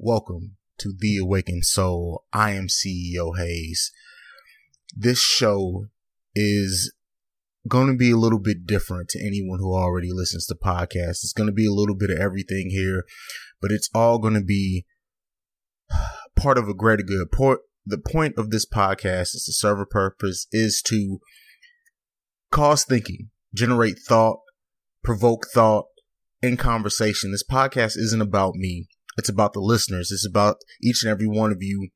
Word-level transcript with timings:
Welcome 0.00 0.54
to 0.78 0.94
The 0.96 1.16
Awakened 1.16 1.64
Soul. 1.64 2.24
I 2.32 2.52
am 2.52 2.68
CEO 2.68 3.36
Haize. 3.36 3.90
This 4.96 5.20
show 5.20 5.86
is 6.36 6.94
going 7.66 7.88
to 7.88 7.96
be 7.96 8.12
a 8.12 8.16
little 8.16 8.38
bit 8.38 8.64
different 8.64 9.08
to 9.08 9.20
anyone 9.20 9.58
who 9.58 9.74
already 9.74 10.10
listens 10.12 10.46
to 10.46 10.54
podcasts. 10.54 11.24
It's 11.24 11.32
going 11.32 11.48
to 11.48 11.52
be 11.52 11.66
a 11.66 11.72
little 11.72 11.96
bit 11.96 12.10
of 12.10 12.18
everything 12.18 12.70
here, 12.70 13.02
but 13.60 13.72
it's 13.72 13.90
all 13.92 14.20
going 14.20 14.34
to 14.34 14.40
be 14.40 14.86
part 16.36 16.58
of 16.58 16.68
a 16.68 16.74
greater 16.74 17.02
good. 17.02 17.26
The 17.84 17.98
point 17.98 18.34
of 18.38 18.50
this 18.50 18.66
podcast 18.66 19.34
is 19.34 19.42
to 19.46 19.52
serve 19.52 19.80
a 19.80 19.84
purpose 19.84 20.46
is 20.52 20.80
to 20.82 21.18
cause 22.52 22.84
thinking, 22.84 23.30
generate 23.52 23.98
thought, 23.98 24.38
provoke 25.02 25.48
thought, 25.52 25.86
and 26.40 26.56
conversation. 26.56 27.32
This 27.32 27.42
podcast 27.42 27.96
isn't 27.96 28.22
about 28.22 28.54
me. 28.54 28.86
It's 29.18 29.28
about 29.28 29.52
the 29.52 29.60
listeners. 29.60 30.12
It's 30.12 30.26
about 30.26 30.58
each 30.80 31.02
and 31.02 31.10
every 31.10 31.26
one 31.26 31.50
of 31.50 31.58
you 31.60 31.88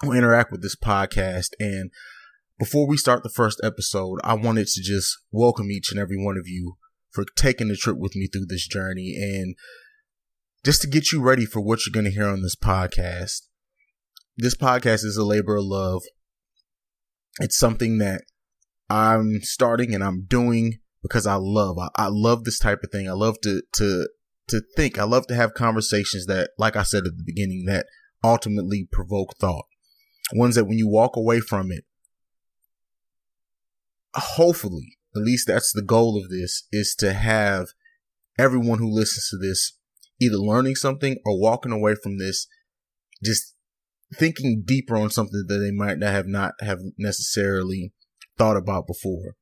who 0.00 0.12
interact 0.12 0.50
with 0.50 0.60
this 0.60 0.74
podcast. 0.74 1.50
And 1.60 1.92
before 2.58 2.88
we 2.88 2.96
start 2.96 3.22
the 3.22 3.30
first 3.30 3.60
episode, 3.62 4.18
I 4.24 4.34
wanted 4.34 4.66
to 4.66 4.82
just 4.82 5.16
welcome 5.30 5.70
each 5.70 5.92
and 5.92 6.00
every 6.00 6.22
one 6.22 6.36
of 6.36 6.48
you 6.48 6.76
for 7.10 7.24
taking 7.36 7.68
the 7.68 7.76
trip 7.76 7.96
with 7.96 8.16
me 8.16 8.26
through 8.26 8.46
this 8.46 8.66
journey 8.66 9.14
and 9.16 9.54
just 10.64 10.82
to 10.82 10.88
get 10.88 11.12
you 11.12 11.22
ready 11.22 11.46
for 11.46 11.60
what 11.60 11.86
you're 11.86 11.92
going 11.92 12.10
to 12.10 12.16
hear 12.16 12.26
on 12.28 12.42
this 12.42 12.56
podcast. 12.56 13.42
This 14.36 14.56
podcast 14.56 15.04
is 15.04 15.16
a 15.16 15.24
labor 15.24 15.56
of 15.56 15.64
love. 15.64 16.02
It's 17.38 17.56
something 17.56 17.98
that 17.98 18.22
I'm 18.90 19.38
starting 19.42 19.94
and 19.94 20.02
I'm 20.02 20.24
doing 20.24 20.80
because 21.02 21.24
I 21.24 21.36
love. 21.36 21.78
I, 21.78 21.88
I 21.94 22.08
love 22.10 22.42
this 22.42 22.58
type 22.58 22.80
of 22.82 22.90
thing. 22.90 23.08
I 23.08 23.12
love 23.12 23.40
to 23.42 23.62
to 23.74 24.08
to 24.48 24.62
think. 24.76 24.98
I 24.98 25.04
love 25.04 25.26
to 25.28 25.34
have 25.34 25.54
conversations 25.54 26.26
that, 26.26 26.50
like 26.58 26.76
I 26.76 26.82
said 26.82 27.06
at 27.06 27.16
the 27.16 27.24
beginning, 27.24 27.64
that 27.66 27.86
ultimately 28.22 28.88
provoke 28.90 29.36
thought. 29.38 29.66
Ones 30.32 30.56
that 30.56 30.64
when 30.64 30.78
you 30.78 30.88
walk 30.88 31.16
away 31.16 31.40
from 31.40 31.72
it, 31.72 31.84
hopefully, 34.14 34.98
at 35.16 35.22
least 35.22 35.46
that's 35.46 35.72
the 35.72 35.82
goal 35.82 36.20
of 36.22 36.30
this, 36.30 36.64
is 36.70 36.94
to 36.98 37.12
have 37.12 37.68
everyone 38.38 38.78
who 38.78 38.90
listens 38.90 39.28
to 39.30 39.38
this 39.38 39.72
either 40.20 40.36
learning 40.36 40.74
something 40.74 41.16
or 41.24 41.40
walking 41.40 41.72
away 41.72 41.94
from 41.94 42.18
this 42.18 42.46
just 43.22 43.54
thinking 44.14 44.62
deeper 44.64 44.96
on 44.96 45.10
something 45.10 45.44
that 45.46 45.58
they 45.58 45.70
might 45.70 45.98
not 45.98 46.12
have 46.12 46.26
not 46.26 46.54
have 46.60 46.78
necessarily 46.96 47.92
thought 48.36 48.56
about 48.56 48.86
before. 48.86 49.34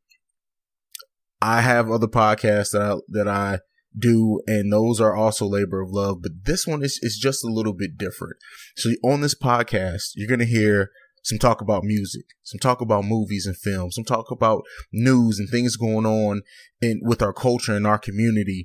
I 1.40 1.60
have 1.60 1.90
other 1.90 2.06
podcasts 2.06 2.70
that 2.70 2.82
I 2.82 2.96
that 3.08 3.28
I 3.28 3.58
do, 3.98 4.40
and 4.46 4.72
those 4.72 5.00
are 5.00 5.14
also 5.14 5.46
labor 5.46 5.80
of 5.80 5.90
love. 5.90 6.22
But 6.22 6.44
this 6.44 6.66
one 6.66 6.82
is, 6.82 6.98
is 7.02 7.18
just 7.18 7.44
a 7.44 7.52
little 7.52 7.72
bit 7.72 7.96
different. 7.96 8.36
So 8.76 8.90
on 9.04 9.20
this 9.20 9.34
podcast, 9.34 10.12
you're 10.14 10.28
going 10.28 10.40
to 10.40 10.46
hear 10.46 10.90
some 11.22 11.38
talk 11.38 11.60
about 11.60 11.82
music, 11.82 12.24
some 12.44 12.60
talk 12.60 12.80
about 12.80 13.04
movies 13.04 13.46
and 13.46 13.56
films, 13.56 13.96
some 13.96 14.04
talk 14.04 14.30
about 14.30 14.62
news 14.92 15.40
and 15.40 15.48
things 15.48 15.76
going 15.76 16.06
on 16.06 16.42
in 16.80 17.00
with 17.02 17.20
our 17.20 17.32
culture 17.32 17.74
and 17.74 17.86
our 17.86 17.98
community. 17.98 18.64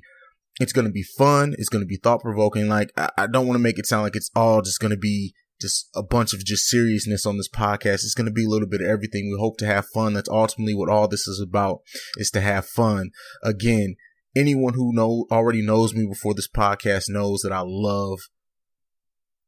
It's 0.60 0.72
going 0.72 0.86
to 0.86 0.92
be 0.92 1.02
fun. 1.02 1.54
It's 1.58 1.68
going 1.68 1.82
to 1.82 1.88
be 1.88 1.96
thought 1.96 2.20
provoking. 2.20 2.68
Like 2.68 2.92
I, 2.96 3.10
I 3.18 3.26
don't 3.26 3.48
want 3.48 3.56
to 3.56 3.62
make 3.62 3.78
it 3.78 3.86
sound 3.86 4.04
like 4.04 4.14
it's 4.14 4.30
all 4.36 4.62
just 4.62 4.80
going 4.80 4.92
to 4.92 4.96
be 4.96 5.34
just 5.60 5.88
a 5.94 6.02
bunch 6.02 6.34
of 6.34 6.44
just 6.44 6.68
seriousness 6.68 7.26
on 7.26 7.36
this 7.36 7.48
podcast. 7.48 8.04
It's 8.04 8.14
going 8.14 8.26
to 8.26 8.32
be 8.32 8.44
a 8.44 8.48
little 8.48 8.68
bit 8.68 8.80
of 8.80 8.88
everything. 8.88 9.30
We 9.30 9.40
hope 9.40 9.56
to 9.58 9.66
have 9.66 9.86
fun. 9.86 10.12
That's 10.12 10.28
ultimately 10.28 10.74
what 10.74 10.88
all 10.88 11.08
this 11.08 11.26
is 11.26 11.40
about 11.40 11.80
is 12.16 12.30
to 12.32 12.40
have 12.40 12.66
fun. 12.66 13.10
Again, 13.42 13.96
anyone 14.34 14.74
who 14.74 14.94
know 14.94 15.26
already 15.30 15.64
knows 15.64 15.94
me 15.94 16.06
before 16.06 16.34
this 16.34 16.48
podcast 16.48 17.04
knows 17.08 17.40
that 17.42 17.52
I 17.52 17.62
love 17.64 18.18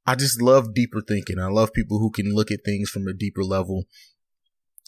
I 0.06 0.14
just 0.14 0.40
love 0.42 0.74
deeper 0.74 1.00
thinking. 1.00 1.38
I 1.38 1.46
love 1.46 1.72
people 1.72 1.98
who 1.98 2.10
can 2.10 2.34
look 2.34 2.50
at 2.50 2.64
things 2.64 2.90
from 2.90 3.06
a 3.06 3.14
deeper 3.14 3.42
level. 3.42 3.84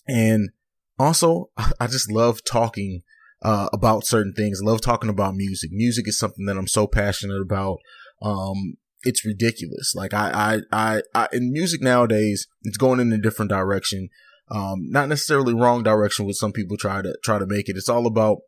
And 0.07 0.51
also, 0.99 1.51
I 1.81 1.87
just 1.87 2.11
love 2.11 2.45
talking 2.45 3.03
uh, 3.43 3.69
about 3.73 4.07
certain 4.07 4.33
things. 4.35 4.61
I 4.61 4.67
love 4.69 4.81
talking 4.81 5.11
about 5.11 5.35
music. 5.35 5.71
Music 5.73 6.07
is 6.09 6.19
something 6.19 6.47
that 6.47 6.57
I'm 6.57 6.69
so 6.69 6.87
passionate 6.87 7.41
about. 7.41 7.79
Um, 8.21 8.77
it's 9.03 9.25
ridiculous. 9.25 9.95
Like 9.95 10.13
I, 10.13 10.61
I, 10.73 10.97
I, 10.97 11.03
I, 11.15 11.29
in 11.33 11.53
music 11.53 11.83
nowadays, 11.83 12.47
it's 12.63 12.77
going 12.77 13.01
in 13.01 13.13
a 13.13 13.19
different 13.19 13.51
direction. 13.51 14.09
Um, 14.51 14.91
not 14.91 15.09
necessarily 15.09 15.55
wrong 15.55 15.83
direction, 15.83 16.27
what 16.27 16.35
some 16.35 16.53
people 16.53 16.77
try 16.77 17.03
to 17.03 17.17
try 17.25 17.39
to 17.39 17.47
make 17.47 17.69
it. 17.69 17.77
It's 17.77 17.89
all 17.89 18.07
about 18.07 18.39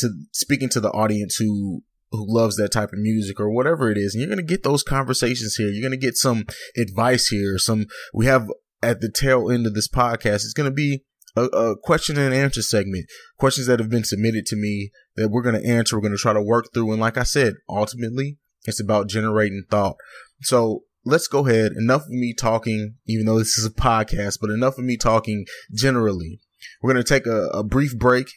to 0.00 0.10
speaking 0.32 0.68
to 0.70 0.80
the 0.80 0.90
audience 0.90 1.36
who 1.36 1.82
who 2.12 2.24
loves 2.28 2.56
that 2.56 2.72
type 2.72 2.92
of 2.92 2.98
music 2.98 3.38
or 3.38 3.50
whatever 3.50 3.90
it 3.90 3.96
is. 3.96 4.14
And 4.14 4.20
you're 4.20 4.34
going 4.34 4.44
to 4.44 4.52
get 4.52 4.62
those 4.62 4.82
conversations 4.82 5.54
here. 5.54 5.68
You're 5.68 5.88
going 5.88 5.98
to 5.98 6.06
get 6.06 6.16
some 6.16 6.44
advice 6.76 7.28
here. 7.28 7.56
Some 7.58 7.86
we 8.12 8.26
have 8.26 8.48
at 8.82 9.00
the 9.00 9.10
tail 9.10 9.50
end 9.50 9.66
of 9.66 9.74
this 9.74 9.88
podcast. 9.88 10.36
It's 10.36 10.52
going 10.52 10.70
to 10.70 10.74
be 10.74 11.04
a, 11.36 11.44
a, 11.44 11.76
question 11.76 12.18
and 12.18 12.34
answer 12.34 12.62
segment, 12.62 13.06
questions 13.38 13.66
that 13.68 13.78
have 13.78 13.90
been 13.90 14.04
submitted 14.04 14.46
to 14.46 14.56
me 14.56 14.90
that 15.16 15.28
we're 15.28 15.42
going 15.42 15.60
to 15.60 15.68
answer. 15.68 15.96
We're 15.96 16.02
going 16.02 16.16
to 16.16 16.18
try 16.18 16.32
to 16.32 16.42
work 16.42 16.66
through. 16.74 16.90
And 16.92 17.00
like 17.00 17.16
I 17.16 17.22
said, 17.22 17.54
ultimately 17.68 18.38
it's 18.64 18.80
about 18.80 19.08
generating 19.08 19.64
thought. 19.70 19.96
So 20.42 20.84
let's 21.04 21.28
go 21.28 21.46
ahead. 21.46 21.72
Enough 21.72 22.02
of 22.02 22.10
me 22.10 22.34
talking, 22.34 22.94
even 23.06 23.26
though 23.26 23.38
this 23.38 23.58
is 23.58 23.64
a 23.64 23.70
podcast, 23.70 24.38
but 24.40 24.50
enough 24.50 24.78
of 24.78 24.84
me 24.84 24.96
talking 24.96 25.46
generally. 25.72 26.40
We're 26.82 26.92
going 26.92 27.04
to 27.04 27.08
take 27.08 27.26
a, 27.26 27.46
a 27.48 27.62
brief 27.62 27.96
break 27.96 28.28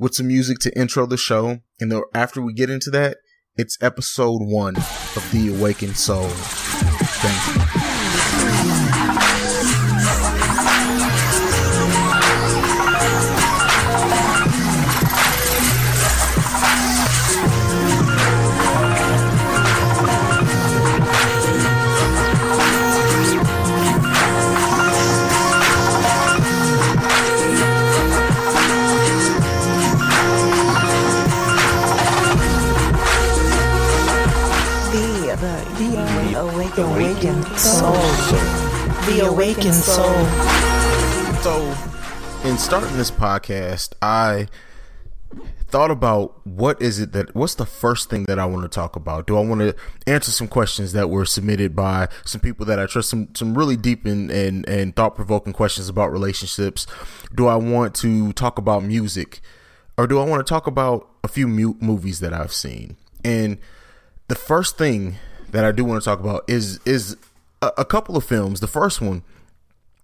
with 0.00 0.14
some 0.14 0.26
music 0.26 0.58
to 0.60 0.76
intro 0.76 1.06
the 1.06 1.16
show. 1.16 1.60
And 1.78 1.94
after 2.14 2.42
we 2.42 2.54
get 2.54 2.70
into 2.70 2.90
that, 2.90 3.18
it's 3.56 3.76
episode 3.82 4.42
one 4.42 4.76
of 4.76 5.28
The 5.32 5.54
Awakened 5.54 5.96
Soul. 5.96 6.28
Thank 7.22 9.34
you. 9.34 9.39
Awakened 36.80 37.46
soul. 37.58 37.92
The 39.06 39.26
awakened 39.26 39.74
soul. 39.74 40.24
So, 41.42 41.74
in 42.48 42.56
starting 42.56 42.96
this 42.96 43.10
podcast, 43.10 43.92
I 44.00 44.48
thought 45.68 45.90
about 45.90 46.44
what 46.46 46.80
is 46.82 46.98
it 46.98 47.12
that 47.12 47.34
what's 47.34 47.54
the 47.54 47.66
first 47.66 48.10
thing 48.10 48.24
that 48.24 48.38
I 48.38 48.46
want 48.46 48.62
to 48.62 48.68
talk 48.68 48.96
about? 48.96 49.26
Do 49.26 49.36
I 49.36 49.40
want 49.40 49.60
to 49.60 49.74
answer 50.06 50.30
some 50.30 50.48
questions 50.48 50.92
that 50.92 51.10
were 51.10 51.24
submitted 51.24 51.76
by 51.76 52.08
some 52.24 52.40
people 52.40 52.66
that 52.66 52.78
I 52.78 52.86
trust 52.86 53.10
some 53.10 53.28
some 53.34 53.56
really 53.56 53.76
deep 53.76 54.06
and 54.06 54.30
and, 54.30 54.68
and 54.68 54.96
thought 54.96 55.14
provoking 55.14 55.52
questions 55.52 55.88
about 55.88 56.12
relationships? 56.12 56.86
Do 57.34 57.46
I 57.46 57.56
want 57.56 57.94
to 57.96 58.32
talk 58.32 58.58
about 58.58 58.84
music? 58.84 59.40
Or 59.98 60.06
do 60.06 60.18
I 60.18 60.24
want 60.24 60.44
to 60.44 60.48
talk 60.48 60.66
about 60.66 61.08
a 61.22 61.28
few 61.28 61.46
mu- 61.46 61.76
movies 61.78 62.20
that 62.20 62.32
I've 62.32 62.54
seen? 62.54 62.96
And 63.22 63.58
the 64.28 64.34
first 64.34 64.78
thing 64.78 65.16
that 65.52 65.64
I 65.64 65.72
do 65.72 65.84
want 65.84 66.02
to 66.02 66.04
talk 66.04 66.20
about 66.20 66.44
is 66.48 66.80
is 66.84 67.16
a, 67.62 67.72
a 67.78 67.84
couple 67.84 68.16
of 68.16 68.24
films. 68.24 68.60
The 68.60 68.66
first 68.66 69.00
one, 69.00 69.22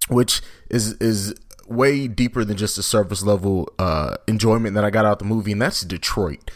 which 0.08 0.42
is 0.70 0.92
is 0.94 1.34
way 1.66 2.06
deeper 2.06 2.44
than 2.44 2.56
just 2.56 2.78
a 2.78 2.82
surface 2.82 3.22
level 3.22 3.68
uh, 3.78 4.16
enjoyment 4.26 4.74
that 4.74 4.84
I 4.84 4.90
got 4.90 5.04
out 5.04 5.18
the 5.18 5.24
movie, 5.24 5.52
and 5.52 5.62
that's 5.62 5.82
Detroit. 5.82 6.50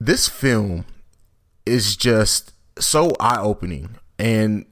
This 0.00 0.28
film 0.28 0.84
is 1.66 1.96
just 1.96 2.52
so 2.78 3.12
eye 3.20 3.40
opening, 3.40 3.96
and 4.18 4.64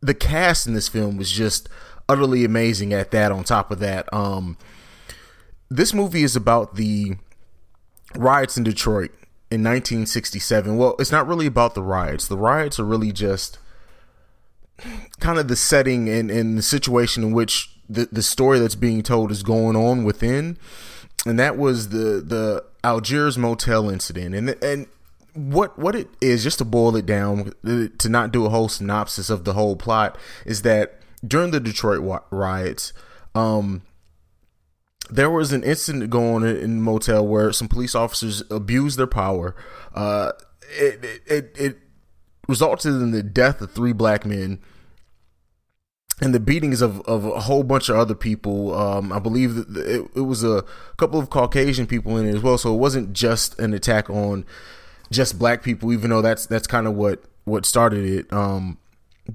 the 0.00 0.14
cast 0.14 0.66
in 0.66 0.74
this 0.74 0.88
film 0.88 1.16
was 1.16 1.30
just 1.30 1.68
utterly 2.08 2.44
amazing. 2.44 2.92
At 2.92 3.10
that, 3.10 3.32
on 3.32 3.44
top 3.44 3.70
of 3.70 3.78
that, 3.80 4.12
um, 4.12 4.56
this 5.70 5.92
movie 5.92 6.22
is 6.22 6.36
about 6.36 6.76
the 6.76 7.16
riots 8.14 8.56
in 8.56 8.64
Detroit 8.64 9.10
in 9.50 9.62
1967. 9.62 10.76
Well, 10.76 10.94
it's 10.98 11.12
not 11.12 11.26
really 11.26 11.46
about 11.46 11.74
the 11.74 11.82
riots. 11.82 12.28
The 12.28 12.36
riots 12.36 12.78
are 12.78 12.84
really 12.84 13.12
just 13.12 13.58
kind 15.20 15.38
of 15.38 15.48
the 15.48 15.56
setting 15.56 16.08
and, 16.08 16.30
and 16.30 16.58
the 16.58 16.62
situation 16.62 17.22
in 17.24 17.32
which 17.32 17.70
the, 17.88 18.08
the 18.12 18.22
story 18.22 18.58
that's 18.58 18.74
being 18.74 19.02
told 19.02 19.30
is 19.30 19.42
going 19.42 19.76
on 19.76 20.04
within. 20.04 20.58
And 21.26 21.38
that 21.38 21.56
was 21.56 21.88
the, 21.88 22.20
the 22.20 22.64
Algiers 22.84 23.36
motel 23.38 23.88
incident. 23.88 24.34
And, 24.34 24.50
and 24.62 24.86
what, 25.34 25.78
what 25.78 25.94
it 25.94 26.08
is, 26.20 26.44
just 26.44 26.58
to 26.58 26.64
boil 26.64 26.94
it 26.96 27.06
down, 27.06 27.52
to 27.64 28.08
not 28.08 28.32
do 28.32 28.46
a 28.46 28.50
whole 28.50 28.68
synopsis 28.68 29.30
of 29.30 29.44
the 29.44 29.54
whole 29.54 29.76
plot, 29.76 30.18
is 30.44 30.62
that 30.62 31.00
during 31.26 31.50
the 31.50 31.60
Detroit 31.60 32.22
riots, 32.30 32.92
um, 33.34 33.82
there 35.10 35.30
was 35.30 35.52
an 35.52 35.62
incident 35.62 36.10
going 36.10 36.44
on 36.44 36.56
in 36.56 36.82
motel 36.82 37.26
where 37.26 37.52
some 37.52 37.68
police 37.68 37.94
officers 37.94 38.42
abused 38.50 38.98
their 38.98 39.06
power. 39.06 39.54
Uh, 39.94 40.32
it, 40.70 41.22
it, 41.26 41.54
it 41.58 41.78
resulted 42.46 42.92
in 42.92 43.10
the 43.10 43.22
death 43.22 43.60
of 43.60 43.72
three 43.72 43.92
black 43.92 44.24
men 44.24 44.60
and 46.20 46.34
the 46.34 46.40
beatings 46.40 46.82
of, 46.82 47.00
of 47.02 47.24
a 47.24 47.40
whole 47.40 47.62
bunch 47.62 47.88
of 47.88 47.96
other 47.96 48.14
people. 48.14 48.74
Um, 48.74 49.12
I 49.12 49.18
believe 49.18 49.54
that 49.54 49.76
it, 49.76 50.10
it, 50.16 50.20
was 50.22 50.42
a 50.42 50.64
couple 50.96 51.20
of 51.20 51.30
Caucasian 51.30 51.86
people 51.86 52.16
in 52.16 52.26
it 52.26 52.34
as 52.34 52.42
well. 52.42 52.58
So 52.58 52.74
it 52.74 52.78
wasn't 52.78 53.12
just 53.12 53.58
an 53.58 53.72
attack 53.72 54.10
on 54.10 54.44
just 55.10 55.38
black 55.38 55.62
people, 55.62 55.92
even 55.92 56.10
though 56.10 56.22
that's 56.22 56.46
that's 56.46 56.66
kind 56.66 56.86
of 56.86 56.94
what 56.94 57.22
what 57.44 57.64
started 57.64 58.04
it. 58.04 58.32
Um, 58.32 58.78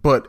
but 0.01 0.27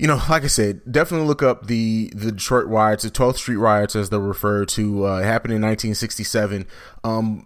you 0.00 0.06
know, 0.06 0.18
like 0.30 0.44
I 0.44 0.46
said, 0.46 0.80
definitely 0.90 1.26
look 1.26 1.42
up 1.42 1.66
the 1.66 2.10
the 2.16 2.32
Detroit 2.32 2.66
riots, 2.66 3.02
the 3.02 3.10
12th 3.10 3.36
Street 3.36 3.56
riots, 3.56 3.94
as 3.94 4.08
they're 4.08 4.18
referred 4.18 4.68
to. 4.70 5.04
Uh, 5.04 5.22
happened 5.22 5.52
in 5.52 5.60
1967. 5.60 6.66
Um, 7.04 7.44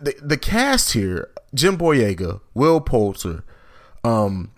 the 0.00 0.14
the 0.22 0.36
cast 0.36 0.92
here: 0.92 1.28
John 1.52 1.76
Boyega, 1.76 2.40
Will 2.54 2.80
Poulter, 2.80 3.42
um, 4.04 4.52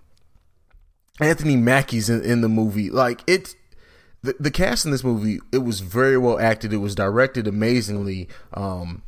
Anthony 1.21 1.57
Mackie's 1.57 2.11
in, 2.11 2.23
in 2.23 2.43
the 2.43 2.51
movie. 2.51 2.91
Like 2.91 3.23
it, 3.27 3.55
the, 4.23 4.35
the 4.39 4.51
cast 4.51 4.85
in 4.85 4.91
this 4.91 5.03
movie, 5.03 5.41
it 5.51 5.65
was 5.65 5.81
very 5.81 6.19
well 6.19 6.39
acted. 6.39 6.75
It 6.75 6.79
was 6.79 6.95
directed 6.95 7.47
amazingly 7.47 8.29
um, 8.53 9.05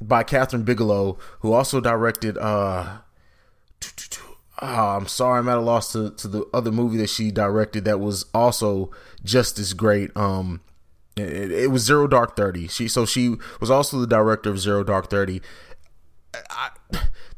by 0.00 0.24
Kathryn 0.24 0.64
Bigelow, 0.64 1.18
who 1.40 1.52
also 1.52 1.82
directed. 1.82 2.38
Uh, 2.38 3.00
oh, 4.60 4.96
I'm 4.96 5.06
sorry, 5.06 5.38
I'm 5.38 5.48
at 5.48 5.58
a 5.58 5.60
loss 5.60 5.92
to, 5.92 6.10
to 6.10 6.28
the 6.28 6.44
other 6.52 6.70
movie 6.70 6.98
that 6.98 7.10
she 7.10 7.30
directed 7.30 7.84
that 7.84 8.00
was 8.00 8.26
also 8.34 8.90
just 9.24 9.58
as 9.58 9.72
great. 9.72 10.14
Um, 10.16 10.60
it, 11.16 11.50
it 11.50 11.70
was 11.70 11.82
Zero 11.84 12.06
Dark 12.06 12.36
Thirty. 12.36 12.68
She 12.68 12.88
so 12.88 13.06
she 13.06 13.36
was 13.60 13.70
also 13.70 14.00
the 14.00 14.06
director 14.06 14.50
of 14.50 14.58
Zero 14.58 14.84
Dark 14.84 15.10
Thirty. 15.10 15.40
I, 16.50 16.70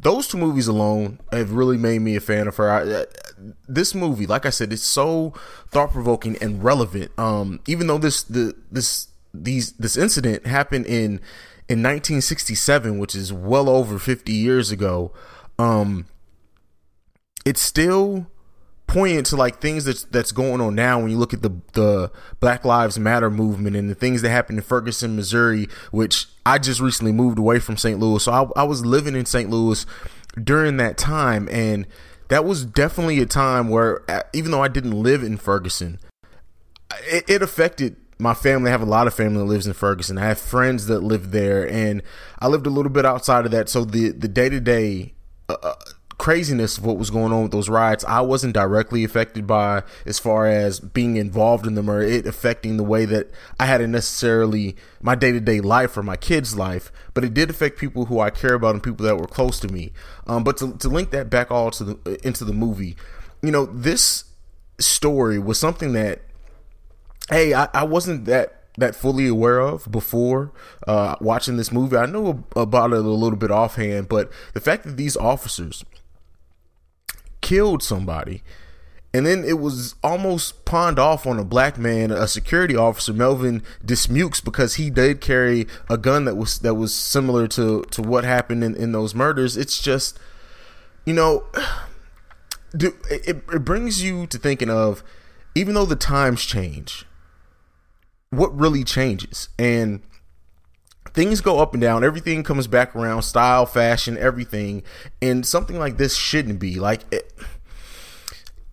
those 0.00 0.28
two 0.28 0.38
movies 0.38 0.66
alone 0.66 1.20
have 1.32 1.52
really 1.52 1.76
made 1.76 2.00
me 2.00 2.16
a 2.16 2.20
fan 2.20 2.48
of 2.48 2.56
her. 2.56 2.70
I, 2.70 3.06
this 3.69 3.94
movie, 3.94 4.26
like 4.26 4.46
I 4.46 4.50
said, 4.50 4.72
it's 4.72 4.82
so 4.82 5.34
thought 5.69 5.90
provoking 5.90 6.36
and 6.40 6.62
relevant. 6.62 7.10
Um, 7.19 7.60
even 7.66 7.86
though 7.86 7.98
this 7.98 8.22
the 8.22 8.54
this 8.70 9.08
these 9.34 9.72
this 9.72 9.96
incident 9.96 10.46
happened 10.46 10.86
in 10.86 11.20
in 11.69 11.82
1967, 11.82 12.98
which 12.98 13.14
is 13.14 13.32
well 13.32 13.69
over 13.69 13.98
50 13.98 14.32
years 14.32 14.70
ago. 14.70 15.12
Um, 15.58 16.06
it's 17.46 17.60
still 17.60 18.26
poignant 18.88 19.26
to 19.26 19.37
like 19.37 19.60
things 19.60 19.84
that's 19.84 20.04
that's 20.04 20.32
going 20.32 20.60
on 20.60 20.75
now 20.75 20.98
when 20.98 21.10
you 21.10 21.16
look 21.16 21.32
at 21.32 21.43
the 21.43 21.50
the 21.72 22.10
Black 22.40 22.64
Lives 22.64 22.98
Matter 22.98 23.31
movement 23.31 23.76
and 23.76 23.88
the 23.88 23.94
things 23.94 24.20
that 24.22 24.31
happened 24.31 24.58
in 24.58 24.64
Ferguson, 24.64 25.16
Missouri, 25.16 25.69
which 25.93 26.26
I 26.44 26.58
just 26.58 26.81
recently 26.81 27.12
moved 27.12 27.38
away 27.38 27.60
from 27.60 27.76
St. 27.76 27.98
Louis. 27.98 28.22
So 28.22 28.32
I, 28.32 28.60
I 28.60 28.64
was 28.64 28.84
living 28.84 29.14
in 29.14 29.25
St. 29.25 29.48
Louis 29.48 29.87
during 30.43 30.76
that 30.76 30.98
time 30.98 31.48
and 31.50 31.87
that 32.28 32.44
was 32.44 32.64
definitely 32.64 33.20
a 33.20 33.26
time 33.26 33.69
where 33.69 34.02
uh, 34.10 34.22
even 34.32 34.50
though 34.50 34.62
I 34.62 34.69
didn't 34.69 35.00
live 35.00 35.22
in 35.22 35.37
Ferguson, 35.37 36.00
it, 37.04 37.25
it 37.28 37.43
affected 37.43 37.96
my 38.19 38.34
family. 38.34 38.70
I 38.70 38.72
have 38.72 38.82
a 38.82 38.87
lot 38.87 39.06
of 39.06 39.14
family 39.14 39.38
that 39.38 39.44
lives 39.44 39.66
in 39.66 39.72
Ferguson. 39.72 40.19
I 40.19 40.26
have 40.26 40.38
friends 40.38 40.87
that 40.87 41.02
live 41.04 41.31
there, 41.31 41.70
and 41.70 42.02
I 42.40 42.48
lived 42.48 42.66
a 42.66 42.70
little 42.70 42.90
bit 42.90 43.04
outside 43.04 43.44
of 43.44 43.52
that. 43.52 43.69
So 43.69 43.84
the 43.84 44.10
the 44.10 44.26
day 44.26 44.48
to 44.48 44.58
day 44.58 45.14
craziness 46.18 46.78
of 46.78 46.84
what 46.84 46.96
was 46.96 47.10
going 47.10 47.32
on 47.32 47.42
with 47.42 47.52
those 47.52 47.68
riots, 47.68 48.04
I 48.04 48.20
wasn't 48.20 48.54
directly 48.54 49.04
affected 49.04 49.46
by 49.46 49.82
as 50.06 50.18
far 50.18 50.46
as 50.46 50.80
being 50.80 51.16
involved 51.16 51.66
in 51.66 51.74
them 51.74 51.90
or 51.90 52.00
it 52.00 52.26
affecting 52.26 52.76
the 52.76 52.84
way 52.84 53.04
that 53.04 53.30
I 53.60 53.66
hadn't 53.66 53.92
necessarily 53.92 54.76
my 55.02 55.14
day 55.14 55.32
to 55.32 55.40
day 55.40 55.60
life 55.60 55.96
or 55.96 56.02
my 56.02 56.16
kids' 56.16 56.56
life, 56.56 56.90
but 57.12 57.24
it 57.24 57.34
did 57.34 57.50
affect 57.50 57.78
people 57.78 58.06
who 58.06 58.20
I 58.20 58.30
care 58.30 58.54
about 58.54 58.74
and 58.74 58.82
people 58.82 59.04
that 59.04 59.18
were 59.18 59.26
close 59.26 59.60
to 59.60 59.68
me. 59.68 59.92
Um, 60.26 60.42
but 60.42 60.56
to, 60.58 60.76
to 60.78 60.88
link 60.88 61.10
that 61.10 61.28
back 61.28 61.50
all 61.50 61.70
to 61.72 61.84
the 61.84 62.26
into 62.26 62.44
the 62.44 62.54
movie, 62.54 62.96
you 63.42 63.50
know, 63.50 63.66
this 63.66 64.24
story 64.78 65.38
was 65.38 65.58
something 65.58 65.92
that, 65.92 66.22
hey, 67.28 67.52
I, 67.52 67.69
I 67.74 67.84
wasn't 67.84 68.24
that 68.24 68.52
that 68.78 68.94
fully 68.94 69.26
aware 69.26 69.58
of 69.58 69.90
before 69.90 70.52
uh, 70.86 71.16
watching 71.20 71.56
this 71.56 71.72
movie. 71.72 71.96
I 71.96 72.06
know 72.06 72.44
about 72.54 72.92
it 72.92 72.98
a 72.98 73.00
little 73.00 73.38
bit 73.38 73.50
offhand, 73.50 74.08
but 74.08 74.30
the 74.52 74.60
fact 74.60 74.84
that 74.84 74.96
these 74.96 75.16
officers 75.16 75.84
killed 77.46 77.81
somebody. 77.81 78.43
And 79.14 79.25
then 79.25 79.44
it 79.44 79.60
was 79.60 79.94
almost 80.02 80.64
pawned 80.64 80.98
off 80.98 81.28
on 81.28 81.38
a 81.38 81.44
black 81.44 81.78
man, 81.78 82.10
a 82.10 82.26
security 82.26 82.75
officer, 82.75 83.12
Melvin 83.12 83.62
Dismukes, 83.84 84.40
because 84.40 84.75
he 84.75 84.90
did 84.90 85.20
carry 85.20 85.69
a 85.88 85.96
gun 85.96 86.25
that 86.25 86.34
was 86.34 86.58
that 86.58 86.75
was 86.75 86.93
similar 86.93 87.46
to 87.48 87.82
to 87.82 88.02
what 88.02 88.25
happened 88.25 88.64
in, 88.64 88.75
in 88.75 88.90
those 88.90 89.14
murders. 89.14 89.56
It's 89.56 89.81
just, 89.81 90.19
you 91.04 91.14
know, 91.14 91.44
it, 92.75 92.94
it 93.08 93.64
brings 93.64 94.02
you 94.02 94.26
to 94.26 94.38
thinking 94.38 94.69
of, 94.69 95.04
even 95.54 95.75
though 95.75 95.87
the 95.87 95.94
times 95.94 96.44
change, 96.44 97.06
what 98.31 98.54
really 98.58 98.82
changes? 98.82 99.48
And 99.56 100.02
things 101.16 101.40
go 101.40 101.58
up 101.58 101.72
and 101.72 101.80
down. 101.80 102.04
Everything 102.04 102.44
comes 102.44 102.68
back 102.68 102.94
around, 102.94 103.22
style, 103.22 103.66
fashion, 103.66 104.16
everything. 104.18 104.84
And 105.20 105.44
something 105.44 105.78
like 105.78 105.96
this 105.96 106.14
shouldn't 106.14 106.60
be 106.60 106.78
like 106.78 107.02
it, 107.10 107.32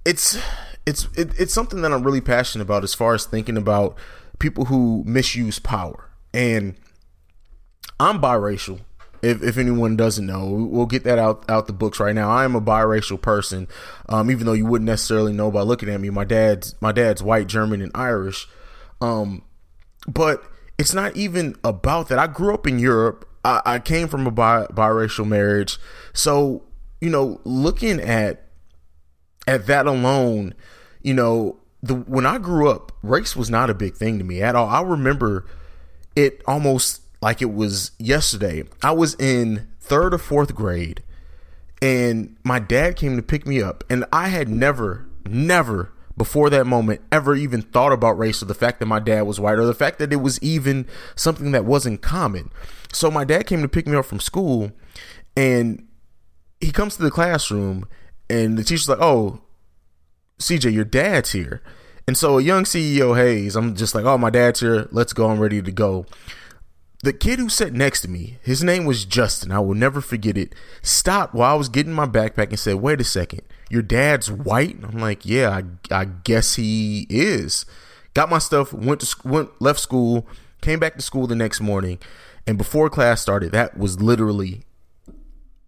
it's 0.05 0.37
it's 0.85 1.07
it, 1.17 1.31
it's 1.39 1.53
something 1.53 1.81
that 1.81 1.91
I'm 1.91 2.03
really 2.03 2.21
passionate 2.21 2.63
about 2.63 2.83
as 2.83 2.93
far 2.93 3.15
as 3.15 3.25
thinking 3.25 3.57
about 3.57 3.97
people 4.37 4.65
who 4.65 5.03
misuse 5.07 5.57
power. 5.57 6.09
And 6.33 6.75
I'm 7.99 8.21
biracial. 8.21 8.81
If, 9.21 9.41
if 9.41 9.57
anyone 9.57 9.95
doesn't 9.95 10.25
know, 10.25 10.49
we'll 10.49 10.85
get 10.85 11.05
that 11.05 11.17
out 11.17 11.49
out 11.49 11.67
the 11.67 11.73
books 11.73 12.01
right 12.01 12.13
now. 12.13 12.29
I 12.29 12.43
am 12.43 12.55
a 12.55 12.61
biracial 12.61 13.21
person, 13.21 13.69
um, 14.09 14.29
even 14.29 14.45
though 14.45 14.51
you 14.53 14.65
wouldn't 14.65 14.85
necessarily 14.85 15.31
know 15.31 15.49
by 15.49 15.61
looking 15.61 15.87
at 15.87 16.01
me. 16.01 16.09
My 16.09 16.25
dad's 16.25 16.75
my 16.81 16.91
dad's 16.91 17.23
white, 17.23 17.47
German, 17.47 17.81
and 17.81 17.91
Irish. 17.95 18.49
Um, 18.99 19.43
but 20.05 20.43
it's 20.83 20.93
not 20.93 21.15
even 21.15 21.55
about 21.63 22.09
that. 22.09 22.19
I 22.19 22.27
grew 22.27 22.53
up 22.53 22.67
in 22.67 22.77
Europe. 22.77 23.25
I, 23.45 23.61
I 23.65 23.79
came 23.79 24.09
from 24.09 24.27
a 24.27 24.31
bi- 24.31 24.65
biracial 24.65 25.25
marriage. 25.25 25.79
So, 26.11 26.63
you 26.99 27.09
know, 27.09 27.39
looking 27.45 28.01
at 28.01 28.49
at 29.47 29.65
that 29.67 29.87
alone, 29.87 30.53
you 31.01 31.13
know, 31.13 31.57
the 31.81 31.93
when 31.95 32.25
I 32.25 32.37
grew 32.37 32.69
up, 32.69 32.91
race 33.01 33.33
was 33.33 33.49
not 33.49 33.69
a 33.69 33.73
big 33.73 33.95
thing 33.95 34.17
to 34.17 34.25
me 34.25 34.41
at 34.41 34.57
all. 34.57 34.67
I 34.67 34.81
remember 34.81 35.45
it 36.17 36.41
almost 36.45 37.01
like 37.21 37.41
it 37.41 37.53
was 37.53 37.91
yesterday. 37.97 38.65
I 38.81 38.91
was 38.91 39.15
in 39.15 39.69
third 39.79 40.13
or 40.13 40.17
fourth 40.17 40.53
grade 40.53 41.01
and 41.81 42.35
my 42.43 42.59
dad 42.59 42.97
came 42.97 43.15
to 43.15 43.23
pick 43.23 43.47
me 43.47 43.61
up 43.61 43.85
and 43.89 44.03
I 44.11 44.27
had 44.27 44.49
never, 44.49 45.07
never 45.25 45.92
before 46.15 46.49
that 46.49 46.67
moment 46.67 47.01
ever 47.11 47.35
even 47.35 47.61
thought 47.61 47.91
about 47.91 48.17
race 48.17 48.41
or 48.41 48.45
the 48.45 48.53
fact 48.53 48.79
that 48.79 48.85
my 48.85 48.99
dad 48.99 49.23
was 49.23 49.39
white 49.39 49.57
or 49.57 49.65
the 49.65 49.73
fact 49.73 49.99
that 49.99 50.13
it 50.13 50.17
was 50.17 50.41
even 50.41 50.85
something 51.15 51.51
that 51.51 51.65
wasn't 51.65 52.01
common. 52.01 52.51
So 52.91 53.09
my 53.09 53.23
dad 53.23 53.47
came 53.47 53.61
to 53.61 53.67
pick 53.67 53.87
me 53.87 53.97
up 53.97 54.05
from 54.05 54.19
school 54.19 54.71
and 55.35 55.87
he 56.59 56.71
comes 56.71 56.95
to 56.95 57.03
the 57.03 57.11
classroom 57.11 57.87
and 58.29 58.57
the 58.57 58.63
teacher's 58.63 58.89
like, 58.89 59.01
"Oh, 59.01 59.41
CJ, 60.39 60.71
your 60.71 60.85
dad's 60.85 61.31
here." 61.31 61.61
And 62.07 62.17
so 62.17 62.37
a 62.37 62.41
young 62.41 62.65
CEO 62.65 63.15
Haize, 63.15 63.55
I'm 63.55 63.75
just 63.75 63.95
like, 63.95 64.05
"Oh, 64.05 64.17
my 64.17 64.29
dad's 64.29 64.59
here. 64.59 64.87
Let's 64.91 65.13
go. 65.13 65.29
I'm 65.29 65.39
ready 65.39 65.61
to 65.61 65.71
go." 65.71 66.05
The 67.03 67.13
kid 67.13 67.37
who 67.37 67.49
sat 67.49 67.73
next 67.73 68.01
to 68.01 68.09
me, 68.09 68.37
his 68.41 68.63
name 68.63 68.85
was 68.85 69.05
Justin. 69.05 69.51
I 69.51 69.59
will 69.59 69.75
never 69.75 70.01
forget 70.01 70.37
it. 70.37 70.55
Stopped 70.81 71.35
while 71.35 71.53
I 71.53 71.57
was 71.57 71.69
getting 71.69 71.93
my 71.93 72.07
backpack 72.07 72.49
and 72.49 72.59
said, 72.59 72.75
"Wait 72.75 72.99
a 73.01 73.03
second 73.03 73.41
your 73.73 73.81
dad's 73.81 74.29
white? 74.29 74.77
I'm 74.83 74.99
like, 74.99 75.25
yeah, 75.25 75.49
I, 75.49 76.01
I 76.01 76.05
guess 76.05 76.55
he 76.55 77.07
is. 77.09 77.65
Got 78.13 78.29
my 78.29 78.37
stuff, 78.37 78.71
went 78.71 79.01
to 79.01 79.27
went 79.27 79.49
left 79.59 79.79
school, 79.79 80.27
came 80.61 80.79
back 80.79 80.95
to 80.95 81.01
school 81.01 81.25
the 81.25 81.35
next 81.35 81.59
morning, 81.59 81.97
and 82.45 82.55
before 82.55 82.87
class 82.91 83.21
started, 83.21 83.51
that 83.53 83.75
was 83.75 83.99
literally 83.99 84.61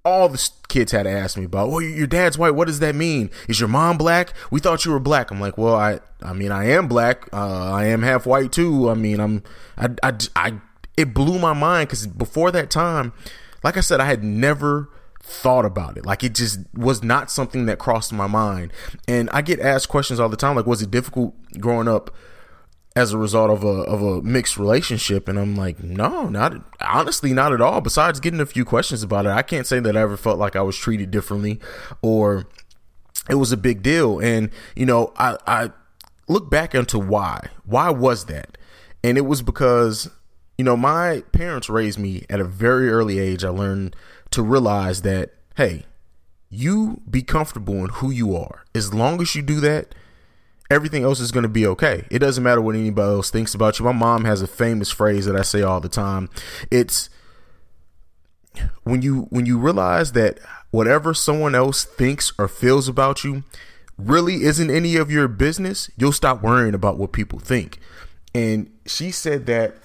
all 0.03 0.29
the 0.29 0.49
kids 0.67 0.91
had 0.91 1.03
to 1.03 1.09
ask 1.09 1.35
me 1.35 1.45
about. 1.45 1.71
Well, 1.71 1.81
your 1.81 2.05
dad's 2.05 2.37
white. 2.37 2.51
What 2.53 2.67
does 2.67 2.77
that 2.77 2.93
mean? 2.93 3.31
Is 3.49 3.59
your 3.59 3.69
mom 3.69 3.97
black? 3.97 4.33
We 4.51 4.59
thought 4.59 4.85
you 4.85 4.91
were 4.91 4.99
black. 4.99 5.31
I'm 5.31 5.41
like, 5.41 5.57
well, 5.57 5.73
I, 5.73 5.99
I 6.21 6.33
mean, 6.33 6.51
I 6.51 6.65
am 6.69 6.87
black. 6.87 7.27
Uh, 7.33 7.71
I 7.71 7.85
am 7.85 8.03
half 8.03 8.27
white 8.27 8.51
too. 8.51 8.91
I 8.91 8.93
mean, 8.93 9.19
I'm, 9.19 9.41
I, 9.75 9.89
I, 10.03 10.13
I 10.35 10.53
it 10.97 11.13
blew 11.13 11.39
my 11.39 11.53
mind 11.53 11.89
because 11.89 12.07
before 12.07 12.51
that 12.51 12.69
time, 12.69 13.13
like 13.63 13.77
I 13.77 13.81
said, 13.81 13.99
I 13.99 14.05
had 14.05 14.23
never 14.23 14.89
thought 15.21 15.65
about 15.65 15.97
it. 15.97 16.05
Like 16.05 16.23
it 16.23 16.35
just 16.35 16.59
was 16.73 17.03
not 17.03 17.31
something 17.31 17.65
that 17.65 17.79
crossed 17.79 18.13
my 18.13 18.27
mind. 18.27 18.71
And 19.07 19.29
I 19.31 19.41
get 19.41 19.59
asked 19.59 19.89
questions 19.89 20.19
all 20.19 20.29
the 20.29 20.37
time 20.37 20.55
like 20.55 20.67
was 20.67 20.81
it 20.81 20.91
difficult 20.91 21.33
growing 21.59 21.87
up 21.87 22.11
as 22.95 23.11
a 23.11 23.17
result 23.17 23.51
of 23.51 23.63
a 23.63 23.67
of 23.67 24.01
a 24.01 24.21
mixed 24.21 24.57
relationship 24.57 25.27
and 25.27 25.37
I'm 25.37 25.55
like 25.55 25.83
no 25.83 26.29
not 26.29 26.53
honestly 26.79 27.33
not 27.33 27.51
at 27.51 27.59
all 27.59 27.81
besides 27.81 28.21
getting 28.21 28.39
a 28.39 28.45
few 28.45 28.63
questions 28.63 29.03
about 29.03 29.25
it 29.25 29.31
I 29.31 29.41
can't 29.41 29.67
say 29.67 29.81
that 29.81 29.97
I 29.97 30.01
ever 30.01 30.15
felt 30.15 30.39
like 30.39 30.55
I 30.55 30.61
was 30.61 30.77
treated 30.77 31.11
differently 31.11 31.59
or 32.01 32.47
it 33.29 33.35
was 33.35 33.51
a 33.51 33.57
big 33.57 33.83
deal 33.83 34.19
and 34.19 34.49
you 34.77 34.85
know 34.85 35.11
I 35.17 35.37
I 35.45 35.71
look 36.29 36.49
back 36.49 36.73
into 36.73 36.97
why 36.97 37.49
why 37.65 37.89
was 37.89 38.25
that 38.27 38.57
and 39.03 39.17
it 39.17 39.25
was 39.25 39.41
because 39.41 40.09
you 40.57 40.63
know 40.63 40.77
my 40.77 41.21
parents 41.31 41.69
raised 41.69 41.99
me 41.99 42.23
at 42.29 42.39
a 42.39 42.45
very 42.45 42.89
early 42.89 43.19
age 43.19 43.43
I 43.43 43.49
learned 43.49 43.95
to 44.31 44.41
realize 44.41 45.01
that 45.03 45.33
hey 45.55 45.85
you 46.49 47.01
be 47.09 47.21
comfortable 47.21 47.75
in 47.75 47.89
who 47.89 48.11
you 48.11 48.35
are 48.35 48.65
as 48.73 48.93
long 48.93 49.21
as 49.21 49.35
you 49.35 49.41
do 49.41 49.59
that 49.59 49.93
everything 50.69 51.03
else 51.03 51.19
is 51.19 51.31
going 51.31 51.43
to 51.43 51.49
be 51.49 51.67
okay. 51.67 52.05
It 52.09 52.19
doesn't 52.19 52.43
matter 52.43 52.61
what 52.61 52.75
anybody 52.75 53.13
else 53.13 53.29
thinks 53.29 53.53
about 53.53 53.79
you. 53.79 53.85
My 53.85 53.91
mom 53.91 54.25
has 54.25 54.41
a 54.41 54.47
famous 54.47 54.91
phrase 54.91 55.25
that 55.25 55.35
I 55.35 55.41
say 55.41 55.61
all 55.61 55.79
the 55.79 55.89
time. 55.89 56.29
It's 56.71 57.09
when 58.83 59.01
you 59.01 59.27
when 59.29 59.45
you 59.45 59.59
realize 59.59 60.13
that 60.13 60.39
whatever 60.71 61.13
someone 61.13 61.55
else 61.55 61.83
thinks 61.83 62.33
or 62.37 62.47
feels 62.47 62.87
about 62.87 63.23
you 63.23 63.43
really 63.97 64.43
isn't 64.43 64.69
any 64.69 64.95
of 64.95 65.11
your 65.11 65.27
business, 65.27 65.89
you'll 65.97 66.11
stop 66.11 66.41
worrying 66.41 66.73
about 66.73 66.97
what 66.97 67.11
people 67.11 67.39
think. 67.39 67.79
And 68.33 68.69
she 68.85 69.11
said 69.11 69.45
that 69.45 69.75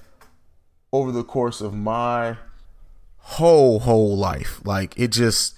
over 0.93 1.13
the 1.13 1.25
course 1.25 1.61
of 1.61 1.75
my 1.75 2.37
whole 3.19 3.81
whole 3.81 4.17
life. 4.17 4.61
Like 4.65 4.99
it 4.99 5.09
just 5.09 5.57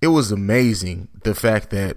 it 0.00 0.08
was 0.08 0.30
amazing 0.32 1.08
the 1.22 1.34
fact 1.34 1.70
that 1.70 1.96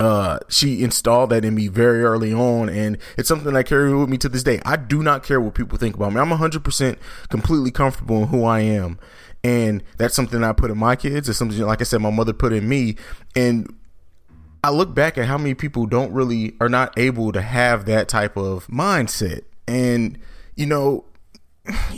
uh, 0.00 0.38
she 0.48 0.82
installed 0.82 1.30
that 1.30 1.44
in 1.44 1.54
me 1.54 1.68
very 1.68 2.02
early 2.02 2.32
on, 2.32 2.68
and 2.68 2.98
it's 3.16 3.28
something 3.28 3.54
I 3.54 3.62
carry 3.62 3.94
with 3.94 4.08
me 4.08 4.16
to 4.18 4.28
this 4.28 4.42
day. 4.42 4.60
I 4.64 4.76
do 4.76 5.02
not 5.02 5.22
care 5.22 5.40
what 5.40 5.54
people 5.54 5.78
think 5.78 5.96
about 5.96 6.12
me. 6.12 6.20
I'm 6.20 6.30
100% 6.30 6.96
completely 7.28 7.70
comfortable 7.70 8.22
in 8.22 8.28
who 8.28 8.44
I 8.44 8.60
am, 8.60 8.98
and 9.42 9.82
that's 9.96 10.14
something 10.14 10.42
I 10.42 10.52
put 10.52 10.70
in 10.70 10.78
my 10.78 10.96
kids. 10.96 11.28
It's 11.28 11.38
something, 11.38 11.60
like 11.60 11.80
I 11.80 11.84
said, 11.84 12.00
my 12.00 12.10
mother 12.10 12.32
put 12.32 12.52
in 12.52 12.68
me, 12.68 12.96
and 13.36 13.72
I 14.62 14.70
look 14.70 14.94
back 14.94 15.18
at 15.18 15.26
how 15.26 15.38
many 15.38 15.54
people 15.54 15.86
don't 15.86 16.12
really 16.12 16.54
are 16.60 16.68
not 16.68 16.96
able 16.98 17.32
to 17.32 17.40
have 17.42 17.84
that 17.86 18.08
type 18.08 18.36
of 18.36 18.66
mindset, 18.68 19.42
and 19.66 20.18
you 20.56 20.66
know, 20.66 21.04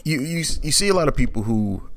you 0.04 0.20
you 0.20 0.44
you 0.62 0.72
see 0.72 0.88
a 0.88 0.94
lot 0.94 1.08
of 1.08 1.16
people 1.16 1.44
who 1.44 1.88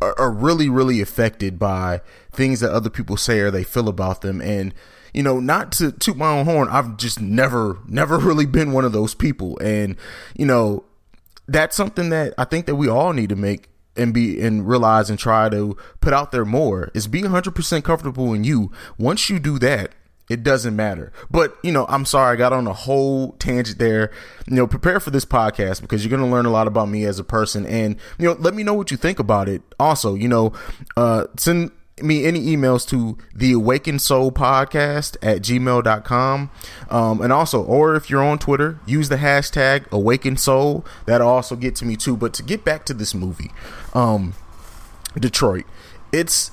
are, 0.00 0.18
are 0.18 0.30
really 0.30 0.68
really 0.68 1.00
affected 1.00 1.58
by 1.58 2.00
things 2.32 2.60
that 2.60 2.70
other 2.70 2.90
people 2.90 3.16
say 3.16 3.40
or 3.40 3.50
they 3.50 3.64
feel 3.64 3.88
about 3.88 4.20
them, 4.20 4.40
and 4.40 4.74
you 5.16 5.22
know, 5.22 5.40
not 5.40 5.72
to 5.72 5.92
toot 5.92 6.18
my 6.18 6.28
own 6.28 6.44
horn, 6.44 6.68
I've 6.68 6.98
just 6.98 7.22
never, 7.22 7.78
never 7.88 8.18
really 8.18 8.44
been 8.44 8.72
one 8.72 8.84
of 8.84 8.92
those 8.92 9.14
people. 9.14 9.58
And, 9.60 9.96
you 10.36 10.44
know, 10.44 10.84
that's 11.48 11.74
something 11.74 12.10
that 12.10 12.34
I 12.36 12.44
think 12.44 12.66
that 12.66 12.74
we 12.74 12.88
all 12.88 13.14
need 13.14 13.30
to 13.30 13.36
make 13.36 13.70
and 13.96 14.12
be 14.12 14.38
and 14.42 14.68
realize 14.68 15.08
and 15.08 15.18
try 15.18 15.48
to 15.48 15.74
put 16.02 16.12
out 16.12 16.30
there 16.32 16.44
more 16.44 16.90
is 16.92 17.06
be 17.06 17.22
100% 17.22 17.82
comfortable 17.82 18.34
in 18.34 18.44
you. 18.44 18.70
Once 18.98 19.30
you 19.30 19.38
do 19.38 19.58
that, 19.60 19.92
it 20.28 20.42
doesn't 20.42 20.74
matter. 20.74 21.12
But, 21.30 21.56
you 21.62 21.72
know, 21.72 21.86
I'm 21.88 22.04
sorry, 22.04 22.34
I 22.34 22.36
got 22.36 22.52
on 22.52 22.66
a 22.66 22.72
whole 22.72 23.32
tangent 23.32 23.78
there. 23.78 24.10
You 24.48 24.56
know, 24.56 24.66
prepare 24.66 24.98
for 25.00 25.10
this 25.10 25.24
podcast 25.24 25.80
because 25.80 26.04
you're 26.04 26.16
going 26.16 26.28
to 26.28 26.34
learn 26.34 26.46
a 26.46 26.50
lot 26.50 26.66
about 26.66 26.88
me 26.88 27.04
as 27.04 27.18
a 27.18 27.24
person. 27.24 27.66
And, 27.66 27.96
you 28.18 28.26
know, 28.26 28.36
let 28.38 28.54
me 28.54 28.62
know 28.62 28.74
what 28.74 28.90
you 28.90 28.96
think 28.96 29.18
about 29.18 29.48
it. 29.48 29.62
Also, 29.78 30.14
you 30.14 30.28
know, 30.28 30.52
uh, 30.96 31.26
send 31.36 31.70
me 32.02 32.26
any 32.26 32.44
emails 32.54 32.86
to 32.86 33.16
the 33.34 33.52
awakened 33.52 34.02
soul 34.02 34.30
podcast 34.30 35.16
at 35.22 35.40
gmail.com 35.40 36.50
um, 36.90 37.20
and 37.22 37.32
also 37.32 37.62
or 37.62 37.94
if 37.94 38.10
you're 38.10 38.22
on 38.22 38.38
twitter 38.38 38.78
use 38.84 39.08
the 39.08 39.16
hashtag 39.16 39.90
awakened 39.90 40.38
soul 40.38 40.84
that'll 41.06 41.26
also 41.26 41.56
get 41.56 41.74
to 41.74 41.86
me 41.86 41.96
too 41.96 42.14
but 42.14 42.34
to 42.34 42.42
get 42.42 42.66
back 42.66 42.84
to 42.84 42.92
this 42.92 43.14
movie 43.14 43.50
um, 43.94 44.34
detroit 45.18 45.64
it's 46.12 46.50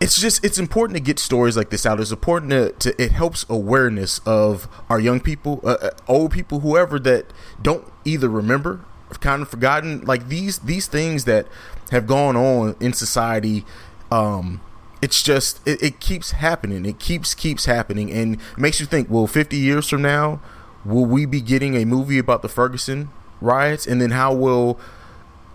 it's 0.00 0.20
just 0.20 0.44
it's 0.44 0.58
important 0.58 0.96
to 0.96 1.02
get 1.02 1.18
stories 1.18 1.56
like 1.56 1.70
this 1.70 1.86
out 1.86 1.98
it's 2.00 2.10
important 2.10 2.50
to, 2.50 2.72
to 2.72 3.02
it 3.02 3.12
helps 3.12 3.46
awareness 3.48 4.20
of 4.26 4.68
our 4.90 5.00
young 5.00 5.20
people 5.20 5.60
uh, 5.64 5.76
uh 5.80 5.90
old 6.06 6.30
people 6.30 6.60
whoever 6.60 6.98
that 6.98 7.32
don't 7.62 7.90
either 8.04 8.28
remember 8.28 8.84
kind 9.20 9.40
of 9.40 9.48
forgotten 9.48 10.00
like 10.02 10.28
these 10.28 10.58
these 10.60 10.86
things 10.86 11.24
that 11.24 11.46
have 11.90 12.06
gone 12.06 12.36
on 12.36 12.76
in 12.80 12.92
society 12.92 13.64
um, 14.10 14.60
it's 15.02 15.22
just 15.22 15.66
it, 15.66 15.82
it, 15.82 16.00
keeps 16.00 16.32
happening. 16.32 16.86
It 16.86 16.98
keeps 16.98 17.34
keeps 17.34 17.66
happening, 17.66 18.10
and 18.10 18.38
makes 18.56 18.80
you 18.80 18.86
think. 18.86 19.10
Well, 19.10 19.26
fifty 19.26 19.56
years 19.56 19.88
from 19.88 20.02
now, 20.02 20.40
will 20.84 21.04
we 21.04 21.26
be 21.26 21.40
getting 21.40 21.76
a 21.76 21.84
movie 21.84 22.18
about 22.18 22.42
the 22.42 22.48
Ferguson 22.48 23.10
riots? 23.40 23.86
And 23.86 24.00
then 24.00 24.12
how 24.12 24.34
will 24.34 24.78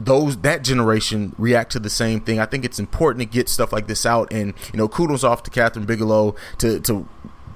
those 0.05 0.37
that 0.37 0.63
generation 0.63 1.35
react 1.37 1.71
to 1.73 1.79
the 1.79 1.89
same 1.89 2.21
thing? 2.21 2.39
I 2.39 2.45
think 2.45 2.65
it's 2.65 2.79
important 2.79 3.19
to 3.19 3.25
get 3.25 3.49
stuff 3.49 3.71
like 3.71 3.87
this 3.87 4.05
out. 4.05 4.31
And 4.31 4.53
you 4.73 4.77
know, 4.77 4.87
kudos 4.87 5.23
off 5.23 5.43
to 5.43 5.51
Kathryn 5.51 5.85
Bigelow 5.85 6.35
to 6.59 6.79
to 6.81 7.07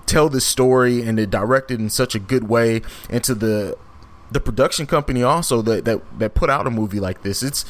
tell 0.06 0.30
this 0.30 0.46
story 0.46 1.02
and 1.02 1.18
to 1.18 1.25
direct 1.25 1.72
it 1.72 1.80
in 1.80 1.90
such 1.90 2.16
a 2.16 2.20
good 2.20 2.48
way, 2.48 2.82
and 3.10 3.24
to 3.24 3.36
the 3.36 3.78
the 4.32 4.40
production 4.40 4.86
company 4.86 5.24
also 5.24 5.62
that 5.62 5.86
that 5.86 6.02
that 6.20 6.34
put 6.34 6.50
out 6.50 6.68
a 6.68 6.72
movie 6.72 7.00
like 7.00 7.24
this. 7.24 7.44
It's 7.44 7.66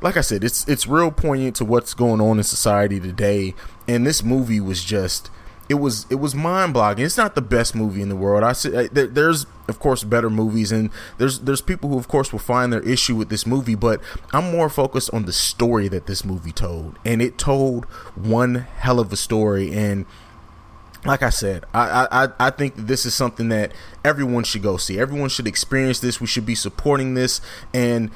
like 0.00 0.16
I 0.16 0.20
said, 0.20 0.44
it's 0.44 0.66
it's 0.68 0.86
real 0.86 1.10
poignant 1.10 1.56
to 1.56 1.64
what's 1.64 1.94
going 1.94 2.20
on 2.20 2.38
in 2.38 2.44
society 2.44 3.00
today. 3.00 3.54
And 3.86 4.06
this 4.06 4.22
movie 4.22 4.60
was 4.60 4.82
just 4.84 5.30
it 5.72 5.80
was 5.80 6.04
it 6.10 6.16
was 6.16 6.34
mind 6.34 6.74
blowing. 6.74 6.98
It's 6.98 7.16
not 7.16 7.34
the 7.34 7.40
best 7.40 7.74
movie 7.74 8.02
in 8.02 8.10
the 8.10 8.16
world. 8.16 8.44
I 8.44 8.52
said 8.52 8.90
there's 8.92 9.46
of 9.68 9.78
course 9.78 10.04
better 10.04 10.28
movies, 10.28 10.70
and 10.70 10.90
there's 11.16 11.40
there's 11.40 11.62
people 11.62 11.88
who 11.88 11.98
of 11.98 12.08
course 12.08 12.30
will 12.30 12.40
find 12.40 12.70
their 12.70 12.82
issue 12.82 13.16
with 13.16 13.30
this 13.30 13.46
movie, 13.46 13.74
but 13.74 13.98
I'm 14.34 14.52
more 14.52 14.68
focused 14.68 15.08
on 15.14 15.24
the 15.24 15.32
story 15.32 15.88
that 15.88 16.06
this 16.06 16.26
movie 16.26 16.52
told, 16.52 16.98
and 17.06 17.22
it 17.22 17.38
told 17.38 17.86
one 18.14 18.66
hell 18.76 19.00
of 19.00 19.10
a 19.14 19.16
story. 19.16 19.72
And 19.72 20.04
like 21.06 21.22
I 21.22 21.30
said, 21.30 21.64
I 21.72 22.06
I 22.12 22.28
I 22.38 22.50
think 22.50 22.74
this 22.76 23.06
is 23.06 23.14
something 23.14 23.48
that 23.48 23.72
everyone 24.04 24.44
should 24.44 24.62
go 24.62 24.76
see. 24.76 25.00
Everyone 25.00 25.30
should 25.30 25.46
experience 25.46 26.00
this. 26.00 26.20
We 26.20 26.26
should 26.26 26.44
be 26.44 26.54
supporting 26.54 27.14
this 27.14 27.40
and 27.72 28.10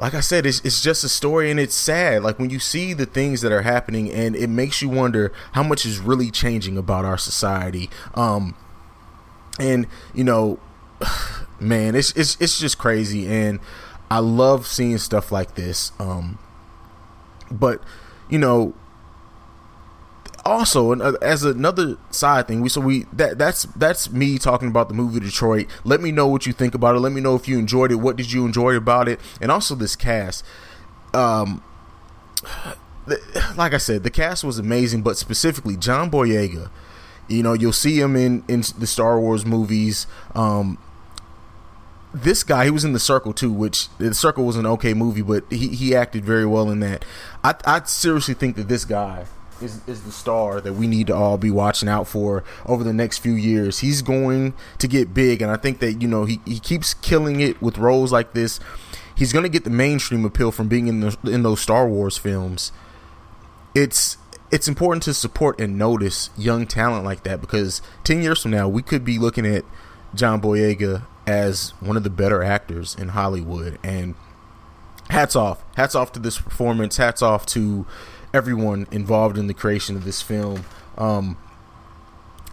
like 0.00 0.14
I 0.14 0.20
said, 0.20 0.46
it's, 0.46 0.60
it's 0.60 0.80
just 0.80 1.02
a 1.04 1.08
story 1.08 1.50
and 1.50 1.58
it's 1.58 1.74
sad. 1.74 2.22
Like 2.22 2.38
when 2.38 2.50
you 2.50 2.58
see 2.58 2.92
the 2.92 3.06
things 3.06 3.40
that 3.40 3.52
are 3.52 3.62
happening 3.62 4.10
and 4.12 4.36
it 4.36 4.48
makes 4.48 4.80
you 4.80 4.88
wonder 4.88 5.32
how 5.52 5.62
much 5.62 5.84
is 5.84 5.98
really 5.98 6.30
changing 6.30 6.78
about 6.78 7.04
our 7.04 7.18
society. 7.18 7.90
Um, 8.14 8.54
and 9.58 9.86
you 10.14 10.24
know, 10.24 10.60
man, 11.60 11.94
it's, 11.94 12.12
it's, 12.12 12.40
it's 12.40 12.58
just 12.58 12.78
crazy. 12.78 13.26
And 13.26 13.58
I 14.10 14.20
love 14.20 14.66
seeing 14.66 14.98
stuff 14.98 15.32
like 15.32 15.56
this. 15.56 15.92
Um, 15.98 16.38
but 17.50 17.82
you 18.28 18.38
know, 18.38 18.74
also 20.44 20.92
uh, 20.92 21.12
as 21.22 21.44
another 21.44 21.96
side 22.10 22.48
thing 22.48 22.60
we 22.60 22.68
so 22.68 22.80
we 22.80 23.04
that 23.12 23.38
that's 23.38 23.64
that's 23.76 24.10
me 24.10 24.38
talking 24.38 24.68
about 24.68 24.88
the 24.88 24.94
movie 24.94 25.20
detroit. 25.20 25.66
Let 25.84 26.00
me 26.00 26.12
know 26.12 26.26
what 26.26 26.46
you 26.46 26.52
think 26.52 26.74
about 26.74 26.96
it. 26.96 27.00
Let 27.00 27.12
me 27.12 27.20
know 27.20 27.34
if 27.34 27.48
you 27.48 27.58
enjoyed 27.58 27.92
it. 27.92 27.96
What 27.96 28.16
did 28.16 28.32
you 28.32 28.44
enjoy 28.44 28.74
about 28.74 29.08
it? 29.08 29.20
And 29.40 29.50
also 29.50 29.74
this 29.74 29.96
cast. 29.96 30.44
Um 31.14 31.62
like 33.56 33.72
i 33.72 33.78
said 33.78 34.02
the 34.02 34.10
cast 34.10 34.44
was 34.44 34.58
amazing 34.58 35.02
but 35.02 35.16
specifically 35.16 35.76
john 35.76 36.10
boyega. 36.10 36.70
You 37.26 37.42
know 37.42 37.52
you'll 37.52 37.72
see 37.72 37.98
him 38.00 38.16
in 38.16 38.44
in 38.48 38.62
the 38.78 38.86
star 38.86 39.20
wars 39.20 39.44
movies. 39.44 40.06
Um 40.34 40.78
this 42.14 42.42
guy, 42.42 42.64
he 42.64 42.70
was 42.70 42.84
in 42.84 42.94
the 42.94 42.98
Circle 42.98 43.34
too, 43.34 43.52
which 43.52 43.88
the 43.98 44.14
Circle 44.14 44.44
was 44.46 44.56
an 44.56 44.64
okay 44.64 44.94
movie, 44.94 45.20
but 45.20 45.44
he, 45.50 45.68
he 45.68 45.94
acted 45.94 46.24
very 46.24 46.46
well 46.46 46.70
in 46.70 46.80
that. 46.80 47.04
I 47.44 47.54
I 47.66 47.82
seriously 47.84 48.34
think 48.34 48.56
that 48.56 48.68
this 48.68 48.84
guy 48.84 49.26
is, 49.60 49.80
is 49.86 50.02
the 50.02 50.12
star 50.12 50.60
that 50.60 50.74
we 50.74 50.86
need 50.86 51.08
to 51.08 51.14
all 51.14 51.38
be 51.38 51.50
watching 51.50 51.88
out 51.88 52.06
for 52.06 52.44
over 52.66 52.84
the 52.84 52.92
next 52.92 53.18
few 53.18 53.32
years. 53.32 53.80
He's 53.80 54.02
going 54.02 54.54
to 54.78 54.88
get 54.88 55.14
big, 55.14 55.42
and 55.42 55.50
I 55.50 55.56
think 55.56 55.80
that 55.80 56.00
you 56.00 56.08
know 56.08 56.24
he, 56.24 56.40
he 56.44 56.58
keeps 56.58 56.94
killing 56.94 57.40
it 57.40 57.60
with 57.60 57.78
roles 57.78 58.12
like 58.12 58.32
this. 58.32 58.60
He's 59.14 59.32
going 59.32 59.42
to 59.42 59.48
get 59.48 59.64
the 59.64 59.70
mainstream 59.70 60.24
appeal 60.24 60.52
from 60.52 60.68
being 60.68 60.86
in 60.86 61.00
the, 61.00 61.16
in 61.24 61.42
those 61.42 61.60
Star 61.60 61.88
Wars 61.88 62.16
films. 62.16 62.72
It's 63.74 64.16
it's 64.50 64.68
important 64.68 65.02
to 65.04 65.14
support 65.14 65.60
and 65.60 65.76
notice 65.76 66.30
young 66.36 66.66
talent 66.66 67.04
like 67.04 67.24
that 67.24 67.40
because 67.40 67.82
ten 68.04 68.22
years 68.22 68.42
from 68.42 68.52
now 68.52 68.68
we 68.68 68.82
could 68.82 69.04
be 69.04 69.18
looking 69.18 69.46
at 69.46 69.64
John 70.14 70.40
Boyega 70.40 71.04
as 71.26 71.74
one 71.80 71.96
of 71.96 72.04
the 72.04 72.10
better 72.10 72.42
actors 72.42 72.94
in 72.94 73.08
Hollywood. 73.08 73.78
And 73.82 74.14
hats 75.10 75.36
off, 75.36 75.62
hats 75.76 75.94
off 75.94 76.12
to 76.12 76.20
this 76.20 76.38
performance. 76.40 76.96
Hats 76.96 77.22
off 77.22 77.44
to 77.46 77.86
everyone 78.32 78.86
involved 78.90 79.38
in 79.38 79.46
the 79.46 79.54
creation 79.54 79.96
of 79.96 80.04
this 80.04 80.22
film. 80.22 80.64
Um, 80.96 81.36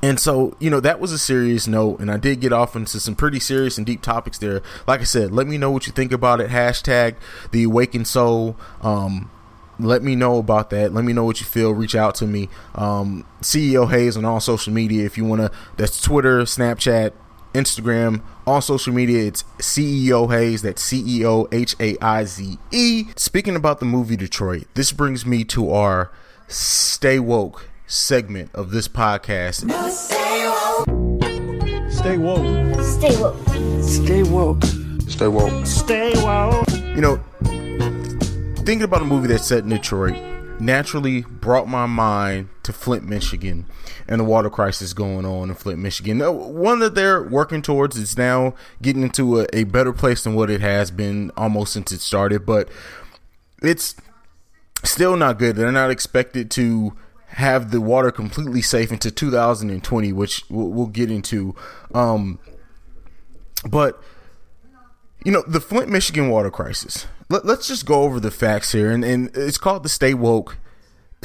and 0.02 0.20
so, 0.20 0.56
you 0.60 0.70
know, 0.70 0.80
that 0.82 1.00
was 1.00 1.12
a 1.12 1.18
serious 1.18 1.68
note, 1.68 2.00
and 2.00 2.12
I 2.12 2.18
did 2.18 2.40
get 2.40 2.54
off 2.54 2.76
into 2.76 3.00
some 3.00 3.16
pretty 3.16 3.40
serious 3.40 3.78
and 3.78 3.88
deep 3.88 4.02
topics 4.02 4.38
there. 4.38 4.62
Like 4.88 5.02
I 5.02 5.04
said, 5.04 5.32
let 5.32 5.48
me 5.48 5.58
know 5.58 5.72
what 5.72 5.88
you 5.88 5.94
think 5.94 6.12
about 6.12 6.42
it. 6.42 6.50
Hashtag 6.50 7.16
the 7.52 7.64
awakened 7.64 8.08
soul. 8.08 8.56
Um, 8.82 9.32
let 9.80 10.04
me 10.04 10.16
know 10.16 10.38
about 10.38 10.70
that. 10.70 10.94
Let 10.94 11.04
me 11.06 11.14
know 11.14 11.24
what 11.24 11.40
you 11.40 11.46
feel. 11.46 11.72
Reach 11.72 11.96
out 11.96 12.16
to 12.16 12.28
me. 12.28 12.50
Um, 12.76 13.26
CEO 13.42 13.90
Haize, 13.90 14.16
on 14.16 14.26
all 14.26 14.40
social 14.40 14.72
media 14.72 15.06
if 15.06 15.18
you 15.18 15.26
want 15.26 15.42
to. 15.42 15.52
That's 15.78 16.00
Twitter, 16.02 16.42
Snapchat, 16.42 17.14
Instagram, 17.56 18.22
on 18.46 18.62
social 18.62 18.94
media. 18.94 19.26
It's 19.26 19.44
CEO 19.60 20.30
Haize. 20.30 20.62
That's 20.62 20.82
C 20.82 21.22
E 21.22 21.26
O 21.26 21.48
H 21.52 21.76
A 21.80 21.98
I 22.00 22.26
Z 22.26 22.58
E. 22.72 23.06
Speaking 23.16 23.56
about 23.56 23.80
the 23.80 23.86
movie 23.86 24.18
Detroit, 24.18 24.68
this 24.74 24.92
brings 24.92 25.26
me 25.26 25.44
to 25.46 25.72
our 25.72 26.12
Stay 26.48 27.20
Woke 27.20 27.70
segment 27.88 28.54
of 28.54 28.72
this 28.72 28.88
podcast. 28.88 29.72
Stay 31.90 32.18
woke. 32.18 32.82
Stay 32.82 33.18
woke. 33.20 33.84
Stay 33.84 34.24
woke. 34.24 34.64
Stay 35.10 35.28
woke. 35.28 35.66
Stay 35.66 36.14
woke. 36.24 36.70
You 36.96 37.02
know, 37.02 37.16
thinking 38.64 38.84
about 38.84 39.02
a 39.02 39.06
movie 39.06 39.28
that's 39.28 39.46
set 39.46 39.64
in 39.64 39.70
Detroit 39.70 40.16
naturally 40.60 41.22
brought 41.22 41.68
my 41.68 41.86
mind 41.86 42.50
to 42.64 42.74
Flint, 42.74 43.04
Michigan, 43.08 43.66
and 44.08 44.20
the 44.20 44.26
water 44.26 44.50
crisis 44.50 44.94
going 44.94 45.26
on 45.26 45.50
in 45.50 45.56
Flint, 45.56 45.80
Michigan. 45.80 46.20
One 46.20 46.80
that 46.80 46.96
they're 46.96 47.24
working 47.24 47.62
towards 47.62 47.98
is 47.98 48.18
now 48.18 48.54
getting 48.82 49.04
into 49.04 49.42
a, 49.42 49.48
a 49.54 49.64
better 49.64 49.94
place 49.94 50.24
than 50.24 50.36
what 50.36 50.50
it 50.50 50.62
has 50.62 50.92
been 50.92 51.32
almost 51.36 51.74
since 51.74 51.92
it 51.92 52.02
started, 52.02 52.46
but 52.46 52.70
it's 53.62 53.96
still 54.84 55.18
not 55.18 55.40
good. 55.40 55.56
They're 55.56 55.72
not 55.72 55.90
expected 55.90 56.52
to 56.52 56.94
have 57.28 57.72
the 57.72 57.82
water 57.82 58.12
completely 58.12 58.62
safe 58.62 58.92
into 58.92 59.12
2020, 59.12 60.14
which 60.14 60.44
we'll, 60.50 60.70
we'll 60.70 60.88
get 60.88 61.10
into. 61.12 61.56
Um, 61.94 62.40
but 63.68 64.02
you 65.24 65.32
know, 65.32 65.44
the 65.48 65.60
Flint, 65.60 65.90
Michigan 65.90 66.30
water 66.30 66.52
crisis. 66.52 67.08
Let, 67.30 67.46
us 67.46 67.68
just 67.68 67.88
go 67.88 68.04
over 68.04 68.20
the 68.20 68.30
facts 68.30 68.72
here, 68.72 68.92
and, 68.92 69.04
and 69.04 69.32
it's 69.34 69.58
called 69.58 69.82
the 69.82 69.90
Stay 69.90 70.14
Woke 70.14 70.58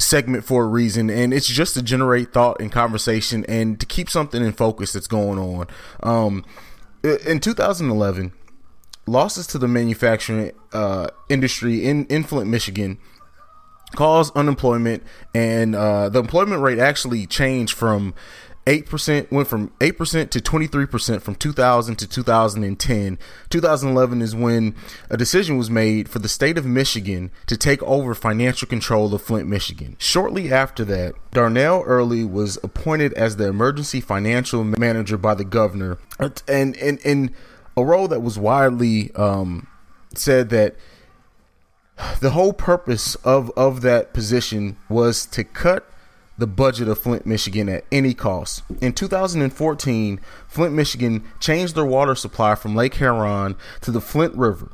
segment 0.01 0.43
for 0.43 0.63
a 0.63 0.67
reason, 0.67 1.09
and 1.09 1.33
it's 1.33 1.47
just 1.47 1.73
to 1.75 1.81
generate 1.81 2.33
thought 2.33 2.59
and 2.59 2.71
conversation 2.71 3.45
and 3.47 3.79
to 3.79 3.85
keep 3.85 4.09
something 4.09 4.43
in 4.43 4.51
focus 4.51 4.93
that's 4.93 5.07
going 5.07 5.39
on. 5.39 5.67
Um, 6.03 6.45
in 7.03 7.39
2011, 7.39 8.33
losses 9.07 9.47
to 9.47 9.57
the 9.57 9.67
manufacturing 9.67 10.51
uh, 10.73 11.07
industry 11.29 11.85
in, 11.85 12.05
in 12.05 12.23
Flint, 12.23 12.49
Michigan 12.49 12.97
caused 13.95 14.35
unemployment, 14.35 15.03
and 15.33 15.75
uh, 15.75 16.09
the 16.09 16.19
employment 16.19 16.61
rate 16.61 16.79
actually 16.79 17.25
changed 17.25 17.75
from 17.75 18.13
eight 18.67 18.85
percent 18.85 19.31
went 19.31 19.47
from 19.47 19.71
eight 19.81 19.97
percent 19.97 20.31
to 20.31 20.41
twenty 20.41 20.67
three 20.67 20.85
percent 20.85 21.23
from 21.23 21.35
two 21.35 21.51
thousand 21.51 21.95
to 21.97 22.07
two 22.07 22.23
thousand 22.23 22.63
and 22.63 22.79
ten. 22.79 23.17
Two 23.49 23.61
thousand 23.61 23.89
eleven 23.89 24.21
is 24.21 24.35
when 24.35 24.75
a 25.09 25.17
decision 25.17 25.57
was 25.57 25.69
made 25.69 26.07
for 26.07 26.19
the 26.19 26.29
state 26.29 26.57
of 26.57 26.65
Michigan 26.65 27.31
to 27.47 27.57
take 27.57 27.81
over 27.83 28.13
financial 28.13 28.67
control 28.67 29.13
of 29.13 29.21
Flint, 29.21 29.47
Michigan. 29.47 29.95
Shortly 29.99 30.51
after 30.51 30.85
that, 30.85 31.15
Darnell 31.31 31.83
Earley 31.85 32.23
was 32.23 32.57
appointed 32.63 33.13
as 33.13 33.37
the 33.37 33.47
emergency 33.47 34.01
financial 34.01 34.63
manager 34.63 35.17
by 35.17 35.33
the 35.33 35.45
governor, 35.45 35.97
and 36.47 36.75
in 36.75 36.97
in 36.99 37.35
a 37.75 37.83
role 37.83 38.07
that 38.09 38.21
was 38.21 38.37
widely 38.37 39.11
um, 39.15 39.67
said 40.13 40.49
that 40.49 40.75
the 42.19 42.31
whole 42.31 42.53
purpose 42.53 43.15
of 43.15 43.51
of 43.57 43.81
that 43.81 44.13
position 44.13 44.77
was 44.89 45.25
to 45.25 45.43
cut 45.43 45.90
the 46.41 46.47
budget 46.47 46.87
of 46.87 46.97
Flint, 46.97 47.25
Michigan 47.25 47.69
at 47.69 47.85
any 47.91 48.15
cost. 48.15 48.63
In 48.81 48.93
2014, 48.93 50.19
Flint, 50.47 50.73
Michigan 50.73 51.23
changed 51.39 51.75
their 51.75 51.85
water 51.85 52.15
supply 52.15 52.55
from 52.55 52.75
Lake 52.75 52.95
Huron 52.95 53.55
to 53.81 53.91
the 53.91 54.01
Flint 54.01 54.35
River. 54.35 54.71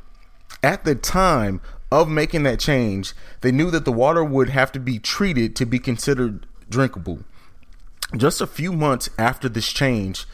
At 0.62 0.84
the 0.84 0.94
time 0.94 1.60
of 1.92 2.08
making 2.08 2.44
that 2.44 2.58
change, 2.58 3.12
they 3.42 3.52
knew 3.52 3.70
that 3.70 3.84
the 3.84 3.92
water 3.92 4.24
would 4.24 4.48
have 4.48 4.72
to 4.72 4.80
be 4.80 4.98
treated 4.98 5.54
to 5.56 5.66
be 5.66 5.78
considered 5.78 6.46
drinkable. 6.70 7.18
Just 8.16 8.40
a 8.40 8.46
few 8.46 8.72
months 8.72 9.10
after 9.18 9.46
this 9.46 9.70
change, 9.70 10.24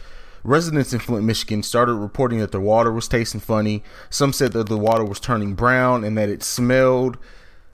residents 0.44 0.92
in 0.92 1.00
Flint, 1.00 1.24
Michigan 1.24 1.64
started 1.64 1.94
reporting 1.94 2.38
that 2.38 2.52
their 2.52 2.60
water 2.60 2.92
was 2.92 3.08
tasting 3.08 3.40
funny. 3.40 3.82
Some 4.08 4.32
said 4.32 4.52
that 4.52 4.68
the 4.68 4.78
water 4.78 5.04
was 5.04 5.18
turning 5.18 5.54
brown 5.54 6.04
and 6.04 6.16
that 6.16 6.28
it 6.28 6.44
smelled 6.44 7.18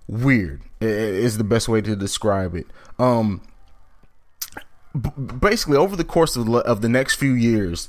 weird 0.08 0.62
is 0.80 1.36
the 1.36 1.44
best 1.44 1.68
way 1.68 1.82
to 1.82 1.94
describe 1.94 2.54
it. 2.54 2.66
Um, 2.98 3.42
basically, 5.40 5.76
over 5.76 5.96
the 5.96 6.04
course 6.04 6.36
of, 6.36 6.46
the- 6.46 6.58
of 6.58 6.80
the 6.80 6.88
next 6.88 7.14
few 7.16 7.32
years, 7.32 7.88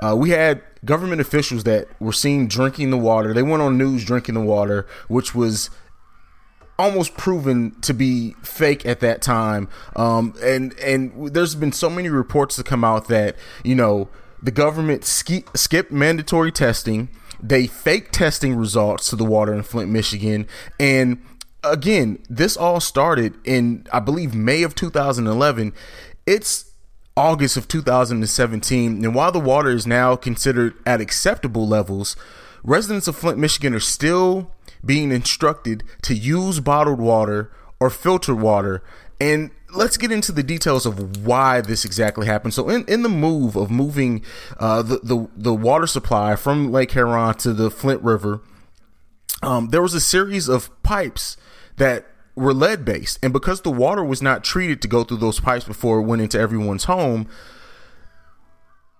uh, 0.00 0.14
we 0.16 0.30
had 0.30 0.62
government 0.84 1.20
officials 1.20 1.64
that 1.64 1.86
were 2.00 2.12
seen 2.12 2.46
drinking 2.48 2.90
the 2.90 2.96
water. 2.98 3.34
They 3.34 3.42
went 3.42 3.62
on 3.62 3.76
news 3.76 4.04
drinking 4.04 4.34
the 4.34 4.40
water, 4.40 4.86
which 5.08 5.34
was 5.34 5.70
almost 6.78 7.14
proven 7.18 7.78
to 7.82 7.92
be 7.92 8.34
fake 8.42 8.86
at 8.86 9.00
that 9.00 9.20
time. 9.20 9.68
Um, 9.96 10.34
and 10.42 10.72
and 10.78 11.34
there's 11.34 11.54
been 11.54 11.72
so 11.72 11.90
many 11.90 12.08
reports 12.08 12.56
to 12.56 12.62
come 12.62 12.84
out 12.84 13.08
that 13.08 13.36
you 13.62 13.74
know 13.74 14.08
the 14.42 14.50
government 14.50 15.04
ski- 15.04 15.44
skipped 15.54 15.92
mandatory 15.92 16.50
testing. 16.50 17.10
They 17.42 17.66
fake 17.66 18.10
testing 18.10 18.56
results 18.56 19.08
to 19.10 19.16
the 19.16 19.24
water 19.24 19.52
in 19.54 19.62
Flint, 19.62 19.90
Michigan, 19.90 20.46
and 20.78 21.22
again, 21.62 22.18
this 22.30 22.56
all 22.56 22.80
started 22.80 23.34
in 23.44 23.86
I 23.92 24.00
believe 24.00 24.34
May 24.34 24.62
of 24.62 24.74
2011. 24.74 25.74
It's 26.26 26.72
August 27.16 27.56
of 27.56 27.68
2017, 27.68 29.04
and 29.04 29.14
while 29.14 29.32
the 29.32 29.40
water 29.40 29.70
is 29.70 29.86
now 29.86 30.16
considered 30.16 30.74
at 30.86 31.00
acceptable 31.00 31.66
levels, 31.66 32.16
residents 32.62 33.08
of 33.08 33.16
Flint, 33.16 33.38
Michigan 33.38 33.74
are 33.74 33.80
still 33.80 34.52
being 34.84 35.12
instructed 35.12 35.82
to 36.02 36.14
use 36.14 36.60
bottled 36.60 37.00
water 37.00 37.50
or 37.78 37.90
filtered 37.90 38.40
water. 38.40 38.82
And 39.20 39.50
let's 39.74 39.96
get 39.96 40.10
into 40.10 40.32
the 40.32 40.42
details 40.42 40.86
of 40.86 41.26
why 41.26 41.60
this 41.60 41.84
exactly 41.84 42.26
happened. 42.26 42.54
So, 42.54 42.68
in, 42.70 42.84
in 42.86 43.02
the 43.02 43.08
move 43.08 43.56
of 43.56 43.70
moving 43.70 44.24
uh, 44.58 44.82
the, 44.82 45.00
the 45.02 45.28
the 45.36 45.54
water 45.54 45.86
supply 45.86 46.36
from 46.36 46.72
Lake 46.72 46.92
Huron 46.92 47.34
to 47.38 47.52
the 47.52 47.70
Flint 47.70 48.02
River, 48.02 48.40
um, 49.42 49.68
there 49.68 49.82
was 49.82 49.94
a 49.94 50.00
series 50.00 50.48
of 50.48 50.70
pipes 50.82 51.36
that 51.76 52.06
were 52.40 52.54
lead 52.54 52.84
based, 52.84 53.18
and 53.22 53.32
because 53.32 53.60
the 53.60 53.70
water 53.70 54.02
was 54.04 54.20
not 54.22 54.42
treated 54.42 54.80
to 54.82 54.88
go 54.88 55.04
through 55.04 55.18
those 55.18 55.38
pipes 55.40 55.64
before 55.64 56.00
it 56.00 56.02
went 56.04 56.22
into 56.22 56.38
everyone's 56.38 56.84
home, 56.84 57.28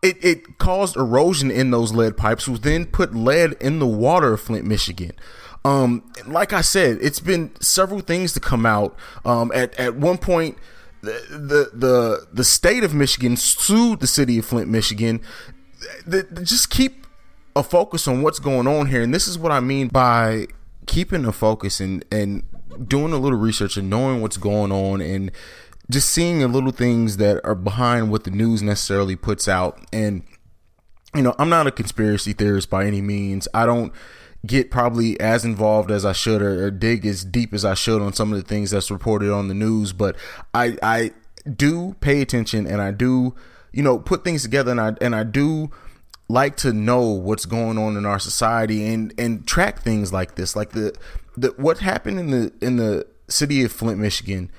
it, 0.03 0.23
it 0.25 0.59
caused 0.59 0.97
erosion 0.97 1.51
in 1.51 1.71
those 1.71 1.93
lead 1.93 2.17
pipes, 2.17 2.49
which 2.49 2.63
then 2.63 2.87
put 2.87 3.15
lead 3.15 3.53
in 3.61 3.79
the 3.79 3.87
water 3.87 4.33
of 4.35 4.41
Flint, 4.41 4.65
Michigan. 4.67 5.13
Um, 5.65 6.11
like 6.27 6.53
I 6.53 6.63
said, 6.63 6.99
it's 7.03 7.21
been 7.21 7.51
several 7.61 8.01
things 8.01 8.33
to 8.33 8.41
come 8.41 8.65
out. 8.65 8.97
Um, 9.25 9.53
at 9.55 9.75
at 9.79 9.95
one 9.97 10.17
point, 10.17 10.57
the, 11.03 11.13
the 11.31 11.71
the 11.77 12.27
the 12.33 12.45
state 12.45 12.83
of 12.83 12.95
Michigan 12.95 13.37
sued 13.37 14.01
the 14.01 14.07
city 14.07 14.39
of 14.39 14.47
Flint, 14.47 14.69
Michigan. 14.71 15.21
The, 16.07 16.23
the- 16.31 16.45
just 16.45 16.71
keep 16.71 17.07
a 17.55 17.63
focus 17.63 18.09
on 18.09 18.23
what's 18.23 18.39
going 18.39 18.67
on 18.67 18.87
here, 18.87 19.03
and 19.03 19.13
this 19.13 19.29
is 19.29 19.39
what 19.39 19.53
I 19.53 19.61
mean 19.61 19.89
by 19.89 20.47
keeping 20.87 21.27
a 21.27 21.33
focus 21.33 21.79
and 21.79 22.05
and 22.11 22.43
doing 22.87 23.13
a 23.13 23.19
little 23.19 23.39
research 23.39 23.77
and 23.77 23.91
knowing 23.91 24.21
what's 24.21 24.37
going 24.37 24.73
on 24.73 25.01
and 25.01 25.31
just 25.91 26.09
seeing 26.11 26.39
the 26.39 26.49
little 26.49 26.71
things 26.71 27.17
that 27.17 27.41
are 27.45 27.55
behind 27.55 28.11
what 28.11 28.25
the 28.25 28.31
news 28.31 28.63
necessarily 28.63 29.17
puts 29.17 29.49
out 29.49 29.81
and 29.93 30.23
you 31.15 31.23
know, 31.23 31.35
I'm 31.39 31.49
not 31.49 31.67
a 31.67 31.73
conspiracy 31.73 32.33
theorist 32.33 32.71
by 32.71 32.87
any 32.87 33.01
means. 33.01 33.49
I 33.53 33.67
don't 33.67 33.93
get 34.47 34.71
probably 34.71 35.19
as 35.21 35.45
involved 35.45 35.91
as 35.91 36.05
I 36.05 36.13
should 36.13 36.41
or, 36.41 36.67
or 36.67 36.71
dig 36.71 37.05
as 37.05 37.25
deep 37.25 37.53
as 37.53 37.65
I 37.65 37.75
should 37.75 38.01
on 38.01 38.13
some 38.13 38.33
of 38.33 38.41
the 38.41 38.47
things 38.47 38.71
that's 38.71 38.91
reported 38.91 39.33
on 39.33 39.49
the 39.49 39.55
news, 39.55 39.93
but 39.93 40.17
I 40.55 40.77
I 40.83 41.13
do 41.57 41.97
pay 42.01 42.21
attention 42.21 42.67
and 42.67 42.81
I 42.81 42.91
do, 42.93 43.35
you 43.73 43.83
know, 43.83 43.99
put 43.99 44.25
things 44.25 44.43
together 44.43 44.71
and 44.71 44.81
I 44.81 44.93
and 45.01 45.15
I 45.15 45.25
do 45.25 45.71
like 46.29 46.57
to 46.59 46.73
know 46.73 47.03
what's 47.09 47.45
going 47.45 47.77
on 47.77 47.97
in 47.97 48.07
our 48.07 48.19
society 48.21 48.87
and 48.87 49.13
and 49.19 49.47
track 49.47 49.83
things 49.83 50.13
like 50.13 50.37
this 50.37 50.55
like 50.55 50.71
the 50.71 50.95
the 51.37 51.49
what 51.57 51.79
happened 51.79 52.19
in 52.19 52.31
the 52.31 52.53
in 52.61 52.77
the 52.77 53.07
city 53.29 53.63
of 53.65 53.73
Flint 53.73 53.99
Michigan 53.99 54.51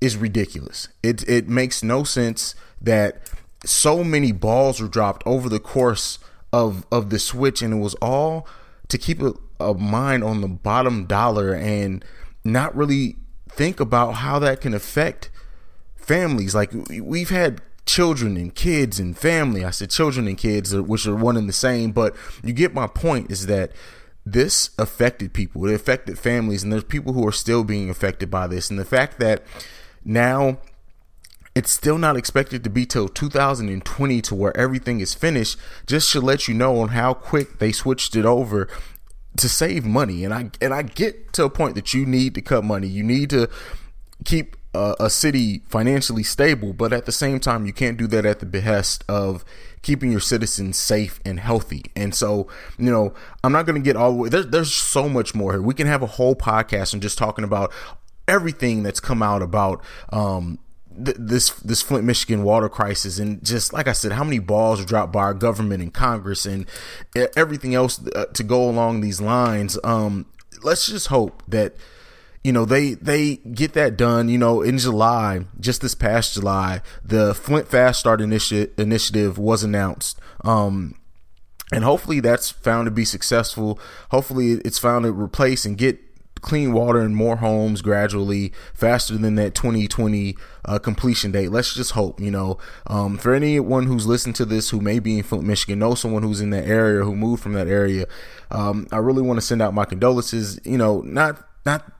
is 0.00 0.16
ridiculous. 0.16 0.88
It 1.02 1.28
it 1.28 1.48
makes 1.48 1.82
no 1.82 2.04
sense 2.04 2.54
that 2.80 3.30
so 3.64 4.02
many 4.02 4.32
balls 4.32 4.80
were 4.80 4.88
dropped 4.88 5.22
over 5.26 5.48
the 5.48 5.60
course 5.60 6.18
of 6.52 6.86
of 6.90 7.10
the 7.10 7.18
switch, 7.18 7.62
and 7.62 7.74
it 7.74 7.78
was 7.78 7.94
all 7.96 8.46
to 8.88 8.98
keep 8.98 9.22
a, 9.22 9.34
a 9.58 9.74
mind 9.74 10.24
on 10.24 10.40
the 10.40 10.48
bottom 10.48 11.06
dollar 11.06 11.54
and 11.54 12.04
not 12.44 12.74
really 12.74 13.16
think 13.48 13.80
about 13.80 14.12
how 14.16 14.38
that 14.38 14.60
can 14.60 14.74
affect 14.74 15.30
families. 15.96 16.54
Like 16.54 16.72
we've 16.88 17.30
had 17.30 17.60
children 17.86 18.36
and 18.36 18.54
kids 18.54 18.98
and 18.98 19.16
family. 19.16 19.64
I 19.64 19.70
said 19.70 19.90
children 19.90 20.26
and 20.26 20.38
kids, 20.38 20.74
which 20.74 21.06
are 21.06 21.14
one 21.14 21.36
and 21.36 21.48
the 21.48 21.52
same, 21.52 21.92
but 21.92 22.16
you 22.42 22.52
get 22.52 22.74
my 22.74 22.86
point. 22.86 23.30
Is 23.30 23.46
that 23.46 23.72
this 24.24 24.70
affected 24.78 25.32
people? 25.32 25.66
It 25.66 25.74
affected 25.74 26.18
families, 26.18 26.62
and 26.62 26.72
there's 26.72 26.84
people 26.84 27.12
who 27.12 27.26
are 27.26 27.32
still 27.32 27.64
being 27.64 27.90
affected 27.90 28.30
by 28.30 28.46
this. 28.46 28.70
And 28.70 28.78
the 28.78 28.84
fact 28.84 29.18
that 29.20 29.42
now 30.04 30.58
it's 31.54 31.70
still 31.70 31.98
not 31.98 32.16
expected 32.16 32.62
to 32.64 32.70
be 32.70 32.86
till 32.86 33.08
2020 33.08 34.22
to 34.22 34.34
where 34.34 34.56
everything 34.56 35.00
is 35.00 35.14
finished 35.14 35.58
just 35.86 36.08
should 36.08 36.22
let 36.22 36.46
you 36.46 36.54
know 36.54 36.78
on 36.80 36.90
how 36.90 37.12
quick 37.12 37.58
they 37.58 37.72
switched 37.72 38.14
it 38.14 38.24
over 38.24 38.68
to 39.36 39.48
save 39.48 39.84
money. 39.84 40.24
And 40.24 40.32
I 40.32 40.50
and 40.60 40.72
I 40.72 40.82
get 40.82 41.32
to 41.34 41.44
a 41.44 41.50
point 41.50 41.74
that 41.74 41.92
you 41.92 42.06
need 42.06 42.34
to 42.34 42.42
cut 42.42 42.64
money. 42.64 42.86
You 42.86 43.02
need 43.02 43.30
to 43.30 43.48
keep 44.24 44.56
a, 44.74 45.10
city 45.10 45.62
financially 45.68 46.22
stable, 46.22 46.72
but 46.72 46.92
at 46.92 47.06
the 47.06 47.12
same 47.12 47.40
time, 47.40 47.66
you 47.66 47.72
can't 47.72 47.96
do 47.96 48.06
that 48.06 48.24
at 48.24 48.40
the 48.40 48.46
behest 48.46 49.04
of 49.08 49.44
keeping 49.82 50.10
your 50.10 50.20
citizens 50.20 50.76
safe 50.76 51.20
and 51.24 51.40
healthy. 51.40 51.84
And 51.96 52.14
so, 52.14 52.48
you 52.78 52.90
know, 52.90 53.14
I'm 53.42 53.52
not 53.52 53.66
going 53.66 53.80
to 53.80 53.84
get 53.84 53.96
all 53.96 54.12
the 54.12 54.16
way. 54.18 54.28
There's 54.28 54.46
there's 54.46 54.74
so 54.74 55.08
much 55.08 55.34
more 55.34 55.52
here. 55.52 55.62
We 55.62 55.74
can 55.74 55.86
have 55.86 56.02
a 56.02 56.06
whole 56.06 56.36
podcast 56.36 56.92
and 56.92 57.02
just 57.02 57.18
talking 57.18 57.44
about 57.44 57.72
everything 58.28 58.82
that's 58.82 59.00
come 59.00 59.22
out 59.22 59.42
about 59.42 59.82
um, 60.12 60.58
this 60.90 61.50
this 61.60 61.82
Flint, 61.82 62.04
Michigan 62.04 62.44
water 62.44 62.68
crisis, 62.68 63.18
and 63.18 63.44
just 63.44 63.72
like 63.72 63.88
I 63.88 63.92
said, 63.92 64.12
how 64.12 64.24
many 64.24 64.38
balls 64.38 64.80
are 64.80 64.86
dropped 64.86 65.12
by 65.12 65.22
our 65.22 65.34
government 65.34 65.82
and 65.82 65.92
Congress 65.92 66.46
and 66.46 66.66
everything 67.36 67.74
else 67.74 68.00
uh, 68.14 68.26
to 68.26 68.42
go 68.44 68.68
along 68.68 69.00
these 69.00 69.20
lines. 69.20 69.78
Um, 69.82 70.26
let's 70.62 70.86
just 70.86 71.08
hope 71.08 71.42
that 71.48 71.74
you 72.42 72.52
know 72.52 72.64
they 72.64 72.94
they 72.94 73.36
get 73.36 73.74
that 73.74 73.96
done. 73.96 74.28
You 74.28 74.38
know, 74.38 74.62
in 74.62 74.78
July, 74.78 75.46
just 75.58 75.82
this 75.82 75.94
past 75.94 76.34
July, 76.34 76.82
the 77.04 77.34
Flint 77.34 77.68
Fast 77.68 78.00
Start 78.00 78.20
initi- 78.20 78.78
initiative 78.78 79.38
was 79.38 79.62
announced. 79.62 80.18
Um, 80.42 80.96
and 81.72 81.84
hopefully 81.84 82.20
that's 82.20 82.50
found 82.50 82.86
to 82.86 82.90
be 82.90 83.04
successful. 83.04 83.78
Hopefully 84.10 84.52
it's 84.64 84.78
found 84.78 85.04
to 85.04 85.12
replace 85.12 85.64
and 85.64 85.78
get 85.78 86.00
clean 86.40 86.72
water 86.72 87.02
in 87.02 87.14
more 87.14 87.36
homes 87.36 87.82
gradually 87.82 88.52
faster 88.72 89.16
than 89.16 89.34
that 89.34 89.54
2020 89.54 90.36
uh, 90.64 90.78
completion 90.78 91.32
date. 91.32 91.50
Let's 91.50 91.74
just 91.74 91.92
hope, 91.92 92.20
you 92.20 92.30
know, 92.30 92.58
um, 92.86 93.18
for 93.18 93.34
anyone 93.34 93.86
who's 93.86 94.06
listened 94.06 94.36
to 94.36 94.44
this 94.44 94.70
who 94.70 94.80
may 94.80 94.98
be 94.98 95.18
in 95.18 95.22
Flint, 95.22 95.44
Michigan, 95.44 95.78
know 95.78 95.94
someone 95.94 96.22
who's 96.22 96.40
in 96.40 96.50
that 96.50 96.66
area 96.66 97.04
who 97.04 97.14
moved 97.14 97.42
from 97.42 97.52
that 97.52 97.68
area. 97.68 98.06
Um, 98.50 98.86
I 98.90 98.96
really 98.96 99.22
want 99.22 99.38
to 99.38 99.46
send 99.46 99.62
out 99.62 99.74
my 99.74 99.84
condolences. 99.84 100.58
You 100.64 100.78
know, 100.78 101.02
not 101.02 101.46
not 101.66 101.92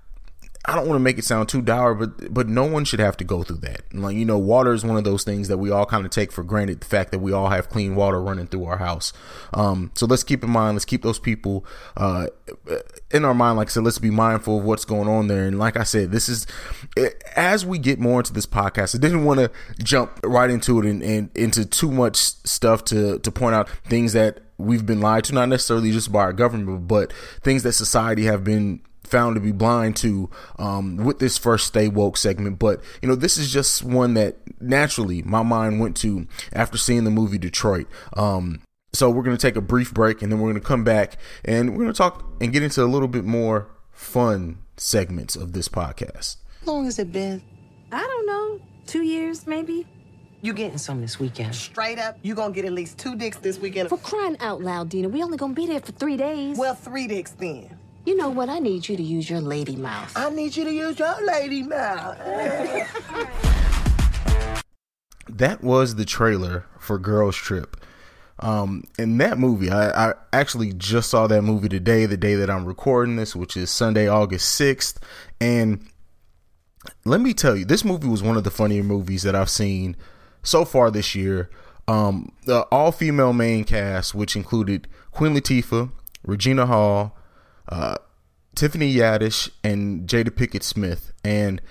I 0.66 0.74
don't 0.76 0.86
want 0.86 0.98
to 0.98 1.02
make 1.02 1.18
it 1.18 1.24
sound 1.24 1.48
too 1.48 1.62
dour, 1.62 1.94
but 1.94 2.32
but 2.32 2.46
no 2.46 2.64
one 2.64 2.84
should 2.84 3.00
have 3.00 3.16
to 3.18 3.24
go 3.24 3.42
through 3.42 3.58
that. 3.58 3.82
Like 3.94 4.14
you 4.14 4.26
know, 4.26 4.38
water 4.38 4.74
is 4.74 4.84
one 4.84 4.98
of 4.98 5.04
those 5.04 5.24
things 5.24 5.48
that 5.48 5.56
we 5.56 5.70
all 5.70 5.86
kind 5.86 6.04
of 6.04 6.10
take 6.10 6.30
for 6.30 6.44
granted. 6.44 6.80
The 6.80 6.86
fact 6.86 7.12
that 7.12 7.20
we 7.20 7.32
all 7.32 7.48
have 7.48 7.70
clean 7.70 7.94
water 7.94 8.20
running 8.22 8.46
through 8.46 8.66
our 8.66 8.76
house. 8.76 9.14
Um, 9.54 9.90
so 9.94 10.04
let's 10.04 10.22
keep 10.22 10.44
in 10.44 10.50
mind. 10.50 10.74
Let's 10.74 10.84
keep 10.84 11.02
those 11.02 11.18
people 11.18 11.64
uh, 11.96 12.26
in 13.10 13.24
our 13.24 13.32
mind. 13.32 13.56
Like 13.56 13.68
I 13.68 13.70
said, 13.70 13.84
let's 13.84 13.98
be 13.98 14.10
mindful 14.10 14.58
of 14.58 14.64
what's 14.64 14.84
going 14.84 15.08
on 15.08 15.28
there. 15.28 15.46
And 15.46 15.58
like 15.58 15.78
I 15.78 15.82
said, 15.82 16.12
this 16.12 16.28
is 16.28 16.46
as 17.36 17.64
we 17.64 17.78
get 17.78 17.98
more 17.98 18.20
into 18.20 18.34
this 18.34 18.46
podcast. 18.46 18.94
I 18.94 18.98
didn't 18.98 19.24
want 19.24 19.40
to 19.40 19.50
jump 19.82 20.20
right 20.22 20.50
into 20.50 20.78
it 20.78 20.84
and, 20.84 21.02
and 21.02 21.30
into 21.34 21.64
too 21.64 21.90
much 21.90 22.16
stuff 22.16 22.84
to 22.86 23.18
to 23.18 23.32
point 23.32 23.54
out 23.54 23.68
things 23.88 24.12
that 24.12 24.40
we've 24.58 24.84
been 24.84 25.00
lied 25.00 25.24
to, 25.24 25.34
not 25.34 25.48
necessarily 25.48 25.90
just 25.90 26.12
by 26.12 26.20
our 26.20 26.32
government, 26.34 26.86
but 26.86 27.14
things 27.42 27.62
that 27.62 27.72
society 27.72 28.24
have 28.24 28.44
been 28.44 28.82
found 29.10 29.34
to 29.34 29.40
be 29.40 29.52
blind 29.52 29.96
to 29.96 30.30
um, 30.58 30.96
with 30.98 31.18
this 31.18 31.36
first 31.36 31.66
Stay 31.66 31.88
Woke 31.88 32.16
segment. 32.16 32.58
But, 32.58 32.82
you 33.02 33.08
know, 33.08 33.14
this 33.14 33.36
is 33.36 33.52
just 33.52 33.82
one 33.82 34.14
that 34.14 34.36
naturally 34.60 35.22
my 35.22 35.42
mind 35.42 35.80
went 35.80 35.96
to 35.98 36.26
after 36.52 36.78
seeing 36.78 37.04
the 37.04 37.10
movie 37.10 37.38
Detroit. 37.38 37.86
Um, 38.16 38.62
so 38.92 39.10
we're 39.10 39.22
going 39.22 39.36
to 39.36 39.40
take 39.40 39.56
a 39.56 39.60
brief 39.60 39.92
break 39.94 40.22
and 40.22 40.32
then 40.32 40.40
we're 40.40 40.50
going 40.50 40.60
to 40.60 40.66
come 40.66 40.84
back 40.84 41.16
and 41.44 41.70
we're 41.70 41.84
going 41.84 41.92
to 41.92 41.98
talk 41.98 42.24
and 42.40 42.52
get 42.52 42.62
into 42.62 42.82
a 42.82 42.86
little 42.86 43.08
bit 43.08 43.24
more 43.24 43.68
fun 43.92 44.58
segments 44.76 45.36
of 45.36 45.52
this 45.52 45.68
podcast. 45.68 46.36
How 46.64 46.72
long 46.72 46.84
has 46.86 46.98
it 46.98 47.12
been? 47.12 47.42
I 47.92 48.00
don't 48.00 48.26
know. 48.26 48.60
Two 48.86 49.02
years, 49.02 49.46
maybe. 49.46 49.86
You 50.42 50.54
getting 50.54 50.78
some 50.78 51.02
this 51.02 51.20
weekend? 51.20 51.54
Straight 51.54 51.98
up, 51.98 52.18
you 52.22 52.34
gonna 52.34 52.54
get 52.54 52.64
at 52.64 52.72
least 52.72 52.98
two 52.98 53.14
dicks 53.14 53.36
this 53.38 53.58
weekend. 53.58 53.90
For 53.90 53.98
crying 53.98 54.38
out 54.40 54.62
loud, 54.62 54.88
Dina, 54.88 55.08
we 55.08 55.22
only 55.22 55.36
gonna 55.36 55.52
be 55.52 55.66
there 55.66 55.80
for 55.80 55.92
three 55.92 56.16
days. 56.16 56.56
Well, 56.56 56.74
three 56.74 57.06
dicks 57.06 57.32
then. 57.32 57.78
You 58.06 58.16
know 58.16 58.30
what? 58.30 58.48
I 58.48 58.58
need 58.58 58.88
you 58.88 58.96
to 58.96 59.02
use 59.02 59.28
your 59.28 59.40
lady 59.40 59.76
mouth. 59.76 60.12
I 60.16 60.30
need 60.30 60.56
you 60.56 60.64
to 60.64 60.72
use 60.72 60.98
your 60.98 61.14
lady 61.26 61.62
mouth. 61.62 62.16
that 65.28 65.62
was 65.62 65.96
the 65.96 66.06
trailer 66.06 66.64
for 66.78 66.98
Girls 66.98 67.36
Trip. 67.36 67.76
Um, 68.38 68.84
in 68.98 69.18
that 69.18 69.38
movie, 69.38 69.70
I, 69.70 70.12
I, 70.12 70.14
actually 70.32 70.72
just 70.72 71.10
saw 71.10 71.26
that 71.26 71.42
movie 71.42 71.68
today, 71.68 72.06
the 72.06 72.16
day 72.16 72.36
that 72.36 72.48
I'm 72.48 72.64
recording 72.64 73.16
this, 73.16 73.36
which 73.36 73.54
is 73.54 73.70
Sunday, 73.70 74.08
August 74.08 74.58
6th. 74.58 74.96
And 75.42 75.86
let 77.04 77.20
me 77.20 77.34
tell 77.34 77.54
you, 77.54 77.66
this 77.66 77.84
movie 77.84 78.08
was 78.08 78.22
one 78.22 78.38
of 78.38 78.44
the 78.44 78.50
funnier 78.50 78.82
movies 78.82 79.24
that 79.24 79.34
I've 79.34 79.50
seen 79.50 79.94
so 80.42 80.64
far 80.64 80.90
this 80.90 81.14
year. 81.14 81.50
Um, 81.86 82.32
the 82.46 82.62
all 82.72 82.92
female 82.92 83.34
main 83.34 83.64
cast, 83.64 84.14
which 84.14 84.36
included 84.36 84.88
Queen 85.10 85.34
Latifah, 85.34 85.92
Regina 86.24 86.64
Hall, 86.64 87.14
uh, 87.70 87.96
Tiffany 88.54 88.94
Haddish 88.94 89.50
and 89.64 90.08
Jada 90.08 90.30
Pinkett 90.30 90.62
Smith. 90.62 91.12
And 91.24 91.62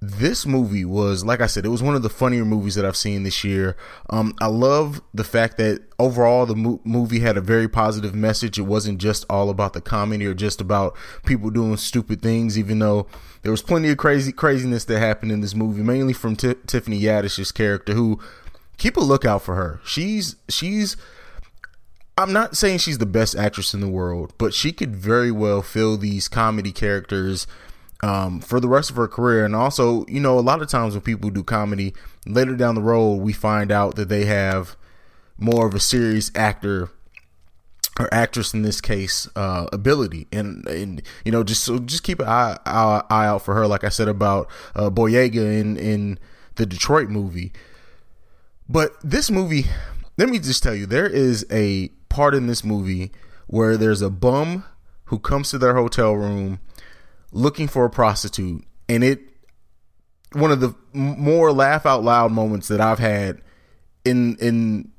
this 0.00 0.44
movie 0.44 0.84
was, 0.84 1.24
like 1.24 1.40
I 1.40 1.46
said, 1.46 1.64
it 1.64 1.70
was 1.70 1.82
one 1.82 1.94
of 1.94 2.02
the 2.02 2.10
funnier 2.10 2.44
movies 2.44 2.74
that 2.74 2.84
I've 2.84 2.96
seen 2.96 3.22
this 3.22 3.42
year. 3.42 3.76
Um, 4.10 4.34
I 4.40 4.46
love 4.46 5.00
the 5.14 5.24
fact 5.24 5.56
that 5.58 5.82
overall 5.98 6.46
the 6.46 6.54
mo- 6.54 6.80
movie 6.84 7.20
had 7.20 7.36
a 7.36 7.40
very 7.40 7.68
positive 7.68 8.14
message. 8.14 8.58
It 8.58 8.62
wasn't 8.62 8.98
just 8.98 9.24
all 9.30 9.50
about 9.50 9.72
the 9.72 9.80
comedy 9.80 10.26
or 10.26 10.34
just 10.34 10.60
about 10.60 10.96
people 11.24 11.50
doing 11.50 11.76
stupid 11.78 12.20
things, 12.22 12.58
even 12.58 12.78
though 12.78 13.06
there 13.42 13.52
was 13.52 13.62
plenty 13.62 13.90
of 13.90 13.96
crazy 13.96 14.32
craziness 14.32 14.84
that 14.86 14.98
happened 14.98 15.32
in 15.32 15.40
this 15.40 15.54
movie, 15.54 15.82
mainly 15.82 16.12
from 16.12 16.36
T- 16.36 16.54
Tiffany 16.66 17.00
Haddish's 17.00 17.52
character, 17.52 17.94
who 17.94 18.20
keep 18.76 18.96
a 18.96 19.00
lookout 19.00 19.42
for 19.42 19.54
her. 19.54 19.80
She's 19.84 20.36
she's 20.48 20.96
I'm 22.16 22.32
not 22.32 22.56
saying 22.56 22.78
she's 22.78 22.98
the 22.98 23.06
best 23.06 23.36
actress 23.36 23.74
in 23.74 23.80
the 23.80 23.88
world, 23.88 24.32
but 24.38 24.54
she 24.54 24.72
could 24.72 24.94
very 24.94 25.32
well 25.32 25.62
fill 25.62 25.96
these 25.96 26.28
comedy 26.28 26.70
characters 26.70 27.46
um, 28.02 28.40
for 28.40 28.60
the 28.60 28.68
rest 28.68 28.90
of 28.90 28.96
her 28.96 29.08
career. 29.08 29.44
And 29.44 29.56
also, 29.56 30.06
you 30.06 30.20
know, 30.20 30.38
a 30.38 30.40
lot 30.40 30.62
of 30.62 30.68
times 30.68 30.94
when 30.94 31.00
people 31.00 31.30
do 31.30 31.42
comedy, 31.42 31.92
later 32.26 32.54
down 32.54 32.76
the 32.76 32.82
road, 32.82 33.16
we 33.16 33.32
find 33.32 33.72
out 33.72 33.96
that 33.96 34.08
they 34.08 34.26
have 34.26 34.76
more 35.38 35.66
of 35.66 35.74
a 35.74 35.80
serious 35.80 36.30
actor 36.36 36.90
or 37.98 38.12
actress 38.12 38.54
in 38.54 38.62
this 38.62 38.80
case 38.80 39.28
uh, 39.36 39.66
ability 39.72 40.26
and 40.32 40.66
and 40.66 41.02
you 41.24 41.30
know 41.30 41.44
just 41.44 41.62
so 41.62 41.78
just 41.78 42.02
keep 42.02 42.18
an 42.18 42.26
eye, 42.26 42.58
eye, 42.66 43.02
eye 43.08 43.26
out 43.26 43.42
for 43.42 43.54
her 43.54 43.66
like 43.66 43.84
i 43.84 43.88
said 43.88 44.08
about 44.08 44.48
uh, 44.74 44.90
boyega 44.90 45.60
in 45.60 45.76
in 45.76 46.18
the 46.56 46.66
detroit 46.66 47.08
movie 47.08 47.52
but 48.68 48.92
this 49.02 49.30
movie 49.30 49.66
let 50.18 50.28
me 50.28 50.38
just 50.38 50.62
tell 50.62 50.74
you 50.74 50.86
there 50.86 51.06
is 51.06 51.46
a 51.52 51.88
part 52.14 52.32
in 52.32 52.46
this 52.46 52.62
movie 52.62 53.10
where 53.48 53.76
there's 53.76 54.00
a 54.00 54.08
bum 54.08 54.64
who 55.06 55.18
comes 55.18 55.50
to 55.50 55.58
their 55.58 55.74
hotel 55.74 56.12
room 56.12 56.60
looking 57.32 57.66
for 57.66 57.84
a 57.84 57.90
prostitute, 57.90 58.64
and 58.88 59.02
it 59.02 59.20
one 60.32 60.52
of 60.52 60.60
the 60.60 60.74
more 60.92 61.52
laugh 61.52 61.84
out 61.84 62.04
loud 62.04 62.30
moments 62.30 62.68
that 62.68 62.80
I've 62.80 63.00
had 63.00 63.40
in 64.04 64.36
in 64.36 64.92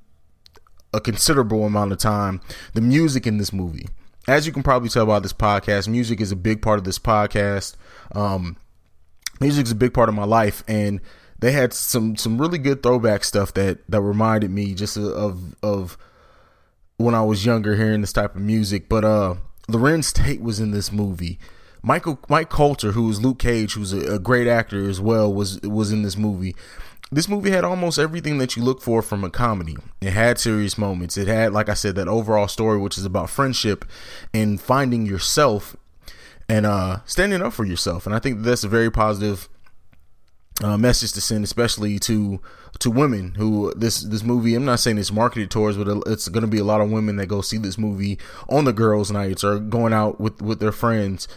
a 0.94 1.00
considerable 1.00 1.66
amount 1.66 1.94
of 1.94 1.98
time. 1.98 2.42
The 2.74 2.82
music 2.82 3.26
in 3.26 3.38
this 3.38 3.54
movie, 3.54 3.88
as 4.28 4.46
you 4.46 4.52
can 4.52 4.62
probably 4.62 4.90
tell 4.90 5.06
by 5.06 5.20
this 5.20 5.34
podcast, 5.34 5.88
music 5.88 6.20
is 6.20 6.34
a 6.34 6.36
big 6.36 6.62
part 6.62 6.80
of 6.80 6.84
this 6.84 7.00
podcast. 7.00 7.76
Um, 8.14 8.58
music 9.40 9.66
is 9.66 9.72
a 9.72 9.76
big 9.76 9.94
part 9.94 10.10
of 10.10 10.16
my 10.16 10.26
life, 10.26 10.64
and 10.68 11.00
they 11.40 11.54
had 11.54 11.72
some 11.74 12.18
some 12.18 12.40
really 12.40 12.58
good 12.58 12.84
throwback 12.84 13.24
stuff 13.24 13.54
that 13.54 13.80
that 13.90 14.02
reminded 14.02 14.52
me 14.52 14.74
just 14.74 14.98
of 14.98 15.56
of 15.64 15.98
when 16.98 17.16
I 17.16 17.22
was 17.24 17.46
younger 17.46 17.76
hearing 17.76 18.02
this 18.02 18.14
type 18.14 18.36
of 18.36 18.42
music. 18.42 18.90
But 18.90 19.04
uh 19.04 19.36
Larenz 19.68 20.14
Tate 20.14 20.42
was 20.42 20.60
in 20.60 20.72
this 20.72 20.92
movie. 20.92 21.40
Michael 21.82 22.20
Mike 22.30 22.50
Colter, 22.50 22.94
who 22.94 23.08
was 23.08 23.24
Luke 23.24 23.40
Cage, 23.40 23.74
who's 23.74 23.94
a, 23.94 24.16
a 24.16 24.20
great 24.20 24.48
actor 24.48 24.90
as 24.90 25.00
well, 25.00 25.32
was 25.32 25.60
was 25.62 25.92
in 25.92 26.02
this 26.02 26.18
movie. 26.18 26.56
This 27.12 27.30
movie 27.30 27.52
had 27.52 27.64
almost 27.64 28.00
everything 28.00 28.40
that 28.40 28.56
you 28.56 28.64
look 28.64 28.82
for 28.82 29.04
from 29.04 29.24
a 29.24 29.30
comedy. 29.30 29.78
It 30.02 30.14
had 30.14 30.40
serious 30.40 30.78
moments. 30.78 31.18
It 31.18 31.28
had, 31.28 31.54
like 31.54 31.70
I 31.70 31.76
said, 31.76 31.96
that 31.96 32.08
overall 32.08 32.48
story, 32.48 32.80
which 32.80 32.98
is 32.98 33.06
about 33.06 33.30
friendship 33.30 33.86
and 34.34 34.60
finding 34.60 35.06
yourself 35.06 35.78
and 36.50 36.66
uh, 36.66 36.98
standing 37.06 37.44
up 37.44 37.54
for 37.54 37.64
yourself. 37.64 38.08
And 38.08 38.16
I 38.16 38.20
think 38.20 38.42
that's 38.42 38.64
a 38.64 38.68
very 38.68 38.90
positive 38.90 39.48
uh, 40.64 40.78
message 40.78 41.12
to 41.14 41.22
send, 41.22 41.44
especially 41.44 42.00
to 42.00 42.40
to 42.80 42.92
women 42.92 43.36
who 43.36 43.74
this 43.76 44.02
this 44.02 44.24
movie. 44.24 44.56
I'm 44.56 44.66
not 44.66 44.80
saying 44.80 44.98
it's 44.98 45.12
marketed 45.12 45.52
towards, 45.52 45.78
but 45.78 45.88
it's 46.08 46.28
going 46.28 46.42
to 46.42 46.48
be 46.48 46.60
a 46.60 46.64
lot 46.64 46.82
of 46.82 46.92
women 46.92 47.18
that 47.18 47.28
go 47.28 47.42
see 47.42 47.58
this 47.58 47.78
movie 47.78 48.18
on 48.50 48.66
the 48.66 48.74
girls' 48.74 49.12
nights 49.12 49.44
or 49.44 49.60
going 49.60 49.94
out 49.94 50.20
with 50.20 50.42
with 50.42 50.60
their 50.60 50.72
friends. 50.72 51.28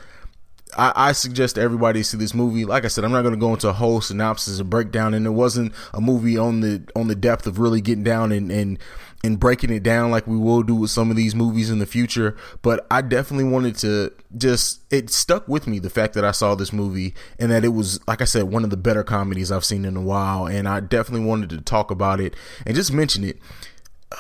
I, 0.76 0.92
I 0.94 1.12
suggest 1.12 1.56
everybody 1.56 2.02
see 2.02 2.18
this 2.18 2.34
movie. 2.34 2.64
Like 2.64 2.84
I 2.84 2.88
said, 2.88 3.04
I'm 3.04 3.12
not 3.12 3.22
going 3.22 3.34
to 3.34 3.40
go 3.40 3.54
into 3.54 3.68
a 3.68 3.72
whole 3.72 4.00
synopsis 4.00 4.58
and 4.58 4.68
breakdown, 4.68 5.14
and 5.14 5.26
it 5.26 5.30
wasn't 5.30 5.72
a 5.94 6.00
movie 6.00 6.36
on 6.36 6.60
the 6.60 6.82
on 6.94 7.08
the 7.08 7.14
depth 7.14 7.46
of 7.46 7.58
really 7.58 7.80
getting 7.80 8.04
down 8.04 8.32
and 8.32 8.52
and 8.52 8.78
and 9.24 9.40
breaking 9.40 9.70
it 9.70 9.82
down 9.82 10.10
like 10.10 10.26
we 10.26 10.36
will 10.36 10.62
do 10.62 10.74
with 10.74 10.90
some 10.90 11.10
of 11.10 11.16
these 11.16 11.34
movies 11.34 11.70
in 11.70 11.78
the 11.78 11.86
future. 11.86 12.36
But 12.62 12.86
I 12.90 13.02
definitely 13.02 13.50
wanted 13.50 13.76
to 13.78 14.12
just, 14.36 14.82
it 14.92 15.10
stuck 15.10 15.48
with 15.48 15.66
me 15.66 15.78
the 15.78 15.90
fact 15.90 16.14
that 16.14 16.24
I 16.24 16.30
saw 16.30 16.54
this 16.54 16.72
movie 16.72 17.14
and 17.38 17.50
that 17.50 17.64
it 17.64 17.70
was, 17.70 18.00
like 18.06 18.22
I 18.22 18.26
said, 18.26 18.44
one 18.44 18.64
of 18.64 18.70
the 18.70 18.76
better 18.76 19.02
comedies 19.02 19.50
I've 19.50 19.64
seen 19.64 19.84
in 19.84 19.96
a 19.96 20.00
while. 20.00 20.46
And 20.46 20.68
I 20.68 20.80
definitely 20.80 21.26
wanted 21.26 21.50
to 21.50 21.60
talk 21.60 21.90
about 21.90 22.20
it 22.20 22.34
and 22.64 22.76
just 22.76 22.92
mention 22.92 23.24
it. 23.24 23.38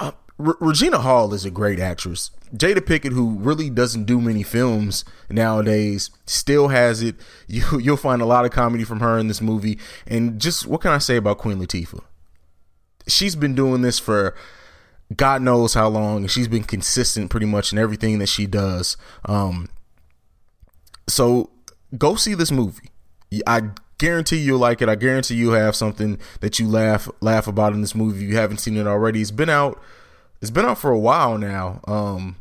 Uh, 0.00 0.12
Regina 0.38 0.98
Hall 0.98 1.34
is 1.34 1.44
a 1.44 1.50
great 1.50 1.80
actress. 1.80 2.30
Jada 2.54 2.76
Pinkett, 2.76 3.12
who 3.12 3.38
really 3.38 3.68
doesn't 3.68 4.04
do 4.04 4.20
many 4.20 4.42
films 4.42 5.04
nowadays, 5.28 6.10
still 6.26 6.68
has 6.68 7.02
it. 7.02 7.16
You, 7.50 7.78
you'll 7.80 7.96
find 7.96 8.20
a 8.20 8.26
lot 8.26 8.44
of 8.44 8.50
comedy 8.50 8.84
from 8.84 9.00
her 9.00 9.18
in 9.18 9.28
this 9.28 9.40
movie. 9.40 9.78
And 10.06 10.38
just 10.38 10.66
what 10.66 10.82
can 10.82 10.92
I 10.92 10.98
say 10.98 11.16
about 11.16 11.38
Queen 11.38 11.58
Latifah? 11.58 12.04
She's 13.06 13.34
been 13.34 13.54
doing 13.54 13.80
this 13.80 13.98
for 13.98 14.34
God 15.16 15.42
knows 15.42 15.74
how 15.74 15.88
long, 15.88 16.18
and 16.18 16.30
she's 16.30 16.48
been 16.48 16.64
consistent 16.64 17.30
pretty 17.30 17.46
much 17.46 17.72
in 17.72 17.78
everything 17.78 18.18
that 18.18 18.28
she 18.28 18.46
does. 18.46 18.96
Um, 19.24 19.68
so 21.06 21.50
go 21.96 22.14
see 22.14 22.34
this 22.34 22.50
movie. 22.50 22.90
I 23.46 23.70
guarantee 23.98 24.38
you'll 24.38 24.58
like 24.58 24.82
it. 24.82 24.88
I 24.88 24.94
guarantee 24.94 25.36
you'll 25.36 25.54
have 25.54 25.74
something 25.74 26.18
that 26.40 26.58
you 26.58 26.68
laugh 26.68 27.08
laugh 27.20 27.46
about 27.46 27.72
in 27.72 27.80
this 27.80 27.94
movie. 27.94 28.24
If 28.24 28.30
you 28.30 28.36
haven't 28.36 28.58
seen 28.58 28.76
it 28.76 28.86
already, 28.86 29.20
it's 29.20 29.30
been 29.30 29.50
out 29.50 29.82
it's 30.40 30.50
been 30.50 30.64
out 30.64 30.78
for 30.78 30.90
a 30.90 30.98
while 30.98 31.36
now. 31.38 31.80
Um, 31.86 32.36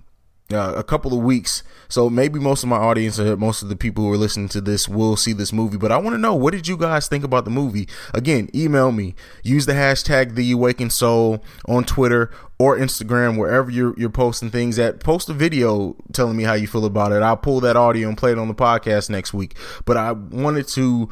uh, 0.52 0.74
a 0.76 0.84
couple 0.84 1.14
of 1.14 1.24
weeks. 1.24 1.64
So 1.90 2.10
maybe 2.10 2.40
most 2.40 2.64
of 2.64 2.70
my 2.70 2.78
audience, 2.78 3.20
or 3.20 3.38
most 3.38 3.62
of 3.62 3.70
the 3.70 3.76
people 3.76 4.04
who 4.04 4.12
are 4.12 4.18
listening 4.18 4.50
to 4.50 4.62
this, 4.62 4.88
will 4.88 5.16
see 5.16 5.34
this 5.34 5.54
movie. 5.54 5.78
But 5.78 5.92
I 5.92 5.98
want 5.98 6.14
to 6.14 6.18
know 6.18 6.36
what 6.36 6.52
did 6.54 6.68
you 6.68 6.78
guys 6.78 7.08
think 7.08 7.24
about 7.24 7.46
the 7.46 7.52
movie? 7.52 7.88
Again, 8.14 8.50
email 8.54 8.92
me. 8.92 9.16
Use 9.44 9.66
the 9.66 9.74
hashtag 9.74 10.36
The 10.36 10.52
Awakened 10.52 10.94
Soul 10.94 11.44
on 11.68 11.84
Twitter 11.84 12.32
or 12.60 12.78
Instagram, 12.78 13.38
wherever 13.38 13.70
you're 13.70 13.94
you're 13.98 14.10
posting 14.10 14.50
things 14.50 14.80
at. 14.80 15.00
Post 15.00 15.30
a 15.30 15.34
video 15.34 15.96
telling 16.14 16.36
me 16.36 16.44
how 16.44 16.54
you 16.54 16.68
feel 16.68 16.86
about 16.86 17.12
it. 17.12 17.22
I'll 17.22 17.38
pull 17.38 17.60
that 17.62 17.76
audio 17.76 18.08
and 18.08 18.18
play 18.18 18.32
it 18.32 18.40
on 18.40 18.48
the 18.48 18.56
podcast 18.56 19.10
next 19.10 19.34
week. 19.34 19.56
But 19.86 19.98
I 19.98 20.12
wanted 20.12 20.68
to 20.70 21.10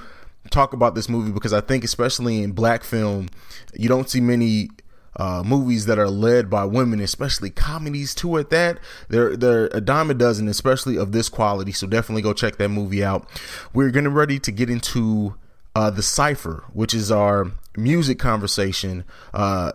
talk 0.50 0.74
about 0.74 0.95
this 0.95 1.10
movie 1.10 1.32
because 1.32 1.54
I 1.54 1.62
think, 1.62 1.84
especially 1.84 2.41
in 2.41 2.52
black 2.52 2.84
film, 2.84 3.30
you 3.74 3.89
don't 3.89 4.10
see 4.10 4.21
many 4.21 4.69
uh, 5.15 5.43
movies 5.45 5.86
that 5.86 5.99
are 5.99 6.10
led 6.10 6.49
by 6.49 6.65
women, 6.65 6.99
especially 6.99 7.49
comedies 7.49 8.13
too. 8.13 8.38
At 8.38 8.49
that, 8.49 8.80
they're 9.10 9.36
they're 9.36 9.67
a 9.67 9.82
dime 9.82 10.12
a 10.12 10.13
dozen, 10.13 10.47
especially 10.47 10.97
of 10.97 11.12
this 11.12 11.30
quality. 11.30 11.71
So 11.71 11.88
definitely 11.88 12.21
go 12.21 12.34
check 12.34 12.58
that 12.58 12.69
movie 12.69 13.04
out. 13.04 13.28
We're 13.73 13.91
getting 13.91 14.13
ready 14.13 14.39
to 14.39 14.51
get 14.51 14.69
into 14.69 15.36
uh, 15.75 15.89
the 15.89 16.04
cipher, 16.04 16.65
which 16.73 16.93
is 16.93 17.12
our 17.12 17.51
music 17.78 18.19
conversation. 18.19 19.04
Uh, 19.34 19.71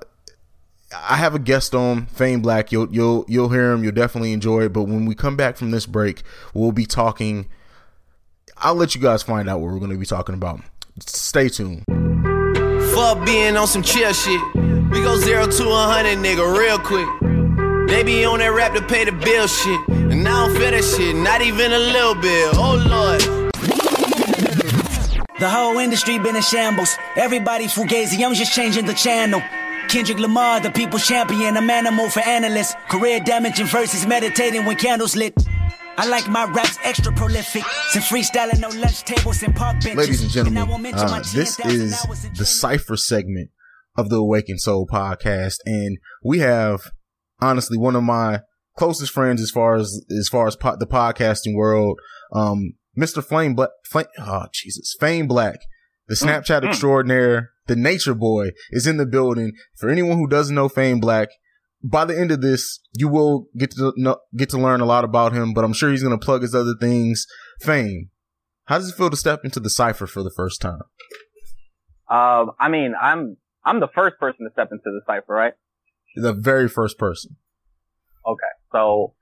I 0.92 1.16
have 1.16 1.34
a 1.34 1.38
guest 1.38 1.74
on 1.74 2.06
Fame 2.06 2.42
Black. 2.42 2.72
You'll 2.72 2.92
you'll 2.92 3.24
you'll 3.28 3.50
hear 3.50 3.72
him. 3.72 3.84
You'll 3.84 3.92
definitely 3.92 4.32
enjoy 4.32 4.64
it. 4.64 4.72
But 4.72 4.84
when 4.84 5.06
we 5.06 5.14
come 5.14 5.36
back 5.36 5.56
from 5.56 5.70
this 5.70 5.86
break, 5.86 6.22
we'll 6.52 6.72
be 6.72 6.86
talking. 6.86 7.48
I'll 8.56 8.74
let 8.74 8.94
you 8.94 9.00
guys 9.00 9.22
find 9.22 9.48
out 9.48 9.60
what 9.60 9.72
we're 9.72 9.78
going 9.78 9.92
to 9.92 9.96
be 9.96 10.04
talking 10.04 10.34
about. 10.34 10.60
Stay 10.98 11.48
tuned. 11.48 11.84
Fuck 13.00 13.24
being 13.24 13.56
on 13.56 13.66
some 13.66 13.82
chill 13.82 14.12
shit. 14.12 14.38
We 14.54 15.00
go 15.00 15.16
zero 15.16 15.46
to 15.46 15.68
a 15.70 15.84
hundred, 15.88 16.18
nigga, 16.18 16.44
real 16.54 16.78
quick. 16.78 17.08
They 17.88 18.02
be 18.02 18.26
on 18.26 18.40
that 18.40 18.52
rap 18.52 18.74
to 18.74 18.82
pay 18.82 19.06
the 19.06 19.12
bill 19.12 19.46
shit. 19.46 19.80
And 19.88 20.28
I 20.28 20.46
don't 20.46 20.54
feel 20.54 20.70
that 20.70 20.84
shit, 20.84 21.16
not 21.16 21.40
even 21.40 21.72
a 21.72 21.78
little 21.78 22.14
bit. 22.14 22.52
Oh 22.56 22.76
lord. 22.76 23.22
The 25.40 25.48
whole 25.48 25.78
industry 25.78 26.18
been 26.18 26.36
in 26.36 26.42
shambles. 26.42 26.94
Everybody 27.16 27.68
fugazi, 27.68 28.22
I'm 28.22 28.34
just 28.34 28.52
changing 28.52 28.84
the 28.84 28.92
channel. 28.92 29.40
Kendrick 29.88 30.18
Lamar, 30.18 30.60
the 30.60 30.70
people's 30.70 31.06
champion, 31.06 31.56
I'm 31.56 31.70
animal 31.70 32.10
for 32.10 32.20
analysts. 32.20 32.74
Career 32.90 33.20
damaging 33.20 33.64
versus 33.64 34.06
meditating 34.06 34.66
when 34.66 34.76
candles 34.76 35.16
lit. 35.16 35.32
I 36.00 36.06
like 36.06 36.26
my 36.28 36.44
raps 36.44 36.78
extra 36.82 37.12
prolific. 37.12 37.62
Some 37.90 38.00
freestyling, 38.00 38.58
no 38.58 38.70
lunch 38.70 39.02
tables 39.02 39.42
and 39.42 39.54
park 39.54 39.82
benches. 39.82 39.98
Ladies 39.98 40.22
and 40.22 40.30
gentlemen, 40.30 40.94
uh, 40.94 41.22
this 41.34 41.60
is 41.60 42.02
the 42.38 42.46
Cypher 42.46 42.96
segment 42.96 43.50
of 43.98 44.08
the 44.08 44.16
Awakened 44.16 44.62
Soul 44.62 44.88
podcast. 44.90 45.56
And 45.66 45.98
we 46.24 46.38
have 46.38 46.80
honestly 47.42 47.76
one 47.76 47.96
of 47.96 48.02
my 48.02 48.40
closest 48.78 49.12
friends 49.12 49.42
as 49.42 49.50
far 49.50 49.74
as, 49.74 50.02
as 50.18 50.30
far 50.30 50.46
as 50.46 50.56
po- 50.56 50.76
the 50.78 50.86
podcasting 50.86 51.54
world. 51.54 52.00
Um, 52.32 52.76
Mr. 52.98 53.22
Flame 53.22 53.54
Black, 53.54 53.68
Flame, 53.84 54.06
oh 54.20 54.46
Jesus, 54.54 54.96
Fame 54.98 55.26
Black, 55.26 55.60
the 56.08 56.14
mm, 56.14 56.26
Snapchat 56.26 56.62
mm, 56.62 56.68
extraordinaire, 56.70 57.50
the 57.66 57.76
nature 57.76 58.14
boy 58.14 58.52
is 58.70 58.86
in 58.86 58.96
the 58.96 59.04
building. 59.04 59.52
For 59.76 59.90
anyone 59.90 60.16
who 60.16 60.28
doesn't 60.28 60.54
know 60.54 60.70
Fame 60.70 60.98
Black, 60.98 61.28
by 61.82 62.04
the 62.04 62.18
end 62.18 62.30
of 62.30 62.40
this, 62.40 62.80
you 62.92 63.08
will 63.08 63.46
get 63.56 63.70
to 63.72 63.92
know, 63.96 64.18
get 64.36 64.50
to 64.50 64.58
learn 64.58 64.80
a 64.80 64.84
lot 64.84 65.04
about 65.04 65.32
him, 65.32 65.54
but 65.54 65.64
I'm 65.64 65.72
sure 65.72 65.90
he's 65.90 66.02
going 66.02 66.18
to 66.18 66.24
plug 66.24 66.42
his 66.42 66.54
other 66.54 66.74
things. 66.78 67.26
Fame, 67.60 68.10
how 68.64 68.78
does 68.78 68.88
it 68.88 68.96
feel 68.96 69.10
to 69.10 69.16
step 69.16 69.44
into 69.44 69.60
the 69.60 69.70
cipher 69.70 70.06
for 70.06 70.22
the 70.22 70.32
first 70.36 70.60
time? 70.60 70.82
Um, 72.08 72.52
I 72.58 72.68
mean, 72.68 72.94
I'm 73.00 73.36
I'm 73.64 73.80
the 73.80 73.88
first 73.94 74.18
person 74.18 74.46
to 74.46 74.52
step 74.52 74.68
into 74.72 74.82
the 74.84 75.00
cipher, 75.06 75.32
right? 75.32 75.54
The 76.16 76.32
very 76.32 76.68
first 76.68 76.98
person. 76.98 77.36
Okay, 78.26 78.40
so 78.72 79.14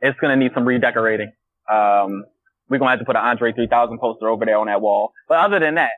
it's 0.00 0.18
gonna 0.20 0.36
need 0.36 0.52
some 0.54 0.66
redecorating. 0.66 1.32
Um, 1.70 2.24
we're 2.68 2.78
gonna 2.78 2.90
have 2.90 2.98
to 3.00 3.04
put 3.04 3.16
an 3.16 3.22
Andre 3.22 3.52
3000 3.52 3.98
poster 3.98 4.28
over 4.28 4.44
there 4.44 4.58
on 4.58 4.66
that 4.66 4.80
wall. 4.80 5.12
But 5.28 5.38
other 5.38 5.60
than 5.60 5.74
that, 5.74 5.90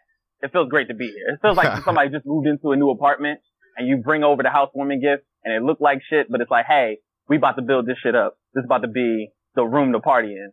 it 0.43 0.53
feels 0.53 0.69
great 0.69 0.89
to 0.89 0.95
be 0.95 1.07
here. 1.07 1.35
It 1.35 1.41
feels 1.41 1.57
like 1.57 1.83
somebody 1.85 2.11
just 2.11 2.27
moved 2.27 2.49
into 2.49 2.73
a 2.73 2.77
new 2.77 2.91
apartment 2.91 3.41
and 3.77 3.87
you 3.87 3.99
bring 3.99 4.25
over 4.25 4.43
the 4.43 4.51
housewarming 4.51 5.01
gift 5.01 5.23
and 5.45 5.55
it 5.55 5.63
looked 5.63 5.81
like 5.81 5.99
shit, 6.09 6.27
but 6.31 6.41
it's 6.41 6.51
like, 6.51 6.67
hey, 6.67 6.99
we 7.29 7.37
about 7.37 7.57
to 7.57 7.63
build 7.63 7.87
this 7.87 7.97
shit 8.03 8.15
up. 8.15 8.39
This 8.55 8.63
is 8.63 8.67
about 8.67 8.83
to 8.83 8.89
be 8.89 9.31
the 9.55 9.65
room 9.65 9.93
to 9.93 10.01
party 10.01 10.29
in. 10.29 10.53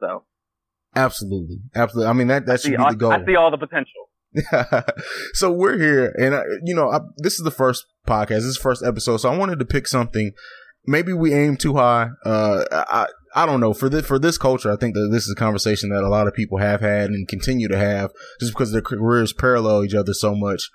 So. 0.00 0.24
Absolutely. 0.94 1.58
Absolutely. 1.74 2.10
I 2.10 2.12
mean, 2.12 2.28
that, 2.28 2.46
that 2.46 2.60
should 2.60 2.70
be 2.70 2.76
the 2.76 2.96
goal. 2.96 3.12
I 3.12 3.24
see 3.24 3.36
all 3.36 3.50
the 3.50 3.58
potential. 3.58 4.08
so 5.32 5.50
we're 5.50 5.78
here, 5.78 6.14
and 6.18 6.34
I, 6.34 6.42
you 6.62 6.74
know, 6.74 6.90
I, 6.90 7.00
this 7.16 7.34
is 7.34 7.44
the 7.44 7.50
first 7.50 7.86
podcast. 8.06 8.28
This 8.28 8.44
is 8.44 8.56
the 8.56 8.62
first 8.62 8.84
episode, 8.84 9.18
so 9.18 9.30
I 9.30 9.36
wanted 9.36 9.58
to 9.58 9.64
pick 9.64 9.86
something. 9.86 10.32
Maybe 10.86 11.12
we 11.12 11.32
aim 11.32 11.56
too 11.56 11.74
high. 11.74 12.10
Uh, 12.24 12.64
I 12.70 13.06
I 13.38 13.46
don't 13.46 13.60
know 13.60 13.72
for 13.72 13.88
this 13.88 14.04
for 14.04 14.18
this 14.18 14.36
culture. 14.36 14.72
I 14.72 14.76
think 14.76 14.96
that 14.96 15.10
this 15.12 15.22
is 15.22 15.30
a 15.30 15.38
conversation 15.38 15.90
that 15.90 16.02
a 16.02 16.08
lot 16.08 16.26
of 16.26 16.34
people 16.34 16.58
have 16.58 16.80
had 16.80 17.10
and 17.10 17.28
continue 17.28 17.68
to 17.68 17.78
have, 17.78 18.10
just 18.40 18.52
because 18.52 18.72
their 18.72 18.82
careers 18.82 19.32
parallel 19.32 19.84
each 19.84 19.94
other 19.94 20.12
so 20.12 20.34
much. 20.34 20.68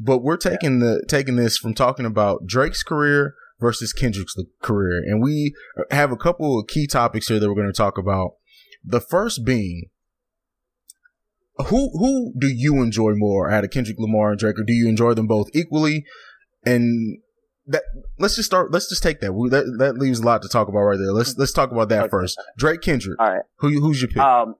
But 0.00 0.22
we're 0.22 0.38
taking 0.38 0.78
the 0.78 1.04
taking 1.08 1.36
this 1.36 1.58
from 1.58 1.74
talking 1.74 2.06
about 2.06 2.46
Drake's 2.46 2.82
career 2.82 3.34
versus 3.60 3.92
Kendrick's 3.92 4.34
career, 4.62 5.02
and 5.06 5.22
we 5.22 5.52
have 5.90 6.10
a 6.10 6.16
couple 6.16 6.58
of 6.58 6.68
key 6.68 6.86
topics 6.86 7.28
here 7.28 7.38
that 7.38 7.48
we're 7.50 7.54
going 7.54 7.66
to 7.66 7.72
talk 7.76 7.98
about. 7.98 8.30
The 8.82 9.00
first 9.00 9.44
being 9.44 9.90
who 11.66 11.90
who 11.98 12.32
do 12.38 12.48
you 12.48 12.76
enjoy 12.82 13.12
more 13.14 13.50
out 13.50 13.64
of 13.64 13.70
Kendrick 13.70 13.98
Lamar 13.98 14.30
and 14.30 14.38
Drake, 14.38 14.58
or 14.58 14.64
do 14.64 14.72
you 14.72 14.88
enjoy 14.88 15.12
them 15.12 15.26
both 15.26 15.48
equally? 15.52 16.06
And 16.64 17.18
that 17.68 17.82
let's 18.18 18.36
just 18.36 18.46
start. 18.46 18.72
Let's 18.72 18.88
just 18.88 19.02
take 19.02 19.20
that. 19.20 19.32
That 19.50 19.76
that 19.78 19.98
leaves 19.98 20.20
a 20.20 20.24
lot 20.24 20.42
to 20.42 20.48
talk 20.48 20.68
about 20.68 20.80
right 20.80 20.98
there. 20.98 21.12
Let's 21.12 21.36
let's 21.36 21.52
talk 21.52 21.70
about 21.70 21.88
that 21.88 22.04
okay. 22.04 22.10
first. 22.10 22.40
Drake 22.56 22.80
Kendrick. 22.80 23.18
All 23.20 23.32
right. 23.32 23.42
Who 23.58 23.68
who's 23.80 24.00
your 24.00 24.08
pick? 24.08 24.18
Um. 24.18 24.54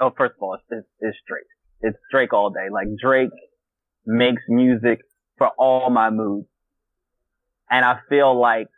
oh, 0.00 0.12
first 0.16 0.34
of 0.36 0.42
all, 0.42 0.54
it's, 0.54 0.64
it's, 0.70 0.86
it's 1.00 1.18
Drake. 1.26 1.44
It's 1.80 1.98
Drake 2.10 2.32
all 2.32 2.50
day. 2.50 2.68
Like 2.72 2.88
Drake 3.02 3.30
makes 4.06 4.42
music 4.48 5.00
for 5.36 5.48
all 5.58 5.90
my 5.90 6.10
moods, 6.10 6.48
and 7.70 7.84
I 7.84 7.98
feel 8.08 8.38
like 8.40 8.68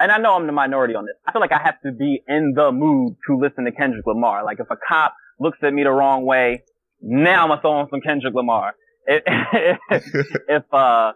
and 0.00 0.10
I 0.10 0.18
know 0.18 0.34
I'm 0.34 0.46
the 0.46 0.52
minority 0.52 0.94
on 0.94 1.06
this. 1.06 1.14
I 1.26 1.32
feel 1.32 1.40
like 1.40 1.52
I 1.52 1.60
have 1.62 1.80
to 1.82 1.92
be 1.92 2.22
in 2.26 2.52
the 2.54 2.72
mood 2.72 3.16
to 3.28 3.38
listen 3.38 3.64
to 3.64 3.72
Kendrick 3.72 4.06
Lamar. 4.06 4.44
Like 4.44 4.60
if 4.60 4.66
a 4.70 4.76
cop 4.88 5.14
looks 5.40 5.58
at 5.62 5.72
me 5.72 5.84
the 5.84 5.90
wrong 5.90 6.24
way, 6.24 6.64
now 7.00 7.42
I'm 7.42 7.48
gonna 7.48 7.60
throw 7.60 7.72
on 7.72 7.88
some 7.90 8.00
Kendrick 8.00 8.34
Lamar. 8.34 8.74
If, 9.06 9.22
if 10.48 10.62
uh, 10.72 11.12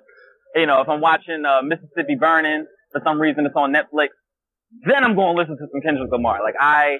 you 0.58 0.66
know, 0.66 0.80
if 0.80 0.88
I'm 0.88 1.00
watching 1.00 1.44
uh, 1.44 1.62
Mississippi 1.62 2.16
Burning 2.18 2.66
for 2.92 3.00
some 3.04 3.20
reason 3.20 3.46
it's 3.46 3.54
on 3.56 3.72
Netflix, 3.72 4.08
then 4.84 5.04
I'm 5.04 5.14
going 5.14 5.36
to 5.36 5.40
listen 5.40 5.56
to 5.56 5.66
some 5.72 5.80
Kendrick 5.80 6.10
Lamar. 6.10 6.42
Like 6.42 6.54
I, 6.58 6.98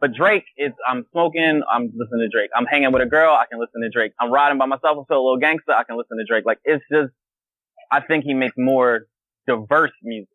but 0.00 0.12
Drake 0.14 0.44
is, 0.56 0.72
I'm 0.88 1.04
smoking, 1.12 1.62
I'm 1.70 1.84
listening 1.84 2.28
to 2.28 2.28
Drake. 2.32 2.50
I'm 2.56 2.66
hanging 2.66 2.92
with 2.92 3.02
a 3.02 3.06
girl, 3.06 3.32
I 3.32 3.44
can 3.50 3.58
listen 3.58 3.80
to 3.82 3.90
Drake. 3.90 4.12
I'm 4.20 4.30
riding 4.30 4.58
by 4.58 4.66
myself, 4.66 4.98
I 4.98 5.02
feel 5.08 5.18
a 5.18 5.24
little 5.24 5.38
gangster, 5.38 5.72
I 5.72 5.84
can 5.84 5.96
listen 5.96 6.18
to 6.18 6.24
Drake. 6.24 6.44
Like 6.46 6.58
it's 6.64 6.84
just, 6.92 7.12
I 7.90 8.00
think 8.00 8.24
he 8.24 8.34
makes 8.34 8.54
more 8.56 9.06
diverse 9.46 9.92
music. 10.02 10.28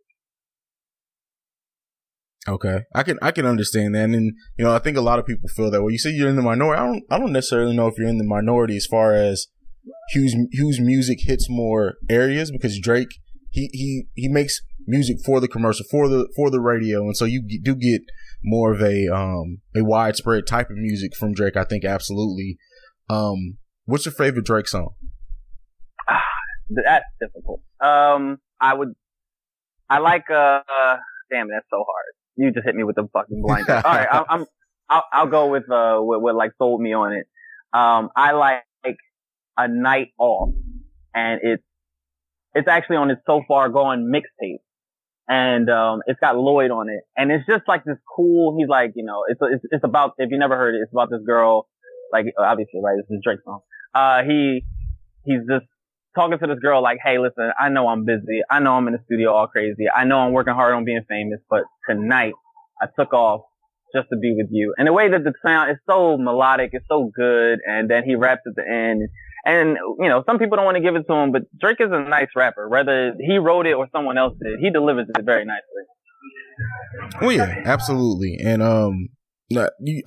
Okay, 2.46 2.82
I 2.94 3.04
can 3.04 3.18
I 3.22 3.32
can 3.32 3.46
understand 3.46 3.96
that, 3.96 4.04
and 4.10 4.34
you 4.58 4.66
know 4.66 4.76
I 4.76 4.80
think 4.80 4.98
a 4.98 5.02
lot 5.02 5.18
of 5.18 5.26
people 5.26 5.48
feel 5.48 5.72
that 5.72 5.82
way. 5.82 5.94
You 5.94 5.98
say 5.98 6.10
you're 6.10 6.28
in 6.28 6.36
the 6.36 6.42
minority. 6.42 6.78
I 6.78 6.86
don't 6.86 7.04
I 7.10 7.18
don't 7.18 7.32
necessarily 7.32 7.74
know 7.74 7.88
if 7.88 7.94
you're 7.98 8.10
in 8.10 8.18
the 8.18 8.26
minority 8.26 8.76
as 8.76 8.86
far 8.86 9.14
as 9.14 9.48
whose 10.14 10.36
whose 10.58 10.80
music 10.80 11.20
hits 11.22 11.48
more 11.50 11.96
areas 12.10 12.52
because 12.52 12.80
Drake 12.80 13.10
he 13.50 13.70
he 13.74 14.08
he 14.16 14.28
makes 14.28 14.62
music 14.88 15.18
for 15.26 15.40
the 15.40 15.48
commercial 15.48 15.86
for 15.90 16.08
the 16.08 16.28
for 16.36 16.50
the 16.50 16.60
radio, 16.60 17.02
and 17.02 17.16
so 17.16 17.26
you 17.26 17.44
do 17.64 17.76
get 17.76 18.02
more 18.44 18.74
of 18.74 18.82
a 18.82 19.08
um 19.08 19.60
a 19.76 19.84
widespread 19.84 20.48
type 20.48 20.70
of 20.70 20.78
music 20.78 21.16
from 21.16 21.34
Drake. 21.34 21.58
I 21.58 21.64
think 21.64 21.86
absolutely. 21.86 22.58
Um, 23.10 23.58
what's 23.86 24.06
your 24.06 24.14
favorite 24.14 24.46
Drake 24.46 24.68
song? 24.68 24.96
That's 26.70 27.06
difficult. 27.20 27.62
Um, 27.82 28.40
I 28.60 28.74
would 28.74 28.94
I 29.90 30.00
like 30.00 30.30
uh, 30.30 30.62
uh 30.68 30.98
damn 31.30 31.50
that's 31.50 31.68
so 31.70 31.78
hard 31.78 32.14
you 32.36 32.52
just 32.52 32.66
hit 32.66 32.76
me 32.76 32.84
with 32.84 32.96
the 32.96 33.08
fucking 33.14 33.42
blind. 33.42 33.70
All 33.70 33.82
right, 33.84 34.08
I, 34.12 34.24
I'm, 34.30 34.46
I'll, 34.90 35.04
I'll 35.12 35.28
go 35.28 35.48
with 35.48 35.70
uh 35.70 36.00
what, 36.00 36.22
what 36.22 36.36
like 36.36 36.52
sold 36.58 36.82
me 36.82 36.94
on 36.94 37.14
it. 37.14 37.28
Um, 37.74 38.10
I 38.16 38.32
like 38.32 38.64
a 39.58 39.68
night 39.68 40.10
off, 40.18 40.50
and 41.14 41.40
it's 41.44 41.64
It's 42.56 42.68
actually 42.68 42.98
on 42.98 43.10
his 43.10 43.18
So 43.26 43.42
Far 43.48 43.70
Gone 43.70 44.12
mixtape. 44.14 44.62
And, 45.28 45.70
um, 45.70 46.02
it's 46.06 46.20
got 46.20 46.38
Lloyd 46.38 46.70
on 46.70 46.90
it. 46.90 47.02
And 47.18 47.32
it's 47.32 47.46
just 47.48 47.64
like 47.68 47.84
this 47.84 47.98
cool, 48.16 48.56
he's 48.60 48.68
like, 48.68 48.92
you 48.96 49.06
know, 49.06 49.24
it's, 49.28 49.40
it's, 49.42 49.64
it's 49.72 49.84
about, 49.84 50.12
if 50.18 50.30
you 50.30 50.38
never 50.38 50.56
heard 50.56 50.76
it, 50.76 50.82
it's 50.84 50.92
about 50.92 51.10
this 51.10 51.22
girl, 51.26 51.68
like, 52.12 52.26
obviously, 52.38 52.82
right? 52.84 52.98
This 52.98 53.10
is 53.10 53.22
Drake 53.24 53.40
song. 53.44 53.62
Uh, 53.96 54.22
he, 54.24 54.66
he's 55.26 55.40
just 55.50 55.66
talking 56.14 56.38
to 56.38 56.46
this 56.48 56.60
girl 56.60 56.84
like, 56.84 57.00
Hey, 57.04 57.18
listen, 57.18 57.52
I 57.58 57.70
know 57.70 57.88
I'm 57.88 58.06
busy. 58.06 58.42
I 58.52 58.60
know 58.60 58.74
I'm 58.74 58.86
in 58.88 58.94
the 58.94 59.04
studio 59.06 59.32
all 59.34 59.48
crazy. 59.48 59.86
I 59.90 60.04
know 60.04 60.20
I'm 60.20 60.34
working 60.34 60.54
hard 60.54 60.76
on 60.76 60.84
being 60.86 61.06
famous, 61.10 61.40
but 61.50 61.64
tonight 61.90 62.34
I 62.82 62.88
took 63.00 63.14
off 63.14 63.42
just 63.96 64.10
to 64.10 64.18
be 64.18 64.36
with 64.38 64.50
you. 64.52 64.76
And 64.78 64.88
the 64.88 64.94
way 64.94 65.10
that 65.10 65.24
the 65.24 65.34
sound 65.44 65.72
is 65.72 65.78
so 65.90 66.18
melodic, 66.18 66.72
it's 66.74 66.86
so 66.88 67.10
good. 67.16 67.60
And 67.66 67.90
then 67.90 68.04
he 68.04 68.16
raps 68.16 68.42
at 68.46 68.56
the 68.56 68.68
end. 68.68 69.10
And, 69.46 69.78
you 70.00 70.08
know, 70.08 70.24
some 70.26 70.40
people 70.40 70.56
don't 70.56 70.66
want 70.66 70.78
to 70.78 70.82
give 70.84 70.96
it 70.96 71.04
to 71.10 71.14
him, 71.14 71.32
but 71.32 71.44
Drake 71.60 71.82
is 71.82 71.92
a 71.92 72.00
nice 72.00 72.30
rapper. 72.36 72.70
Whether 72.70 73.14
he 73.20 73.38
wrote 73.38 73.68
it 73.68 73.74
or 73.74 73.88
someone 73.92 74.18
else 74.18 74.34
did, 74.42 74.60
he 74.60 74.70
delivers 74.70 75.08
it 75.10 75.26
very 75.26 75.44
nicely. 75.46 75.84
Oh 77.22 77.30
yeah, 77.30 77.62
absolutely. 77.66 78.38
And, 78.44 78.62
um, 78.64 79.10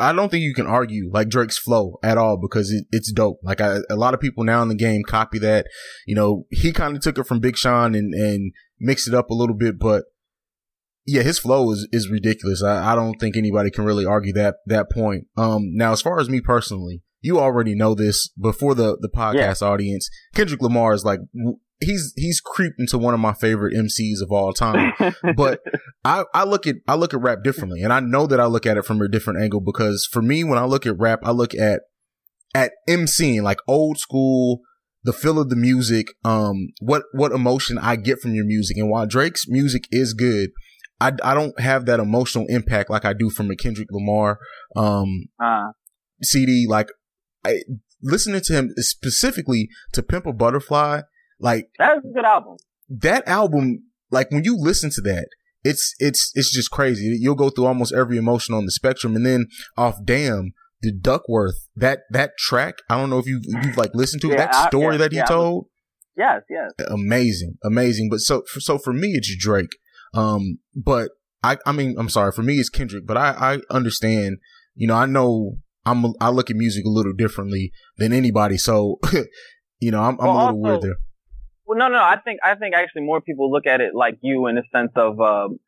I 0.01 0.13
don't 0.13 0.31
think 0.31 0.43
you 0.43 0.55
can 0.55 0.67
argue 0.67 1.11
like 1.13 1.29
Drake's 1.29 1.59
flow 1.59 1.99
at 2.03 2.19
all 2.19 2.37
because 2.37 2.73
it, 2.73 2.87
it's 2.91 3.13
dope. 3.13 3.39
Like 3.43 3.61
I, 3.61 3.79
a 3.91 3.95
lot 3.95 4.15
of 4.15 4.21
people 4.21 4.43
now 4.43 4.63
in 4.63 4.69
the 4.69 4.75
game 4.75 5.03
copy 5.07 5.39
that. 5.41 5.67
You 6.07 6.17
know, 6.17 6.47
he 6.51 6.73
kind 6.73 6.97
of 6.97 7.03
took 7.03 7.19
it 7.19 7.27
from 7.27 7.39
Big 7.39 7.57
Sean 7.57 7.95
and, 7.95 8.15
and 8.15 8.53
mixed 8.81 9.07
it 9.07 9.15
up 9.15 9.31
a 9.31 9.35
little 9.35 9.55
bit, 9.55 9.79
but 9.79 10.05
yeah, 11.07 11.23
his 11.23 11.39
flow 11.39 11.71
is, 11.71 11.87
is 11.93 12.11
ridiculous. 12.11 12.63
I, 12.65 12.93
I 12.93 12.95
don't 12.97 13.17
think 13.21 13.37
anybody 13.37 13.71
can 13.71 13.85
really 13.85 14.05
argue 14.05 14.33
that, 14.33 14.57
that 14.67 14.91
point. 14.91 15.27
Um, 15.37 15.71
now, 15.75 15.93
as 15.93 16.03
far 16.03 16.19
as 16.19 16.29
me 16.29 16.41
personally, 16.41 17.03
you 17.21 17.39
already 17.39 17.75
know 17.75 17.95
this 17.95 18.29
before 18.41 18.75
the, 18.75 18.97
the 19.01 19.09
podcast 19.09 19.61
yeah. 19.61 19.69
audience. 19.69 20.09
Kendrick 20.35 20.63
Lamar 20.63 20.93
is 20.93 21.05
like, 21.05 21.21
he's, 21.81 22.13
he's 22.17 22.41
creeped 22.41 22.79
into 22.79 22.99
one 22.99 23.15
of 23.15 23.21
my 23.21 23.33
favorite 23.33 23.75
MCs 23.75 24.23
of 24.23 24.31
all 24.31 24.53
time. 24.53 24.93
but 25.37 25.61
I, 26.05 26.25
I 26.35 26.45
look 26.45 26.67
at, 26.67 26.77
I 26.87 26.95
look 26.95 27.15
at 27.15 27.21
rap 27.21 27.39
differently 27.43 27.83
and 27.83 27.93
I 27.93 28.01
know 28.01 28.27
that 28.27 28.41
I 28.41 28.47
look 28.47 28.67
at 28.67 28.77
it 28.77 28.85
from 28.85 29.01
a 29.01 29.09
different 29.09 29.41
angle 29.41 29.61
because 29.61 30.09
for 30.11 30.23
me, 30.23 30.45
when 30.45 30.59
I 30.59 30.65
look 30.65 30.87
at 30.87 30.99
rap, 30.99 31.21
I 31.23 31.31
look 31.33 31.55
at, 31.55 31.83
at 32.55 32.73
MCing, 32.89 33.43
like 33.43 33.59
old 33.69 33.99
school, 33.99 34.61
the 35.05 35.13
feel 35.13 35.39
of 35.39 35.51
the 35.51 35.57
music, 35.57 36.09
um, 36.25 36.69
what, 36.81 37.05
what 37.13 37.33
emotion 37.33 37.79
I 37.79 37.97
get 37.97 38.21
from 38.21 38.35
your 38.35 38.47
music. 38.47 38.77
And 38.77 38.91
while 38.91 39.07
Drake's 39.07 39.49
music 39.49 39.85
is 39.91 40.15
good, 40.15 40.51
I, 41.01 41.13
I 41.23 41.35
don't 41.35 41.59
have 41.61 41.87
that 41.87 42.01
emotional 42.01 42.47
impact 42.49 42.91
like 42.91 43.05
I 43.05 43.13
do 43.13 43.31
from 43.31 43.51
a 43.51 43.57
Kendrick 43.57 43.89
Lamar 43.91 44.39
um, 44.75 45.27
uh. 45.43 45.73
CD. 46.23 46.67
Like 46.69 46.89
I, 47.45 47.61
listening 48.03 48.41
to 48.43 48.53
him 48.53 48.71
specifically 48.77 49.69
to 49.93 50.03
Pimp 50.03 50.27
a 50.27 50.33
Butterfly, 50.33 51.03
like 51.41 51.71
that's 51.79 52.05
a 52.05 52.09
good 52.09 52.25
album. 52.25 52.57
That 52.89 53.27
album, 53.29 53.85
like 54.11 54.31
when 54.31 54.45
you 54.45 54.57
listen 54.59 54.91
to 54.91 55.01
that, 55.03 55.29
it's 55.65 55.95
it's 55.99 56.33
it's 56.35 56.53
just 56.53 56.71
crazy. 56.71 57.17
You'll 57.21 57.35
go 57.35 57.51
through 57.51 57.67
almost 57.67 57.93
every 57.93 58.17
emotion 58.17 58.55
on 58.55 58.65
the 58.65 58.71
spectrum, 58.71 59.17
and 59.17 59.27
then 59.27 59.47
off 59.77 59.97
Damn, 60.05 60.53
the 60.81 60.93
Duckworth 60.93 61.69
that 61.75 62.01
that 62.11 62.33
track. 62.39 62.77
I 62.89 62.97
don't 62.97 63.11
know 63.11 63.19
if 63.19 63.27
you 63.27 63.41
you've 63.45 63.77
like 63.77 63.95
listened 63.95 64.23
to 64.23 64.29
yeah, 64.29 64.37
that 64.37 64.69
story 64.69 64.87
I, 64.87 64.93
yeah, 64.93 64.99
that 64.99 65.13
he 65.13 65.19
yeah, 65.19 65.25
told. 65.25 65.67
Yes, 66.17 66.43
yes. 66.49 66.71
Amazing, 66.89 67.59
amazing. 67.63 68.09
But 68.11 68.21
so 68.21 68.43
so 68.59 68.79
for 68.79 68.93
me, 68.93 69.09
it's 69.09 69.35
Drake. 69.37 69.77
Um, 70.15 70.61
but 70.75 71.11
I, 71.43 71.59
I 71.67 71.73
mean, 71.73 71.95
I'm 71.99 72.09
sorry 72.09 72.33
for 72.33 72.43
me, 72.43 72.55
it's 72.55 72.69
Kendrick, 72.69 73.07
but 73.07 73.17
I, 73.17 73.31
I 73.55 73.59
understand, 73.71 74.39
you 74.75 74.89
know, 74.89 74.97
I 74.97 75.07
know 75.07 75.59
I'm, 75.87 76.05
I 76.21 76.31
look 76.31 76.51
at 76.51 76.57
music 76.57 76.85
a 76.85 76.91
little 76.91 77.13
differently 77.13 77.73
than 77.97 78.13
anybody. 78.13 78.59
So, 78.59 78.99
you 79.81 79.91
know, 79.91 80.03
I'm, 80.03 80.21
I'm 80.21 80.27
well, 80.27 80.37
a 80.37 80.39
little 80.39 80.47
also, 80.47 80.59
weird 80.59 80.83
there. 80.83 80.97
Well, 81.65 81.79
no, 81.79 81.89
no, 81.89 81.99
I 81.99 82.17
think, 82.23 82.41
I 82.45 82.55
think 82.57 82.75
actually 82.75 83.03
more 83.03 83.21
people 83.21 83.51
look 83.51 83.67
at 83.67 83.81
it 83.81 83.93
like 83.95 84.19
you 84.21 84.47
in 84.49 84.57
the 84.57 84.65
sense 84.73 84.93
of, 84.97 85.21
um, 85.21 85.59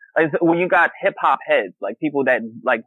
when 0.40 0.59
you 0.59 0.68
got 0.68 0.90
hip 1.00 1.14
hop 1.20 1.38
heads, 1.46 1.74
like 1.81 1.98
people 2.00 2.24
that 2.24 2.40
like 2.64 2.83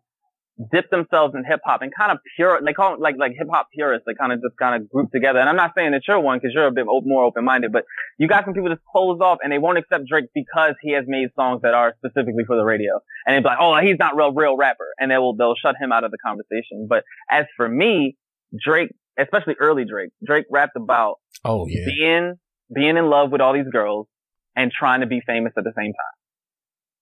dip 0.72 0.90
themselves 0.90 1.34
in 1.36 1.44
hip 1.44 1.62
hop 1.66 1.82
and 1.82 1.92
kind 1.96 2.12
of 2.12 2.20
pure, 2.36 2.60
they 2.64 2.74
call 2.74 2.94
it 2.94 3.00
like, 3.00 3.16
like 3.18 3.32
hip 3.38 3.48
hop 3.50 3.68
purists. 3.74 4.04
They 4.06 4.14
kind 4.14 4.32
of 4.32 4.42
just 4.42 4.58
kind 4.58 4.82
of 4.82 4.90
group 4.90 5.12
together. 5.12 5.40
And 5.40 5.50
I'm 5.50 5.56
not 5.56 5.72
saying 5.76 5.92
that 5.92 6.02
you're 6.08 6.20
one 6.20 6.38
because 6.38 6.52
you're 6.54 6.68
a 6.68 6.72
bit 6.72 6.86
more 6.86 7.24
open 7.24 7.46
minded, 7.46 7.72
but 7.72 7.86
you 8.18 8.28
got 8.28 8.46
some 8.46 8.54
people 8.54 8.70
just 8.70 8.84
close 8.92 9.20
off 9.22 9.40
and 9.44 9.52
they 9.52 9.58
won't 9.58 9.78
accept 9.78 10.06
Drake 10.08 10.26
because 10.36 10.76
he 10.82 10.94
has 10.94 11.06
made 11.08 11.30
songs 11.36 11.62
that 11.64 11.74
are 11.74 11.96
specifically 11.98 12.44
for 12.46 12.56
the 12.56 12.64
radio. 12.64 13.00
And 13.26 13.36
they'd 13.36 13.44
be 13.44 13.50
like, 13.50 13.60
oh, 13.60 13.80
he's 13.82 13.98
not 13.98 14.16
real, 14.16 14.34
real 14.34 14.58
rapper. 14.58 14.88
And 15.00 15.10
they 15.10 15.18
will, 15.18 15.36
they'll 15.36 15.56
shut 15.56 15.76
him 15.82 15.92
out 15.92 16.04
of 16.04 16.12
the 16.12 16.18
conversation. 16.24 16.88
But 16.88 17.04
as 17.30 17.46
for 17.58 17.68
me, 17.68 18.18
Drake, 18.58 18.94
especially 19.18 19.56
early 19.60 19.86
Drake, 19.86 20.12
Drake 20.26 20.46
rapped 20.50 20.76
about 20.76 21.16
oh 21.46 21.66
yeah 21.68 21.86
being 21.86 22.36
being 22.74 22.98
in 22.98 23.10
love 23.10 23.32
with 23.32 23.42
all 23.42 23.54
these 23.54 23.70
girls 23.72 24.08
and 24.56 24.72
trying 24.72 25.02
to 25.02 25.08
be 25.08 25.22
famous 25.26 25.54
at 25.58 25.64
the 25.64 25.74
same 25.78 25.94
time. 25.94 26.18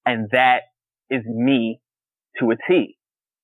And 0.05 0.29
that 0.31 0.63
is 1.09 1.23
me 1.25 1.81
to 2.39 2.51
a 2.51 2.55
T. 2.67 2.97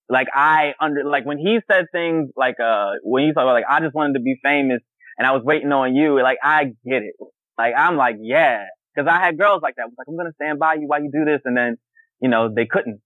Like 0.10 0.28
I 0.34 0.74
under, 0.80 1.04
like 1.04 1.26
when 1.26 1.38
he 1.38 1.60
said 1.70 1.86
things 1.92 2.30
like, 2.36 2.60
uh, 2.60 2.92
when 3.04 3.26
he's 3.26 3.36
like, 3.36 3.46
like, 3.46 3.66
I 3.70 3.80
just 3.80 3.96
wanted 3.96 4.14
to 4.14 4.20
be 4.22 4.36
famous 4.44 4.82
and 5.18 5.26
I 5.26 5.32
was 5.32 5.44
waiting 5.44 5.72
on 5.72 5.96
you, 5.96 6.22
like 6.22 6.38
I 6.44 6.66
get 6.66 7.02
it. 7.04 7.16
Like 7.58 7.74
I'm 7.78 7.98
like, 7.98 8.18
yeah. 8.22 8.66
Cause 8.98 9.08
I 9.10 9.20
had 9.20 9.38
girls 9.38 9.62
like 9.62 9.76
that. 9.76 9.84
I 9.84 9.86
was 9.86 9.96
like, 9.98 10.08
I'm 10.08 10.16
going 10.16 10.28
to 10.28 10.36
stand 10.36 10.58
by 10.58 10.76
you 10.76 10.88
while 10.88 11.02
you 11.02 11.12
do 11.12 11.26
this. 11.26 11.42
And 11.44 11.58
then, 11.58 11.78
you 12.22 12.30
know, 12.30 12.54
they 12.54 12.66
couldn't. 12.66 13.02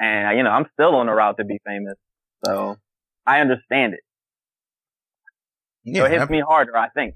And, 0.00 0.38
you 0.38 0.42
know, 0.42 0.50
I'm 0.50 0.66
still 0.72 0.94
on 0.94 1.06
the 1.06 1.12
route 1.12 1.36
to 1.38 1.44
be 1.44 1.58
famous. 1.66 1.94
So 2.44 2.76
I 3.26 3.40
understand 3.40 3.94
it. 3.94 4.00
Yeah, 5.84 6.02
so 6.02 6.06
it 6.06 6.10
hits 6.12 6.22
I'm, 6.22 6.30
me 6.30 6.40
harder, 6.40 6.76
I 6.76 6.88
think. 6.88 7.14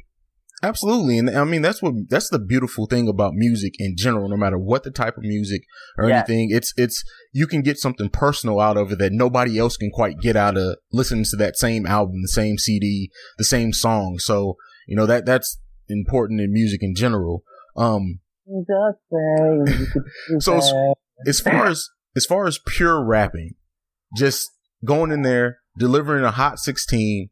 Absolutely. 0.62 1.19
And 1.19 1.31
I 1.31 1.45
mean, 1.45 1.61
that's 1.61 1.83
what, 1.83 1.95
that's 2.09 2.31
the 2.31 2.38
beautiful 2.38 2.87
thing 2.87 3.09
about 3.09 3.35
music 3.35 3.75
in 3.79 3.95
general, 3.97 4.29
no 4.29 4.37
matter 4.37 4.59
what 4.59 4.85
the 4.85 4.90
type 4.90 5.19
of 5.19 5.23
music 5.23 5.62
or 5.99 6.09
anything. 6.11 6.49
It's, 6.51 6.73
it's, 6.77 7.05
you 7.33 7.47
can 7.47 7.61
get 7.61 7.79
something 7.79 8.09
personal 8.09 8.59
out 8.59 8.79
of 8.79 8.92
it 8.92 8.99
that 8.99 9.12
nobody 9.12 9.59
else 9.59 9.77
can 9.77 9.90
quite 9.90 10.19
get 10.19 10.35
out 10.35 10.57
of 10.57 10.79
listening 10.92 11.25
to 11.25 11.37
that 11.37 11.59
same 11.59 11.87
album, 11.87 12.23
the 12.23 12.29
same 12.29 12.57
CD, 12.57 13.11
the 13.37 13.45
same 13.45 13.73
song. 13.75 14.19
So, 14.19 14.57
you 14.87 14.97
know, 14.97 15.05
that, 15.07 15.27
that's 15.27 15.59
important 15.88 16.40
in 16.40 16.53
music 16.53 16.83
in 16.83 16.95
general. 16.95 17.42
Um, 17.77 18.21
so 20.38 20.57
as, 20.57 20.73
as 21.27 21.40
far 21.40 21.66
as, 21.66 21.90
as 22.16 22.25
far 22.25 22.47
as 22.47 22.59
pure 22.66 23.05
rapping, 23.05 23.57
just 24.16 24.51
going 24.87 25.12
in 25.12 25.21
there, 25.21 25.59
delivering 25.79 26.25
a 26.25 26.31
hot 26.31 26.59
16, 26.59 27.29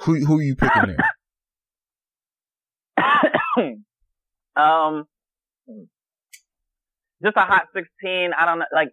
who, 0.00 0.26
who 0.26 0.38
are 0.38 0.42
you 0.42 0.56
picking 0.56 0.82
there? 0.86 1.10
um, 4.56 5.04
just 7.22 7.36
a 7.36 7.40
hot 7.40 7.66
16. 7.74 8.32
I 8.36 8.46
don't 8.46 8.60
know, 8.60 8.66
like, 8.74 8.90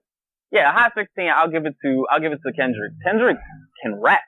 yeah, 0.52 0.70
a 0.70 0.74
hot 0.74 0.93
16. 0.98 1.30
I'll 1.34 1.50
give 1.50 1.65
it 1.65 1.76
to, 1.84 2.06
I'll 2.12 2.20
give 2.20 2.32
it 2.32 2.39
to 2.46 2.54
Kendrick. 2.54 2.93
Kendrick 3.06 3.38
can 3.84 4.00
rap. 4.02 4.22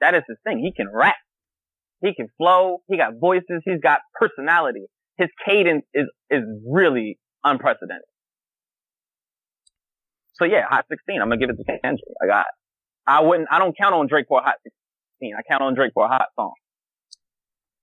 That 0.00 0.14
is 0.14 0.22
his 0.28 0.38
thing. 0.44 0.58
He 0.58 0.72
can 0.72 0.90
rap. 0.92 1.16
He 2.02 2.14
can 2.14 2.28
flow. 2.36 2.78
He 2.88 2.96
got 2.96 3.14
voices. 3.20 3.62
He's 3.64 3.80
got 3.82 4.00
personality. 4.14 4.86
His 5.16 5.28
cadence 5.46 5.84
is, 5.94 6.06
is 6.30 6.42
really 6.68 7.18
unprecedented. 7.42 8.04
So 10.34 10.44
yeah, 10.44 10.66
hot 10.68 10.84
16. 10.90 11.20
I'm 11.20 11.28
gonna 11.28 11.38
give 11.38 11.48
it 11.48 11.56
to 11.56 11.64
Kendrick. 11.64 12.04
I 12.22 12.26
got, 12.26 12.46
I 13.06 13.22
wouldn't, 13.22 13.48
I 13.50 13.58
don't 13.58 13.76
count 13.76 13.94
on 13.94 14.06
Drake 14.06 14.26
for 14.28 14.40
a 14.40 14.42
hot 14.42 14.56
16. 14.62 15.34
I 15.36 15.42
count 15.50 15.62
on 15.62 15.74
Drake 15.74 15.92
for 15.94 16.04
a 16.04 16.08
hot 16.08 16.26
song. 16.36 16.52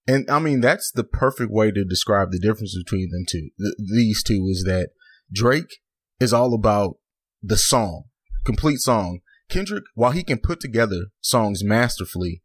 And 0.07 0.29
I 0.29 0.39
mean, 0.39 0.61
that's 0.61 0.91
the 0.91 1.03
perfect 1.03 1.51
way 1.51 1.71
to 1.71 1.85
describe 1.85 2.31
the 2.31 2.39
difference 2.39 2.77
between 2.77 3.09
them 3.09 3.25
two. 3.27 3.49
Th- 3.59 3.89
these 3.91 4.21
two 4.21 4.47
is 4.49 4.63
that 4.67 4.89
Drake 5.31 5.79
is 6.19 6.33
all 6.33 6.53
about 6.53 6.97
the 7.41 7.57
song, 7.57 8.05
complete 8.45 8.79
song. 8.79 9.19
Kendrick, 9.49 9.83
while 9.93 10.11
he 10.11 10.23
can 10.23 10.39
put 10.39 10.59
together 10.59 11.05
songs 11.21 11.63
masterfully, 11.63 12.41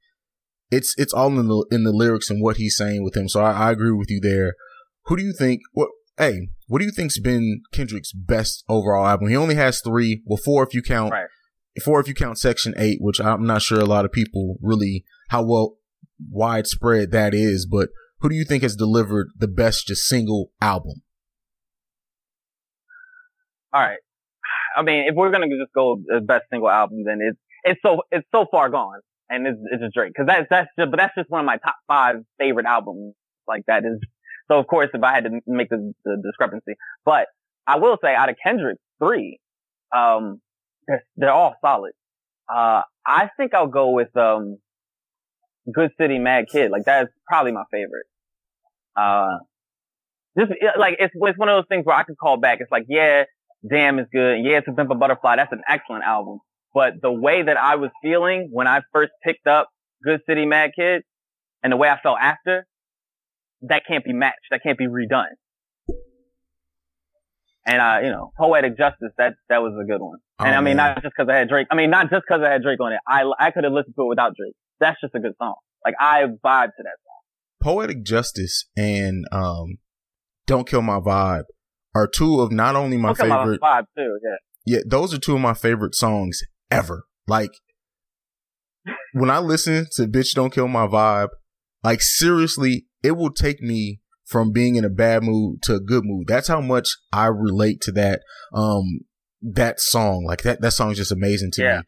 it's 0.71 0.95
it's 0.99 1.13
all 1.13 1.39
in 1.39 1.49
the 1.49 1.67
in 1.71 1.85
the 1.85 1.93
lyrics 1.93 2.31
and 2.31 2.43
what 2.43 2.59
he's 2.59 2.77
saying 2.77 3.03
with 3.03 3.17
him. 3.17 3.29
So 3.29 3.41
I, 3.41 3.53
I 3.53 3.71
agree 3.71 3.93
with 3.93 4.11
you 4.11 4.21
there. 4.21 4.55
Who 5.07 5.17
do 5.17 5.23
you 5.23 5.33
think? 5.33 5.63
What? 5.73 5.89
Hey, 6.17 6.49
what 6.67 6.81
do 6.81 6.85
you 6.85 6.91
think's 6.91 7.19
been 7.19 7.63
Kendrick's 7.73 8.13
best 8.13 8.65
overall 8.69 9.07
album? 9.07 9.29
He 9.29 9.37
only 9.37 9.55
has 9.55 9.81
three. 9.81 10.23
Well, 10.27 10.37
four 10.37 10.63
if 10.65 10.75
you 10.75 10.83
count. 10.83 11.13
Right. 11.13 11.29
Four 11.85 12.01
if 12.01 12.09
you 12.09 12.15
count 12.15 12.39
Section 12.39 12.75
Eight, 12.77 12.99
which 13.01 13.21
I'm 13.21 13.47
not 13.47 13.63
sure 13.63 13.79
a 13.79 13.85
lot 13.85 14.05
of 14.05 14.13
people 14.13 14.57
really 14.61 15.05
how 15.29 15.45
well 15.45 15.78
widespread 16.31 17.11
that 17.13 17.35
is, 17.35 17.67
but 17.67 17.89
who 18.21 18.29
do 18.29 18.35
you 18.35 18.45
think 18.45 18.63
has 18.63 18.77
delivered 18.77 19.29
the 19.37 19.49
best 19.49 19.87
just 19.87 20.03
single 20.03 20.51
album? 20.61 21.03
All 23.73 23.81
right. 23.81 23.99
I 24.77 24.83
mean, 24.83 25.07
if 25.09 25.15
we're 25.15 25.31
gonna 25.31 25.47
just 25.49 25.73
go 25.75 26.01
the 26.07 26.21
best 26.21 26.45
single 26.51 26.71
album, 26.71 27.05
then 27.05 27.19
it's 27.21 27.39
it's 27.65 27.81
so 27.85 28.03
it's 28.11 28.27
so 28.33 28.47
far 28.51 28.69
gone, 28.71 29.01
and 29.29 29.47
it's 29.47 29.59
it's 29.71 29.83
just 29.83 29.95
Drake 29.95 30.13
because 30.13 30.27
that's 30.27 30.47
that's 30.51 30.69
just, 30.79 30.91
but 30.91 30.97
that's 30.97 31.15
just 31.15 31.31
one 31.31 31.41
of 31.41 31.47
my 31.47 31.57
top 31.59 31.77
five 31.87 32.17
favorite 32.39 32.67
albums. 32.67 33.15
Like 33.47 33.65
that 33.67 33.85
is 33.85 33.99
so. 34.51 34.59
Of 34.59 34.67
course, 34.67 34.89
if 34.95 35.03
I 35.03 35.15
had 35.15 35.25
to 35.25 35.41
make 35.47 35.69
the, 35.69 35.93
the 36.05 36.23
discrepancy, 36.25 36.75
but 37.05 37.27
I 37.67 37.79
will 37.79 37.99
say 38.03 38.15
out 38.15 38.29
of 38.29 38.37
Kendrick's 38.43 38.81
three, 39.03 39.39
um, 39.95 40.41
they're 40.87 41.05
they're 41.17 41.33
all 41.33 41.55
solid. 41.61 41.93
Uh, 42.49 42.83
I 43.07 43.31
think 43.37 43.55
I'll 43.55 43.67
go 43.67 43.91
with 43.91 44.17
um 44.17 44.59
Good 45.73 45.91
City, 46.01 46.19
Mad 46.19 46.47
Kid. 46.51 46.71
Like 46.71 46.85
that's 46.85 47.11
probably 47.27 47.53
my 47.53 47.65
favorite. 47.71 48.07
Uh, 48.97 49.39
just 50.39 50.53
like 50.79 50.97
it's 50.99 51.15
it's 51.15 51.39
one 51.39 51.49
of 51.49 51.57
those 51.57 51.69
things 51.69 51.85
where 51.85 51.97
I 51.97 52.05
could 52.05 52.19
call 52.19 52.37
back. 52.37 52.59
It's 52.61 52.71
like, 52.71 52.87
yeah, 52.89 53.25
Damn 53.69 53.99
is 53.99 54.07
good. 54.13 54.39
Yeah, 54.43 54.61
To 54.61 54.73
Pimp 54.73 54.91
a 54.91 54.95
Butterfly. 54.95 55.37
That's 55.37 55.53
an 55.53 55.63
excellent 55.69 56.05
album. 56.05 56.39
But 56.75 56.95
the 57.03 57.13
way 57.13 57.43
that 57.43 57.57
I 57.57 57.77
was 57.77 57.91
feeling 58.03 58.51
when 58.53 58.67
I 58.67 58.81
first 58.93 59.13
picked 59.25 59.47
up 59.47 59.69
Good 60.05 60.21
City 60.29 60.47
Mad 60.47 60.71
Kid 60.79 61.03
and 61.63 61.73
the 61.73 61.77
way 61.77 61.89
I 61.89 61.99
felt 62.01 62.19
after, 62.21 62.67
that 63.63 63.83
can't 63.89 64.05
be 64.05 64.13
matched. 64.13 64.47
That 64.51 64.63
can't 64.63 64.79
be 64.79 64.87
redone. 64.87 65.27
And 67.67 67.83
uh, 67.83 67.99
you 68.03 68.11
know, 68.11 68.33
Poetic 68.39 68.79
Justice, 68.79 69.11
that 69.19 69.35
that 69.49 69.61
was 69.61 69.75
a 69.81 69.85
good 69.85 70.01
one. 70.01 70.19
And 70.39 70.55
oh, 70.55 70.59
I 70.59 70.61
mean, 70.61 70.77
man. 70.77 70.95
not 70.95 71.03
just 71.03 71.15
because 71.17 71.29
I 71.31 71.37
had 71.37 71.49
Drake. 71.49 71.67
I 71.71 71.75
mean, 71.75 71.91
not 71.91 72.11
just 72.11 72.23
because 72.27 72.43
I 72.43 72.51
had 72.51 72.63
Drake 72.63 72.81
on 72.81 72.93
it. 72.93 73.01
I 73.07 73.31
I 73.39 73.51
could 73.51 73.65
have 73.65 73.73
listened 73.73 73.95
to 73.97 74.03
it 74.05 74.09
without 74.09 74.35
Drake. 74.37 74.55
That's 74.81 75.01
just 75.01 75.15
a 75.15 75.21
good 75.21 75.35
song. 75.39 75.55
Like 75.85 75.95
I 75.99 76.23
vibe 76.23 76.69
to 76.77 76.83
that 76.83 76.99
song. 77.05 77.19
Poetic 77.63 78.05
Justice 78.05 78.67
and 78.77 79.25
um, 79.33 79.79
Don't 80.47 80.69
Kill 80.69 80.83
My 80.83 81.01
Vibe 81.01 81.45
are 81.95 82.07
two 82.07 82.41
of 82.41 82.53
not 82.53 82.77
only 82.77 82.97
my 82.97 83.13
Don't 83.13 83.29
favorite. 83.29 83.61
My 83.61 83.81
vibe 83.81 83.85
too. 83.97 84.19
Yeah. 84.25 84.37
Yeah, 84.67 84.81
those 84.87 85.15
are 85.15 85.19
two 85.19 85.35
of 85.35 85.41
my 85.41 85.55
favorite 85.55 85.95
songs 85.95 86.41
ever. 86.71 87.05
Like 87.27 87.51
when 89.13 89.31
I 89.31 89.39
listen 89.39 89.87
to 89.93 90.07
"Bitch 90.07 90.35
Don't 90.35 90.53
Kill 90.53 90.69
My 90.69 90.87
Vibe," 90.87 91.29
like 91.83 92.03
seriously, 92.03 92.87
it 93.03 93.13
will 93.13 93.33
take 93.33 93.61
me 93.63 94.01
from 94.27 94.53
being 94.53 94.77
in 94.77 94.85
a 94.85 94.91
bad 94.91 95.23
mood 95.23 95.63
to 95.63 95.75
a 95.75 95.81
good 95.81 96.05
mood. 96.05 96.27
That's 96.27 96.49
how 96.49 96.61
much 96.61 96.89
I 97.13 97.27
relate 97.27 97.81
to 97.83 97.93
that 97.93 98.21
um 98.53 99.01
that 99.41 99.81
song. 99.81 100.25
Like 100.27 100.43
that 100.43 100.61
that 100.61 100.73
song 100.73 100.91
is 100.93 100.99
just 100.99 101.13
amazing 101.13 101.51
to 101.53 101.63
yeah. 101.63 101.77
me. 101.79 101.83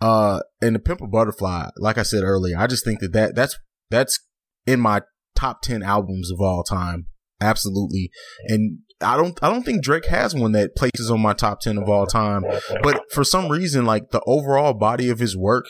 Uh 0.00 0.40
and 0.60 0.74
the 0.74 0.78
Pimp 0.78 1.00
a 1.00 1.06
Butterfly, 1.06 1.68
like 1.78 1.98
I 1.98 2.02
said 2.02 2.22
earlier, 2.22 2.58
I 2.58 2.66
just 2.66 2.84
think 2.84 3.00
that, 3.00 3.12
that 3.12 3.34
that's 3.34 3.58
that's 3.90 4.20
in 4.66 4.80
my 4.80 5.02
top 5.34 5.62
10 5.62 5.82
albums 5.82 6.30
of 6.30 6.40
all 6.40 6.62
time. 6.62 7.06
Absolutely. 7.40 8.10
And 8.48 8.78
I 9.00 9.16
don't 9.16 9.38
I 9.42 9.50
don't 9.50 9.62
think 9.62 9.82
Drake 9.82 10.06
has 10.06 10.34
one 10.34 10.52
that 10.52 10.76
places 10.76 11.10
on 11.10 11.20
my 11.20 11.34
top 11.34 11.60
10 11.60 11.78
of 11.78 11.88
all 11.88 12.06
time. 12.06 12.44
But 12.82 13.02
for 13.12 13.24
some 13.24 13.48
reason 13.48 13.84
like 13.84 14.10
the 14.10 14.22
overall 14.26 14.74
body 14.74 15.08
of 15.08 15.18
his 15.18 15.36
work 15.36 15.66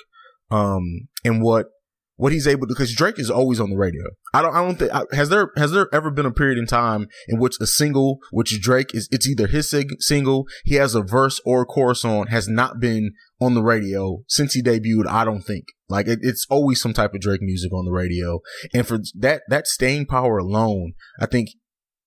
um 0.51 1.09
and 1.25 1.43
what 1.43 1.67
what 2.17 2.33
he's 2.33 2.47
able 2.47 2.67
to 2.67 2.75
because 2.75 2.95
Drake 2.95 3.19
is 3.19 3.31
always 3.31 3.61
on 3.61 3.71
the 3.71 3.77
radio. 3.77 4.03
I 4.35 4.43
don't 4.43 4.55
I 4.55 4.63
don't 4.63 4.77
think 4.77 4.91
has 5.13 5.29
there 5.29 5.51
has 5.57 5.73
there 5.73 5.89
ever 5.93 6.11
been 6.11 6.27
a 6.27 6.33
period 6.33 6.59
in 6.59 6.67
time 6.67 7.09
in 7.29 7.39
which 7.39 7.57
a 7.61 7.67
single 7.67 8.19
which 8.31 8.61
Drake 8.61 8.95
is 8.95 9.09
it's 9.11 9.29
either 9.29 9.47
his 9.47 9.71
sig- 9.71 10.01
single 10.01 10.47
he 10.65 10.77
has 10.77 10.95
a 10.95 11.03
verse 11.03 11.41
or 11.45 11.63
a 11.63 11.67
chorus 11.67 12.05
on 12.05 12.29
has 12.29 12.49
not 12.49 12.81
been 12.81 13.13
on 13.41 13.55
the 13.55 13.63
radio 13.63 14.23
since 14.29 14.55
he 14.55 14.63
debuted. 14.63 15.07
I 15.09 15.25
don't 15.25 15.43
think 15.43 15.65
like 15.89 16.09
it, 16.09 16.21
it's 16.23 16.47
always 16.51 16.81
some 16.81 16.93
type 16.93 17.15
of 17.15 17.21
Drake 17.21 17.43
music 17.43 17.73
on 17.73 17.85
the 17.85 17.93
radio, 17.93 18.41
and 18.75 18.87
for 18.87 18.99
that 19.15 19.43
that 19.49 19.67
staying 19.67 20.07
power 20.07 20.39
alone, 20.39 20.95
I 21.21 21.27
think 21.27 21.51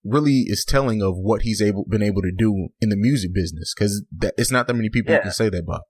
really 0.04 0.46
is 0.48 0.66
telling 0.66 1.02
of 1.02 1.16
what 1.18 1.42
he's 1.44 1.62
able 1.62 1.86
been 1.88 2.02
able 2.02 2.22
to 2.22 2.32
do 2.36 2.70
in 2.82 2.90
the 2.90 2.98
music 2.98 3.34
business 3.34 3.74
because 3.76 4.06
it's 4.38 4.52
not 4.52 4.68
that 4.68 4.74
many 4.74 4.90
people 4.90 5.14
yeah. 5.14 5.22
can 5.22 5.32
say 5.32 5.50
that 5.50 5.64
about. 5.64 5.82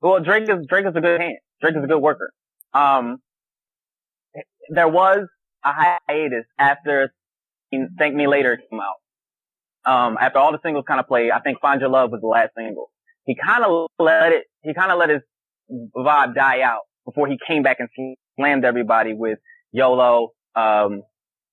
Well, 0.00 0.22
Drake 0.22 0.44
is 0.44 0.66
Drake 0.68 0.86
is 0.86 0.94
a 0.96 1.00
good 1.00 1.20
hand. 1.20 1.38
Drake 1.60 1.76
is 1.76 1.84
a 1.84 1.86
good 1.86 1.98
worker. 1.98 2.32
Um, 2.74 3.18
there 4.70 4.88
was 4.88 5.26
a 5.64 5.72
hiatus 5.72 6.44
after 6.58 7.12
Thank 7.72 8.14
Me 8.14 8.26
Later 8.26 8.56
came 8.56 8.80
out. 8.80 8.96
Um, 9.90 10.18
after 10.20 10.38
all 10.38 10.52
the 10.52 10.58
singles 10.62 10.84
kind 10.86 11.00
of 11.00 11.06
played, 11.06 11.30
I 11.30 11.40
think 11.40 11.60
Find 11.60 11.80
Your 11.80 11.90
Love 11.90 12.10
was 12.10 12.20
the 12.20 12.26
last 12.26 12.50
single. 12.56 12.90
He 13.24 13.34
kind 13.34 13.64
of 13.64 13.88
let 13.98 14.32
it, 14.32 14.44
he 14.62 14.74
kind 14.74 14.92
of 14.92 14.98
let 14.98 15.10
his 15.10 15.20
vibe 15.96 16.34
die 16.34 16.62
out 16.62 16.82
before 17.04 17.26
he 17.26 17.38
came 17.46 17.62
back 17.62 17.78
and 17.78 17.88
slammed 18.38 18.64
everybody 18.64 19.14
with 19.14 19.38
YOLO, 19.72 20.32
um, 20.54 21.02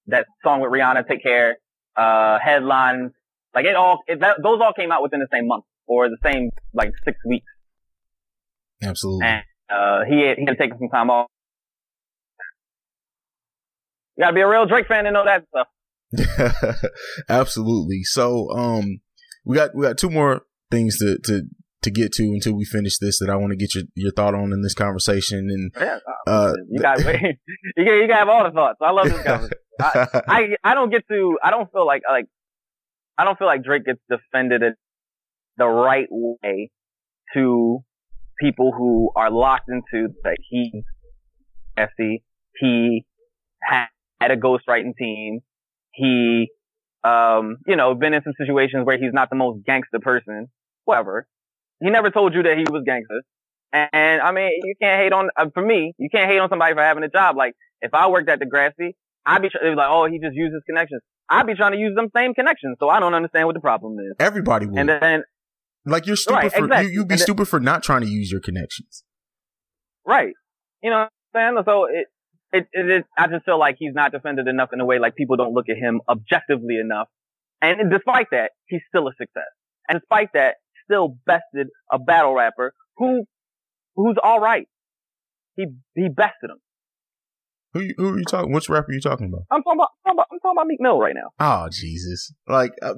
that 0.08 0.26
song 0.44 0.62
with 0.62 0.72
Rihanna, 0.72 1.08
Take 1.08 1.24
Care, 1.24 1.58
uh, 1.96 2.40
headlines. 2.40 3.12
Like 3.54 3.66
it 3.66 3.76
all, 3.76 4.00
it, 4.08 4.20
that, 4.20 4.38
those 4.44 4.60
all 4.62 4.74
came 4.74 4.92
out 4.92 5.02
within 5.02 5.20
the 5.20 5.28
same 5.32 5.48
month 5.48 5.64
or 5.88 6.10
the 6.10 6.18
same, 6.24 6.50
like 6.74 6.92
six 7.06 7.18
weeks. 7.26 7.46
Absolutely. 8.84 9.28
And, 9.28 9.44
uh, 9.70 10.06
he 10.08 10.22
had, 10.22 10.38
he 10.38 10.46
had 10.48 10.58
taken 10.58 10.78
some 10.78 10.90
time 10.90 11.10
off. 11.10 11.28
You 14.18 14.24
gotta 14.24 14.34
be 14.34 14.42
a 14.42 14.48
real 14.48 14.66
Drake 14.66 14.88
fan 14.88 15.04
to 15.06 15.12
know 15.12 15.26
that 15.26 15.46
stuff. 15.50 16.78
Absolutely. 17.30 18.04
So, 18.04 18.50
um, 18.52 19.00
we 19.44 19.56
got, 19.56 19.76
we 19.76 19.84
got 19.84 19.98
two 19.98 20.10
more 20.10 20.44
things 20.72 20.98
to, 21.00 21.18
to 21.26 21.44
to 21.86 21.92
get 21.92 22.12
to 22.14 22.24
until 22.24 22.54
we 22.54 22.66
finish 22.66 22.98
this 22.98 23.20
that 23.20 23.30
I 23.30 23.36
want 23.36 23.52
to 23.52 23.56
get 23.56 23.74
your, 23.76 23.84
your 23.94 24.12
thought 24.12 24.34
on 24.34 24.52
in 24.52 24.62
this 24.62 24.74
conversation. 24.74 25.48
And 25.50 25.72
yeah, 25.80 26.00
uh, 26.28 26.54
you 26.70 26.82
got 26.82 27.00
you 27.00 27.06
got 27.06 27.94
you 27.94 28.08
got 28.08 28.18
have 28.18 28.30
all 28.30 28.44
the 28.44 28.52
thoughts. 28.52 28.80
I 28.82 28.92
love 28.92 29.06
this 29.06 29.22
conversation. 29.24 29.58
I, 29.80 30.22
I, 30.28 30.56
I 30.64 30.74
don't 30.74 30.90
get 30.90 31.08
to 31.08 31.38
I 31.42 31.52
don't 31.52 31.72
feel 31.72 31.86
like 31.86 32.02
like 32.10 32.26
I 33.18 33.24
don't 33.24 33.38
feel 33.38 33.48
like 33.48 33.64
Drake 33.64 33.86
gets 33.86 34.00
defended 34.10 34.64
in 34.64 34.74
the 35.58 35.68
right 35.68 36.08
way 36.10 36.72
to 37.34 37.80
people 38.40 38.72
who 38.72 39.12
are 39.16 39.32
locked 39.32 39.70
into 39.70 40.14
like 40.24 40.38
he's 40.50 40.84
messy. 41.78 42.24
He 42.60 43.06
had, 43.62 43.88
had 44.20 44.32
a 44.32 44.38
ghostwriting 44.38 44.96
team. 44.98 45.40
He 45.92 46.50
um, 47.06 47.58
you 47.68 47.76
know, 47.76 47.94
been 47.94 48.14
in 48.14 48.24
some 48.24 48.34
situations 48.38 48.86
where 48.86 48.98
he's 48.98 49.14
not 49.14 49.30
the 49.30 49.36
most 49.36 49.64
gangster 49.66 50.00
person, 50.02 50.48
whatever. 50.86 51.28
He 51.80 51.90
never 51.90 52.10
told 52.10 52.34
you 52.34 52.44
that 52.44 52.58
he 52.58 52.66
was 52.70 52.84
gangster. 52.86 53.22
And, 53.72 54.22
I 54.22 54.32
mean, 54.32 54.50
you 54.64 54.74
can't 54.82 55.02
hate 55.02 55.14
on, 55.14 55.30
uh, 55.38 55.48
for 55.54 55.64
me, 55.64 55.94
you 55.98 56.10
can't 56.10 56.32
hate 56.32 56.40
on 56.40 56.50
somebody 56.50 56.74
for 56.74 56.82
having 56.82 57.04
a 57.04 57.10
job. 57.10 57.38
Like, 57.38 57.54
if 57.82 57.94
I 57.94 58.08
worked 58.08 58.30
at 58.30 58.40
Degrassi, 58.40 58.94
I'd 59.26 59.42
be 59.42 59.50
like, 59.54 59.88
oh, 59.90 60.08
he 60.08 60.20
just 60.20 60.34
uses 60.34 60.54
his 60.56 60.64
connections. 60.66 61.02
I'd 61.30 61.46
be 61.46 61.56
trying 61.56 61.74
to 61.74 61.78
use 61.78 61.94
them 61.96 62.08
same 62.16 62.34
connections. 62.34 62.78
So 62.80 62.90
I 62.90 63.00
don't 63.00 63.14
understand 63.14 63.48
what 63.48 63.54
the 63.54 63.62
problem 63.62 63.98
is. 64.00 64.16
Everybody 64.20 64.66
would. 64.66 64.80
And 64.80 64.90
then, 64.90 65.24
like 65.86 66.08
you're 66.08 66.16
stupid 66.16 66.36
right, 66.36 66.52
for, 66.52 66.66
exactly. 66.66 66.92
you, 66.94 67.00
would 67.00 67.08
be 67.08 67.14
and 67.14 67.22
stupid 67.22 67.40
then, 67.40 67.46
for 67.46 67.60
not 67.60 67.84
trying 67.84 68.02
to 68.02 68.08
use 68.08 68.32
your 68.32 68.42
connections. 68.42 69.04
Right. 70.06 70.34
You 70.82 70.90
know 70.90 71.08
what 71.34 71.40
I'm 71.40 71.56
saying? 71.56 71.64
So 71.66 71.86
it, 71.86 72.08
it, 72.52 72.68
it 72.72 72.90
is, 72.90 73.04
I 73.18 73.28
just 73.28 73.46
feel 73.46 73.60
like 73.60 73.76
he's 73.80 73.94
not 73.94 74.12
defended 74.12 74.48
enough 74.48 74.70
in 74.74 74.80
a 74.80 74.86
way 74.86 75.00
like 75.00 75.16
people 75.16 75.38
don't 75.38 75.54
look 75.54 75.70
at 75.70 75.78
him 75.78 76.02
objectively 76.08 76.78
enough. 76.84 77.08
And 77.62 77.92
despite 77.92 78.28
that, 78.32 78.52
he's 78.68 78.82
still 78.90 79.08
a 79.08 79.12
success. 79.12 79.50
And 79.90 80.00
despite 80.00 80.30
that, 80.34 80.56
still 80.84 81.18
bested 81.26 81.68
a 81.92 81.98
battle 81.98 82.36
rapper 82.36 82.74
who, 82.98 83.26
who's 83.96 84.18
alright. 84.18 84.68
He, 85.56 85.68
he 85.96 86.10
bested 86.10 86.52
him. 86.52 86.58
Who, 87.74 87.90
who 87.98 88.14
are 88.14 88.18
you 88.18 88.24
talking? 88.26 88.54
Which 88.54 88.70
rapper 88.70 88.92
are 88.92 88.94
you 88.94 89.02
talking 89.02 89.28
about? 89.28 89.44
I'm 89.52 89.62
talking 89.64 89.80
about, 89.80 89.90
I'm 90.06 90.16
talking 90.16 90.18
about, 90.18 90.28
I'm 90.32 90.40
talking 90.40 90.58
about 90.58 90.68
Meek 90.68 90.80
Mill 90.80 91.00
right 91.00 91.16
now. 91.16 91.32
Oh, 91.40 91.70
Jesus. 91.70 92.34
Like, 92.48 92.72
uh, 92.82 92.94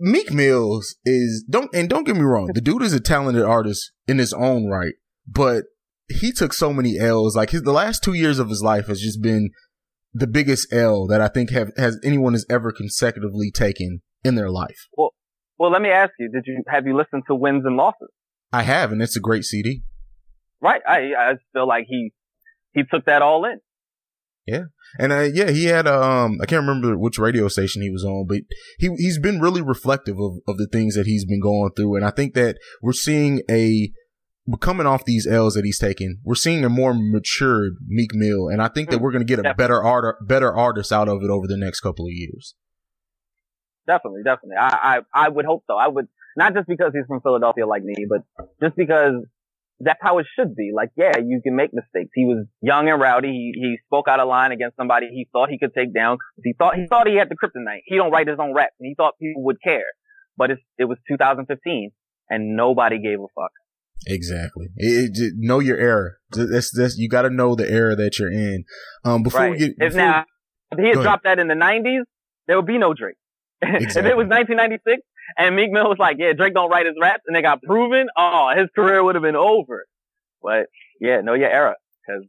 Meek 0.00 0.32
Mills 0.32 0.96
is, 1.04 1.44
don't, 1.48 1.70
and 1.74 1.88
don't 1.88 2.04
get 2.04 2.16
me 2.16 2.22
wrong, 2.22 2.50
the 2.54 2.60
dude 2.60 2.82
is 2.82 2.92
a 2.92 3.00
talented 3.00 3.44
artist 3.44 3.92
in 4.06 4.18
his 4.18 4.32
own 4.32 4.66
right, 4.66 4.94
but 5.26 5.64
he 6.08 6.32
took 6.32 6.52
so 6.52 6.72
many 6.72 6.98
L's. 6.98 7.36
Like 7.36 7.50
his, 7.50 7.62
the 7.62 7.72
last 7.72 8.02
two 8.02 8.14
years 8.14 8.38
of 8.38 8.48
his 8.48 8.62
life 8.62 8.86
has 8.86 9.00
just 9.00 9.22
been 9.22 9.50
the 10.14 10.26
biggest 10.26 10.72
L 10.72 11.06
that 11.08 11.20
I 11.20 11.28
think 11.28 11.50
have, 11.50 11.72
has 11.76 11.98
anyone 12.04 12.32
has 12.32 12.46
ever 12.48 12.72
consecutively 12.72 13.50
taken 13.50 14.02
in 14.24 14.34
their 14.34 14.50
life. 14.50 14.88
Well, 14.96 15.12
well, 15.58 15.70
let 15.70 15.82
me 15.82 15.90
ask 15.90 16.12
you: 16.18 16.30
Did 16.30 16.44
you 16.46 16.62
have 16.68 16.86
you 16.86 16.96
listened 16.96 17.24
to 17.28 17.34
Wins 17.34 17.64
and 17.64 17.76
Losses? 17.76 18.08
I 18.52 18.62
have, 18.62 18.92
and 18.92 19.02
it's 19.02 19.16
a 19.16 19.20
great 19.20 19.44
CD. 19.44 19.82
Right. 20.60 20.82
I 20.86 21.12
I 21.18 21.34
feel 21.52 21.66
like 21.66 21.86
he 21.88 22.12
he 22.72 22.82
took 22.84 23.06
that 23.06 23.22
all 23.22 23.44
in. 23.44 23.60
Yeah, 24.46 24.64
and 24.98 25.12
uh, 25.12 25.28
yeah, 25.32 25.50
he 25.50 25.64
had 25.64 25.88
um 25.88 26.38
I 26.40 26.46
can't 26.46 26.66
remember 26.66 26.96
which 26.96 27.18
radio 27.18 27.48
station 27.48 27.82
he 27.82 27.90
was 27.90 28.04
on, 28.04 28.26
but 28.28 28.42
he 28.78 28.88
he's 28.96 29.18
been 29.18 29.40
really 29.40 29.62
reflective 29.62 30.20
of 30.20 30.36
of 30.46 30.56
the 30.56 30.68
things 30.70 30.94
that 30.94 31.06
he's 31.06 31.24
been 31.24 31.40
going 31.40 31.72
through, 31.76 31.96
and 31.96 32.04
I 32.04 32.10
think 32.10 32.34
that 32.34 32.56
we're 32.80 32.92
seeing 32.92 33.42
a 33.50 33.90
coming 34.60 34.86
off 34.86 35.04
these 35.04 35.26
L's 35.26 35.54
that 35.54 35.64
he's 35.64 35.78
taken, 35.78 36.20
we're 36.22 36.36
seeing 36.36 36.64
a 36.64 36.68
more 36.68 36.94
matured 36.94 37.74
Meek 37.88 38.14
Mill, 38.14 38.48
and 38.48 38.62
I 38.62 38.68
think 38.68 38.90
that 38.90 39.00
we're 39.00 39.10
going 39.10 39.26
to 39.26 39.28
get 39.28 39.40
a 39.40 39.42
definitely. 39.42 39.62
better 39.62 39.82
art, 39.82 40.28
better 40.28 40.54
artist 40.54 40.92
out 40.92 41.08
of 41.08 41.22
it 41.22 41.30
over 41.30 41.48
the 41.48 41.56
next 41.56 41.80
couple 41.80 42.06
of 42.06 42.12
years. 42.12 42.54
Definitely, 43.88 44.22
definitely. 44.24 44.56
I, 44.56 45.00
I, 45.14 45.26
I 45.26 45.28
would 45.28 45.44
hope 45.44 45.64
so. 45.66 45.76
I 45.76 45.88
would 45.88 46.06
not 46.36 46.54
just 46.54 46.68
because 46.68 46.92
he's 46.94 47.06
from 47.06 47.20
Philadelphia 47.20 47.66
like 47.66 47.82
me, 47.82 48.06
but 48.08 48.20
just 48.62 48.76
because 48.76 49.14
that's 49.80 49.98
how 50.00 50.18
it 50.18 50.26
should 50.38 50.54
be. 50.54 50.70
Like, 50.74 50.90
yeah, 50.96 51.18
you 51.18 51.40
can 51.42 51.54
make 51.54 51.70
mistakes. 51.72 52.10
He 52.14 52.24
was 52.24 52.46
young 52.62 52.88
and 52.88 53.00
rowdy. 53.00 53.28
He, 53.28 53.52
he 53.54 53.76
spoke 53.86 54.08
out 54.08 54.20
of 54.20 54.28
line 54.28 54.52
against 54.52 54.76
somebody 54.76 55.08
he 55.08 55.28
thought 55.32 55.50
he 55.50 55.58
could 55.58 55.74
take 55.74 55.94
down. 55.94 56.18
He 56.42 56.54
thought, 56.58 56.76
he 56.76 56.86
thought 56.86 57.06
he 57.06 57.16
had 57.16 57.28
the 57.28 57.36
kryptonite. 57.36 57.82
He 57.84 57.96
don't 57.96 58.10
write 58.10 58.28
his 58.28 58.38
own 58.40 58.54
raps 58.54 58.74
and 58.80 58.86
he 58.86 58.94
thought 58.94 59.14
people 59.20 59.44
would 59.44 59.58
care. 59.62 59.84
But 60.36 60.50
it's, 60.52 60.62
it 60.78 60.84
was 60.84 60.98
2015 61.08 61.90
and 62.30 62.56
nobody 62.56 62.98
gave 62.98 63.20
a 63.20 63.28
fuck. 63.34 63.52
Exactly. 64.06 64.68
It, 64.76 65.10
it, 65.14 65.34
know 65.36 65.60
your 65.60 65.76
error. 65.76 66.18
That's, 66.30 66.70
that's, 66.76 66.96
you 66.96 67.08
got 67.08 67.22
to 67.22 67.30
know 67.30 67.54
the 67.54 67.70
era 67.70 67.96
that 67.96 68.18
you're 68.18 68.32
in. 68.32 68.64
Um, 69.04 69.22
before 69.22 69.40
right. 69.40 69.52
we 69.52 69.58
get, 69.58 69.78
before 69.78 69.98
now, 69.98 70.24
if 70.70 70.78
he 70.78 70.88
had 70.88 71.02
dropped 71.02 71.24
that 71.24 71.38
in 71.38 71.48
the 71.48 71.54
90s, 71.54 72.02
there 72.46 72.56
would 72.56 72.66
be 72.66 72.78
no 72.78 72.94
Drake. 72.94 73.16
Exactly. 73.62 73.86
if 74.00 74.06
it 74.06 74.16
was 74.16 74.26
1996 74.26 75.02
and 75.36 75.56
Meek 75.56 75.70
Mill 75.70 75.88
was 75.88 75.98
like, 75.98 76.16
yeah, 76.18 76.32
Drake 76.32 76.54
don't 76.54 76.70
write 76.70 76.86
his 76.86 76.94
raps 77.00 77.22
and 77.26 77.36
they 77.36 77.42
got 77.42 77.62
proven, 77.62 78.08
oh, 78.16 78.50
his 78.56 78.68
career 78.74 79.02
would 79.02 79.14
have 79.14 79.22
been 79.22 79.36
over. 79.36 79.86
But 80.42 80.66
yeah, 81.00 81.20
know 81.20 81.34
your 81.34 81.50
era 81.50 81.74
because 82.06 82.26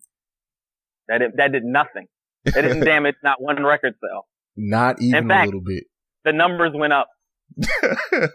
that 1.08 1.20
did, 1.20 1.32
that 1.38 1.52
did 1.52 1.64
nothing. 1.64 2.08
It 2.46 2.54
didn't 2.54 2.80
damage 2.86 3.16
not 3.24 3.42
one 3.42 3.64
record 3.64 3.94
sale. 4.02 4.28
Not 4.56 5.02
even 5.02 5.28
fact, 5.28 5.44
a 5.44 5.46
little 5.46 5.62
bit. 5.62 5.84
The 6.26 6.34
numbers 6.34 6.72
went 6.74 6.94
up. 6.94 7.08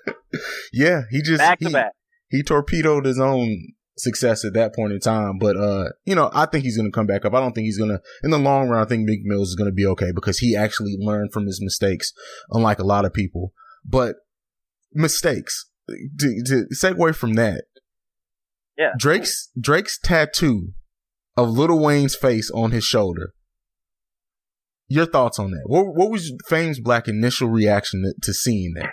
yeah, 0.73 1.03
he 1.11 1.21
just 1.23 1.39
back 1.39 1.59
he, 1.59 1.67
to 1.67 1.73
back. 1.73 1.93
he 2.31 2.43
torpedoed 2.43 3.05
his 3.05 3.19
own 3.19 3.73
success 3.97 4.45
at 4.45 4.55
that 4.55 4.75
point 4.75 4.93
in 4.93 5.01
time. 5.01 5.39
But 5.39 5.57
uh, 5.57 5.91
you 6.05 6.15
know, 6.15 6.31
I 6.33 6.47
think 6.47 6.65
he's 6.65 6.77
gonna 6.77 6.91
come 6.91 7.07
back 7.07 7.25
up. 7.25 7.35
I 7.35 7.41
don't 7.41 7.53
think 7.53 7.65
he's 7.65 7.79
gonna 7.79 8.01
in 8.23 8.31
the 8.31 8.39
long 8.39 8.69
run. 8.69 8.83
I 8.83 8.89
think 8.89 9.05
Meek 9.05 9.21
Mills 9.25 9.49
is 9.49 9.55
gonna 9.55 9.73
be 9.73 9.87
okay 9.87 10.13
because 10.15 10.39
he 10.39 10.57
actually 10.57 10.97
learned 10.99 11.33
from 11.33 11.47
his 11.47 11.61
mistakes, 11.63 12.13
unlike 12.51 12.79
a 12.79 12.87
lot 12.87 13.05
of 13.05 13.13
people. 13.13 13.53
But 13.85 14.17
mistakes 14.95 15.71
to, 15.89 16.43
to 16.47 16.67
segue 16.75 17.15
from 17.15 17.35
that. 17.35 17.65
Yeah, 18.77 18.93
Drake's 18.99 19.51
Drake's 19.61 19.99
tattoo 19.99 20.73
of 21.37 21.51
Lil 21.51 21.79
Wayne's 21.79 22.15
face 22.15 22.51
on 22.55 22.71
his 22.71 22.85
shoulder. 22.85 23.33
Your 24.89 25.07
thoughts 25.07 25.39
on 25.39 25.53
that? 25.53 25.63
What, 25.67 25.95
what 25.95 26.11
was 26.11 26.35
Fame's 26.49 26.79
Black 26.79 27.09
initial 27.09 27.49
reaction 27.49 28.03
to, 28.03 28.15
to 28.27 28.35
seeing 28.35 28.75
that? 28.75 28.91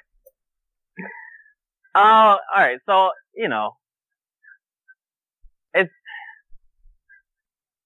Uh, 1.93 1.99
all 1.99 2.39
right. 2.55 2.77
So 2.85 3.09
you 3.35 3.49
know, 3.49 3.71
it's 5.73 5.91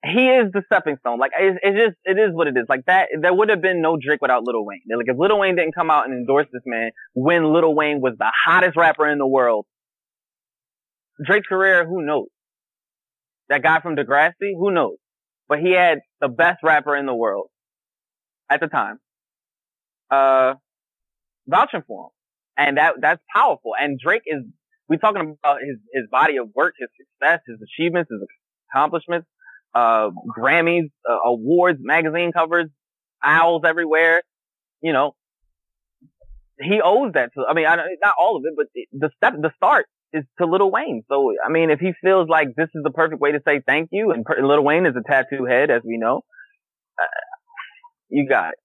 he 0.04 0.28
is 0.28 0.52
the 0.52 0.62
stepping 0.66 0.98
stone. 1.00 1.18
Like 1.18 1.32
it's, 1.38 1.58
it's 1.62 1.78
just 1.78 1.98
it 2.04 2.20
is 2.20 2.34
what 2.34 2.48
it 2.48 2.58
is. 2.58 2.66
Like 2.68 2.86
that 2.88 3.10
there 3.22 3.34
would 3.34 3.50
have 3.50 3.62
been 3.62 3.82
no 3.82 3.98
Drake 3.98 4.22
without 4.22 4.44
Lil 4.44 4.66
Wayne. 4.66 4.82
Like 4.96 5.06
if 5.08 5.18
Lil 5.18 5.40
Wayne 5.40 5.56
didn't 5.56 5.74
come 5.74 5.90
out 5.90 6.06
and 6.06 6.14
endorse 6.14 6.48
this 6.52 6.64
man 6.66 6.92
when 7.14 7.54
Lil 7.54 7.74
Wayne 7.74 8.02
was 8.02 8.14
the 8.18 8.32
hottest 8.46 8.76
rapper 8.76 9.08
in 9.08 9.18
the 9.18 9.28
world, 9.28 9.66
Drake's 11.24 11.48
career, 11.48 11.88
who 11.88 12.06
knows? 12.06 12.28
That 13.50 13.64
guy 13.64 13.80
from 13.80 13.96
Degrassi, 13.96 14.54
who 14.58 14.72
knows? 14.72 14.98
But 15.48 15.60
he 15.60 15.72
had 15.72 16.00
the 16.20 16.28
best 16.28 16.60
rapper 16.64 16.96
in 16.96 17.06
the 17.06 17.16
world 17.16 17.48
at 18.50 18.60
the 18.60 18.68
time, 18.68 19.00
uh, 20.10 20.56
vouching 21.48 21.84
for 21.88 22.06
him. 22.06 22.10
And 22.58 22.78
that, 22.78 22.96
that's 23.02 23.22
powerful. 23.34 23.72
And 23.80 24.00
Drake 24.00 24.24
is, 24.26 24.44
we 24.90 24.98
talking 24.98 25.38
about 25.44 25.60
his, 25.62 25.78
his 25.94 26.04
body 26.12 26.38
of 26.38 26.50
work, 26.56 26.74
his 26.78 26.90
success, 26.98 27.42
his 27.48 27.58
achievements, 27.62 28.10
his 28.12 28.22
accomplishments, 28.72 29.28
uh, 29.74 30.10
Grammys, 30.38 30.90
uh, 31.10 31.18
awards, 31.26 31.80
magazine 31.82 32.32
covers, 32.32 32.70
owls 33.24 33.64
everywhere. 33.66 34.22
You 34.82 34.94
know, 34.94 35.16
he 36.60 36.82
owes 36.84 37.14
that 37.14 37.32
to, 37.34 37.46
I 37.48 37.54
mean, 37.54 37.66
I, 37.66 37.76
not 37.76 38.16
all 38.20 38.38
of 38.38 38.44
it, 38.46 38.54
but 38.56 38.68
the 38.92 39.10
step, 39.18 39.34
the 39.42 39.52
start 39.56 39.86
is 40.12 40.24
to 40.40 40.46
Lil 40.46 40.70
Wayne. 40.70 41.04
So, 41.10 41.34
I 41.46 41.50
mean, 41.50 41.70
if 41.70 41.80
he 41.80 41.94
feels 42.02 42.30
like 42.30 42.50
this 42.56 42.70
is 42.76 42.84
the 42.84 42.92
perfect 42.92 43.22
way 43.22 43.32
to 43.32 43.40
say 43.46 43.62
thank 43.66 43.90
you, 43.92 44.12
and 44.12 44.26
Lil 44.42 44.64
Wayne 44.64 44.86
is 44.86 44.94
a 44.96 45.10
tattoo 45.10 45.46
head, 45.46 45.72
as 45.72 45.82
we 45.84 45.98
know, 45.98 46.22
uh, 47.02 47.06
you 48.10 48.28
got 48.28 48.50
it. 48.50 48.60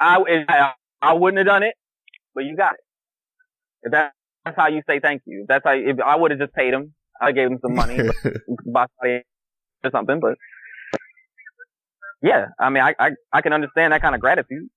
I, 0.00 0.44
I, 0.48 0.72
I 1.02 1.12
wouldn't 1.14 1.38
have 1.38 1.46
done 1.46 1.62
it, 1.62 1.74
but 2.34 2.44
you 2.44 2.56
got 2.56 2.74
it. 2.74 2.80
If 3.82 3.92
that, 3.92 4.12
that's 4.44 4.56
how 4.56 4.68
you 4.68 4.82
say 4.88 5.00
thank 5.00 5.22
you. 5.26 5.44
That's 5.48 5.64
how, 5.64 5.72
if 5.72 5.98
I 6.04 6.16
would 6.16 6.30
have 6.30 6.40
just 6.40 6.54
paid 6.54 6.72
him, 6.72 6.94
I 7.20 7.32
gave 7.32 7.48
him 7.48 7.58
some 7.60 7.74
money, 7.74 7.98
buy 8.72 8.86
or 9.84 9.90
something, 9.90 10.20
but 10.20 10.34
yeah, 12.22 12.46
I 12.58 12.70
mean, 12.70 12.82
I, 12.82 12.94
I, 12.98 13.10
I 13.32 13.40
can 13.42 13.52
understand 13.52 13.92
that 13.92 14.02
kind 14.02 14.14
of 14.14 14.20
gratitude. 14.20 14.68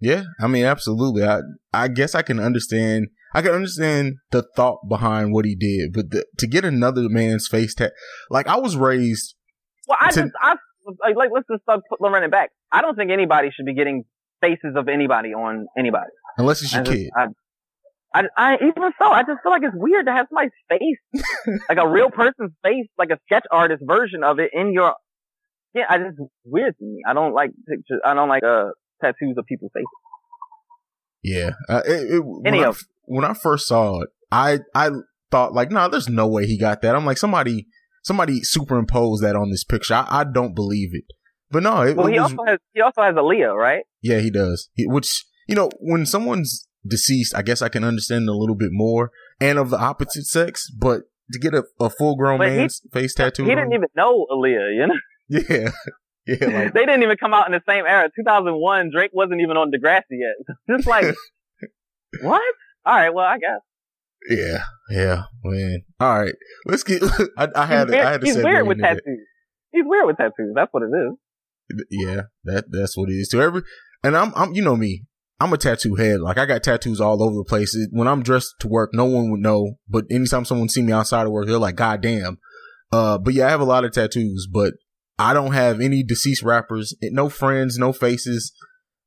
Yeah, 0.00 0.24
I 0.40 0.46
mean, 0.48 0.64
absolutely. 0.64 1.24
I, 1.24 1.40
I 1.72 1.88
guess 1.88 2.14
I 2.14 2.22
can 2.22 2.40
understand, 2.40 3.06
I 3.34 3.40
can 3.40 3.52
understand 3.52 4.16
the 4.30 4.44
thought 4.56 4.80
behind 4.88 5.32
what 5.32 5.44
he 5.44 5.54
did, 5.54 5.92
but 5.92 6.10
the, 6.10 6.26
to 6.38 6.46
get 6.46 6.64
another 6.64 7.08
man's 7.08 7.48
face 7.48 7.74
tag, 7.74 7.92
like 8.28 8.46
I 8.46 8.58
was 8.58 8.76
raised. 8.76 9.36
Well, 9.88 9.98
I 10.00 10.10
to, 10.10 10.22
just, 10.22 10.34
I, 10.40 10.56
like, 11.00 11.16
like, 11.16 11.30
let's 11.32 11.46
just 11.50 11.62
start 11.62 11.80
running 12.00 12.30
back. 12.30 12.50
I 12.72 12.82
don't 12.82 12.96
think 12.96 13.10
anybody 13.10 13.50
should 13.54 13.66
be 13.66 13.74
getting 13.74 14.04
faces 14.40 14.74
of 14.76 14.88
anybody 14.88 15.34
on 15.34 15.66
anybody. 15.78 16.10
Unless 16.36 16.62
it's 16.62 16.74
your 16.74 16.84
kid. 16.84 17.10
I, 17.16 17.28
I, 18.14 18.24
I, 18.36 18.54
even 18.56 18.92
so, 18.98 19.06
I 19.06 19.22
just 19.22 19.42
feel 19.42 19.52
like 19.52 19.62
it's 19.62 19.74
weird 19.74 20.06
to 20.06 20.12
have 20.12 20.26
somebody's 20.28 20.52
face, 20.68 21.60
like 21.68 21.78
a 21.78 21.88
real 21.88 22.10
person's 22.10 22.52
face, 22.62 22.86
like 22.98 23.10
a 23.10 23.18
sketch 23.26 23.44
artist 23.50 23.82
version 23.86 24.22
of 24.22 24.38
it 24.38 24.50
in 24.52 24.72
your, 24.72 24.94
yeah, 25.74 25.84
I 25.88 25.98
just, 25.98 26.18
weird 26.44 26.76
to 26.78 26.84
me. 26.84 27.00
I 27.06 27.14
don't 27.14 27.32
like 27.32 27.50
pictures, 27.66 28.00
I 28.04 28.14
don't 28.14 28.28
like, 28.28 28.42
uh, 28.44 28.70
tattoos 29.00 29.36
of 29.38 29.46
people's 29.46 29.72
faces. 29.74 29.86
Yeah. 31.22 31.50
Uh, 31.68 31.82
it, 31.86 32.14
it, 32.14 32.22
when, 32.24 32.54
I, 32.54 32.72
when 33.04 33.24
I 33.24 33.34
first 33.34 33.66
saw 33.66 34.02
it, 34.02 34.10
I, 34.30 34.58
I 34.74 34.90
thought 35.30 35.54
like, 35.54 35.70
nah, 35.70 35.88
there's 35.88 36.08
no 36.08 36.26
way 36.26 36.46
he 36.46 36.58
got 36.58 36.82
that. 36.82 36.94
I'm 36.94 37.06
like, 37.06 37.18
somebody, 37.18 37.66
somebody 38.02 38.40
superimposed 38.42 39.22
that 39.22 39.36
on 39.36 39.50
this 39.50 39.64
picture. 39.64 39.94
I, 39.94 40.06
I 40.08 40.24
don't 40.24 40.54
believe 40.54 40.90
it. 40.92 41.04
But 41.50 41.62
no, 41.62 41.82
it, 41.82 41.96
well, 41.96 42.06
he 42.06 42.18
was, 42.18 42.32
also 42.32 42.44
has, 42.46 42.58
he 42.74 42.80
also 42.80 43.02
has 43.02 43.14
Aaliyah, 43.14 43.54
right? 43.54 43.84
Yeah, 44.02 44.20
he 44.20 44.30
does. 44.30 44.70
He, 44.74 44.86
which, 44.86 45.26
you 45.46 45.54
know, 45.54 45.70
when 45.80 46.06
someone's 46.06 46.66
deceased, 46.86 47.34
I 47.36 47.42
guess 47.42 47.62
I 47.62 47.68
can 47.68 47.84
understand 47.84 48.28
a 48.28 48.32
little 48.32 48.56
bit 48.56 48.70
more 48.72 49.10
and 49.40 49.58
of 49.58 49.70
the 49.70 49.78
opposite 49.78 50.24
sex, 50.24 50.70
but 50.70 51.02
to 51.32 51.38
get 51.38 51.54
a, 51.54 51.64
a 51.80 51.90
full 51.90 52.16
grown 52.16 52.38
man's 52.38 52.80
he, 52.82 52.88
face 52.90 53.14
tattoo. 53.14 53.44
He 53.44 53.50
didn't 53.50 53.72
even 53.72 53.88
know 53.96 54.26
Aaliyah, 54.30 54.76
you 54.76 54.86
know? 54.86 54.94
Yeah. 55.28 55.70
Yeah, 56.26 56.46
like, 56.46 56.74
they 56.74 56.86
didn't 56.86 57.02
even 57.02 57.16
come 57.16 57.34
out 57.34 57.46
in 57.46 57.52
the 57.52 57.62
same 57.66 57.84
era. 57.84 58.08
2001, 58.14 58.90
Drake 58.94 59.10
wasn't 59.12 59.40
even 59.40 59.56
on 59.56 59.72
Degrassi 59.72 60.02
yet. 60.12 60.56
Just 60.76 60.86
like, 60.86 61.04
what? 62.20 62.42
All 62.84 62.94
right, 62.94 63.12
well, 63.12 63.24
I 63.24 63.38
guess. 63.38 63.60
Yeah, 64.28 64.62
yeah, 64.88 65.22
man. 65.42 65.82
All 65.98 66.20
right, 66.20 66.34
let's 66.64 66.84
get. 66.84 67.02
I, 67.36 67.48
I 67.56 67.66
had. 67.66 67.88
Weird, 67.88 68.06
I 68.06 68.12
had 68.12 68.20
to 68.20 68.26
he's 68.26 68.36
weird 68.36 68.68
with 68.68 68.80
tattoos. 68.80 69.02
That. 69.04 69.26
He's 69.72 69.84
weird 69.84 70.06
with 70.06 70.16
tattoos. 70.16 70.52
That's 70.54 70.72
what 70.72 70.84
it 70.84 70.90
is. 70.94 71.86
Yeah, 71.90 72.22
that 72.44 72.66
that's 72.70 72.96
what 72.96 73.08
it 73.08 73.14
is. 73.14 73.28
To 73.30 73.40
every, 73.40 73.62
and 74.04 74.16
I'm, 74.16 74.32
I'm, 74.36 74.52
you 74.54 74.62
know 74.62 74.76
me. 74.76 75.02
I'm 75.42 75.52
a 75.52 75.58
tattoo 75.58 75.96
head. 75.96 76.20
Like 76.20 76.38
I 76.38 76.46
got 76.46 76.62
tattoos 76.62 77.00
all 77.00 77.20
over 77.20 77.36
the 77.36 77.44
place. 77.44 77.76
When 77.90 78.06
I'm 78.06 78.22
dressed 78.22 78.54
to 78.60 78.68
work, 78.68 78.90
no 78.92 79.06
one 79.06 79.30
would 79.32 79.40
know. 79.40 79.78
But 79.88 80.04
anytime 80.08 80.44
someone 80.44 80.68
see 80.68 80.82
me 80.82 80.92
outside 80.92 81.26
of 81.26 81.32
work, 81.32 81.46
they're 81.46 81.58
like, 81.58 81.74
"God 81.74 82.00
damn." 82.00 82.38
Uh, 82.92 83.18
but 83.18 83.34
yeah, 83.34 83.48
I 83.48 83.50
have 83.50 83.60
a 83.60 83.64
lot 83.64 83.84
of 83.84 83.92
tattoos, 83.92 84.46
but 84.50 84.74
I 85.18 85.34
don't 85.34 85.52
have 85.52 85.80
any 85.80 86.04
deceased 86.04 86.44
rappers, 86.44 86.94
no 87.02 87.28
friends, 87.28 87.76
no 87.76 87.92
faces. 87.92 88.52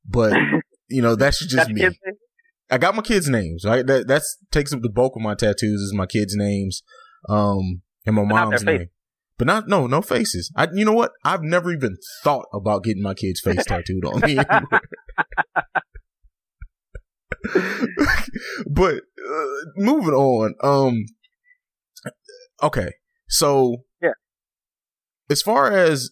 But 0.06 0.34
you 0.90 1.02
know, 1.02 1.16
that's 1.16 1.40
just 1.40 1.56
that's 1.56 1.70
me. 1.70 1.88
I 2.70 2.80
got 2.80 2.96
my 2.96 3.02
kids' 3.02 3.30
names. 3.30 3.64
Right, 3.64 3.86
that 3.88 4.08
that's 4.08 4.38
takes 4.52 4.74
up 4.74 4.82
the 4.82 4.90
bulk 4.90 5.16
of 5.16 5.22
my 5.22 5.36
tattoos 5.36 5.80
is 5.80 5.94
my 5.94 6.06
kids' 6.06 6.36
names, 6.36 6.84
um, 7.30 7.82
and 8.06 8.14
my 8.16 8.26
mom's 8.26 8.64
name. 8.64 8.88
But 9.38 9.48
not 9.48 9.70
no 9.70 9.88
no 9.88 10.02
faces. 10.02 10.52
I 10.56 10.68
you 10.74 10.84
know 10.84 10.94
what? 10.94 11.12
I've 11.24 11.44
never 11.44 11.72
even 11.72 11.96
thought 12.24 12.48
about 12.54 12.84
getting 12.84 13.04
my 13.04 13.14
kid's 13.14 13.40
face 13.40 13.64
tattooed 13.68 14.04
on 14.04 14.20
me. 14.20 14.38
but 18.70 18.96
uh, 18.96 19.46
moving 19.78 20.14
on. 20.14 20.56
Um. 20.64 21.06
Okay, 22.64 22.92
so 23.28 23.78
yeah. 24.02 24.12
As 25.30 25.42
far 25.42 25.72
as 25.72 26.12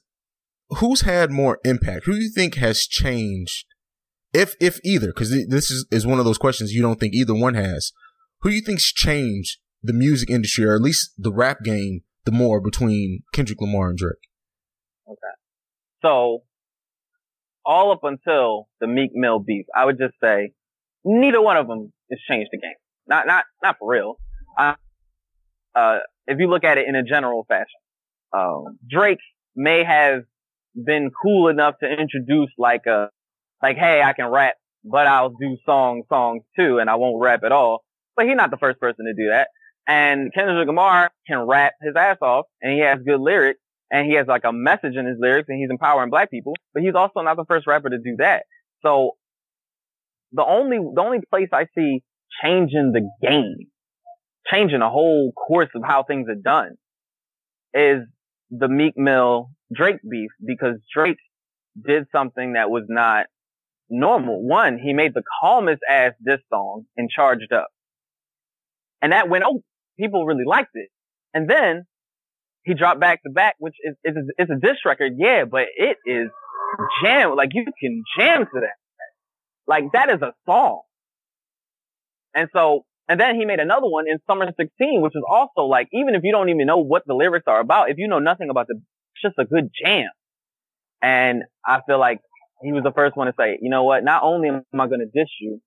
who's 0.69 1.01
had 1.01 1.31
more 1.31 1.59
impact, 1.63 2.05
who 2.05 2.13
do 2.13 2.19
you 2.19 2.31
think 2.33 2.55
has 2.55 2.81
changed, 2.81 3.65
if 4.33 4.55
if 4.59 4.79
either? 4.83 5.07
Because 5.07 5.29
this 5.47 5.71
is 5.71 5.85
is 5.91 6.05
one 6.05 6.19
of 6.19 6.25
those 6.25 6.37
questions 6.37 6.73
you 6.73 6.81
don't 6.81 6.99
think 6.99 7.13
either 7.13 7.33
one 7.33 7.53
has. 7.53 7.91
Who 8.41 8.49
do 8.49 8.55
you 8.55 8.61
think's 8.61 8.91
changed 8.91 9.59
the 9.81 9.93
music 9.93 10.29
industry, 10.29 10.65
or 10.65 10.75
at 10.75 10.81
least 10.81 11.11
the 11.17 11.31
rap 11.31 11.59
game, 11.63 12.01
the 12.25 12.31
more 12.31 12.59
between 12.59 13.23
Kendrick 13.33 13.61
Lamar 13.61 13.89
and 13.89 13.97
Drake? 13.97 14.13
Okay. 15.07 15.17
So, 16.01 16.43
all 17.65 17.91
up 17.91 18.03
until 18.03 18.67
the 18.81 18.87
Meek 18.87 19.11
Mill 19.13 19.39
beef, 19.39 19.65
I 19.75 19.85
would 19.85 19.97
just 19.97 20.15
say 20.21 20.53
neither 21.05 21.41
one 21.41 21.57
of 21.57 21.67
them 21.67 21.91
has 22.11 22.19
changed 22.29 22.49
the 22.51 22.59
game. 22.59 22.75
Not, 23.07 23.27
not, 23.27 23.45
not 23.61 23.77
for 23.79 23.91
real. 23.91 24.15
Uh, 24.57 24.75
uh, 25.75 25.99
if 26.27 26.39
you 26.39 26.47
look 26.47 26.63
at 26.63 26.77
it 26.77 26.87
in 26.87 26.95
a 26.95 27.03
general 27.03 27.45
fashion, 27.47 27.67
um, 28.33 28.77
Drake 28.89 29.19
may 29.55 29.83
have 29.83 30.23
been 30.75 31.11
cool 31.21 31.49
enough 31.49 31.75
to 31.81 31.87
introduce 31.87 32.49
like 32.57 32.85
a, 32.87 33.09
like, 33.61 33.77
hey, 33.77 34.01
I 34.01 34.13
can 34.13 34.27
rap, 34.27 34.55
but 34.83 35.07
I'll 35.07 35.29
do 35.29 35.57
song 35.65 36.03
songs 36.09 36.43
too, 36.57 36.79
and 36.79 36.89
I 36.89 36.95
won't 36.95 37.21
rap 37.21 37.43
at 37.43 37.51
all. 37.51 37.83
But 38.15 38.25
he's 38.25 38.35
not 38.35 38.51
the 38.51 38.57
first 38.57 38.79
person 38.79 39.05
to 39.05 39.13
do 39.13 39.29
that. 39.29 39.49
And 39.87 40.33
Kendrick 40.33 40.67
Lamar 40.67 41.11
can 41.27 41.39
rap 41.39 41.73
his 41.81 41.95
ass 41.95 42.17
off, 42.21 42.45
and 42.61 42.73
he 42.73 42.79
has 42.79 42.99
good 43.05 43.19
lyrics, 43.19 43.59
and 43.91 44.07
he 44.07 44.15
has 44.15 44.27
like 44.27 44.43
a 44.45 44.53
message 44.53 44.95
in 44.95 45.05
his 45.05 45.17
lyrics, 45.19 45.49
and 45.49 45.59
he's 45.59 45.69
empowering 45.69 46.09
black 46.09 46.31
people. 46.31 46.53
But 46.73 46.83
he's 46.83 46.95
also 46.95 47.21
not 47.21 47.35
the 47.35 47.45
first 47.47 47.67
rapper 47.67 47.89
to 47.89 47.97
do 47.97 48.15
that. 48.19 48.43
So 48.81 49.11
the 50.33 50.43
only 50.45 50.77
the 50.77 51.01
only 51.01 51.19
place 51.29 51.49
I 51.53 51.65
see 51.75 52.03
changing 52.43 52.91
the 52.93 53.09
game, 53.25 53.57
changing 54.51 54.79
the 54.79 54.89
whole 54.89 55.31
course 55.31 55.69
of 55.75 55.83
how 55.85 56.03
things 56.03 56.27
are 56.27 56.35
done, 56.35 56.75
is 57.73 58.01
the 58.49 58.67
Meek 58.67 58.97
Mill 58.97 59.49
Drake 59.73 59.99
beef 60.09 60.31
because 60.45 60.75
Drake 60.93 61.17
did 61.85 62.05
something 62.11 62.53
that 62.53 62.69
was 62.69 62.83
not 62.87 63.27
normal. 63.89 64.43
One, 64.43 64.77
he 64.77 64.93
made 64.93 65.13
the 65.13 65.23
calmest 65.41 65.81
ass 65.89 66.13
diss 66.25 66.39
song 66.49 66.85
and 66.97 67.09
charged 67.09 67.51
up. 67.51 67.67
And 69.01 69.11
that 69.11 69.29
went, 69.29 69.43
oh, 69.45 69.61
people 69.99 70.25
really 70.25 70.45
liked 70.45 70.71
it. 70.73 70.89
And 71.33 71.49
then 71.49 71.85
he 72.63 72.73
dropped 72.73 72.99
back 72.99 73.23
to 73.23 73.29
back, 73.29 73.55
which 73.59 73.75
is, 73.83 73.95
is, 74.03 74.49
a 74.49 74.59
diss 74.59 74.77
record. 74.85 75.13
Yeah, 75.17 75.45
but 75.45 75.65
it 75.75 75.97
is 76.05 76.29
jam. 77.03 77.35
Like 77.35 77.49
you 77.53 77.65
can 77.79 78.03
jam 78.17 78.45
to 78.45 78.59
that. 78.61 78.77
Like 79.67 79.85
that 79.93 80.09
is 80.09 80.21
a 80.21 80.33
song. 80.45 80.81
And 82.35 82.49
so, 82.53 82.85
and 83.07 83.19
then 83.19 83.35
he 83.35 83.45
made 83.45 83.59
another 83.59 83.87
one 83.87 84.05
in 84.07 84.17
summer 84.27 84.45
16, 84.45 85.01
which 85.01 85.15
is 85.15 85.23
also 85.29 85.63
like, 85.63 85.87
even 85.93 86.15
if 86.15 86.23
you 86.23 86.31
don't 86.31 86.49
even 86.49 86.65
know 86.65 86.77
what 86.77 87.03
the 87.05 87.13
lyrics 87.13 87.45
are 87.47 87.59
about, 87.59 87.89
if 87.89 87.97
you 87.97 88.07
know 88.07 88.19
nothing 88.19 88.49
about 88.49 88.67
the, 88.67 88.75
it's 88.75 89.21
just 89.21 89.35
a 89.37 89.45
good 89.45 89.69
jam. 89.83 90.09
And 91.01 91.43
I 91.65 91.81
feel 91.85 91.99
like 91.99 92.19
he 92.61 92.71
was 92.71 92.83
the 92.83 92.93
first 92.93 93.17
one 93.17 93.27
to 93.27 93.33
say, 93.37 93.59
you 93.61 93.69
know 93.69 93.83
what? 93.83 94.03
Not 94.03 94.23
only 94.23 94.49
am 94.49 94.63
I 94.73 94.87
going 94.87 95.01
to 95.01 95.05
diss 95.05 95.29
you, 95.39 95.59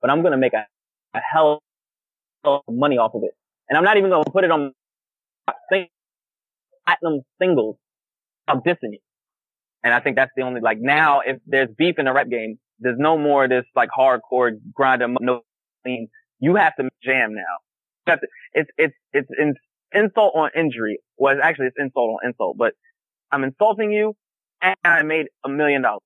but 0.00 0.10
I'm 0.10 0.22
going 0.22 0.32
to 0.32 0.38
make 0.38 0.52
a, 0.52 0.66
a 1.14 1.20
hell 1.20 1.60
of 2.44 2.62
money 2.68 2.98
off 2.98 3.14
of 3.14 3.22
it. 3.24 3.32
And 3.68 3.76
I'm 3.76 3.84
not 3.84 3.96
even 3.96 4.10
going 4.10 4.24
to 4.24 4.30
put 4.30 4.44
it 4.44 4.50
on 4.52 4.72
platinum 5.68 7.22
singles. 7.40 7.76
I'm 8.46 8.60
dissing 8.60 8.92
you. 8.92 8.98
And 9.82 9.92
I 9.92 10.00
think 10.00 10.16
that's 10.16 10.30
the 10.36 10.42
only, 10.42 10.60
like 10.60 10.78
now, 10.80 11.20
if 11.20 11.38
there's 11.46 11.68
beef 11.76 11.98
in 11.98 12.04
the 12.04 12.12
rap 12.12 12.28
game, 12.28 12.58
there's 12.78 12.98
no 12.98 13.16
more 13.18 13.44
of 13.44 13.50
this 13.50 13.64
like 13.74 13.88
hardcore 13.96 14.50
grind. 14.74 15.02
No, 15.20 15.42
mean 15.84 16.08
you 16.38 16.56
have 16.56 16.74
to 16.76 16.88
jam 17.02 17.34
now. 17.34 18.14
To, 18.14 18.20
it's, 18.52 18.70
it's, 18.76 18.94
it's 19.12 19.28
in, 19.38 19.54
insult 19.92 20.32
on 20.34 20.50
injury. 20.56 20.98
Well, 21.16 21.36
actually 21.42 21.66
it's 21.66 21.76
insult 21.78 22.10
on 22.22 22.28
insult, 22.28 22.56
but 22.58 22.74
I'm 23.32 23.44
insulting 23.44 23.92
you 23.92 24.14
and 24.60 24.76
I 24.84 25.02
made 25.02 25.26
a 25.44 25.48
million 25.48 25.82
dollars. 25.82 26.02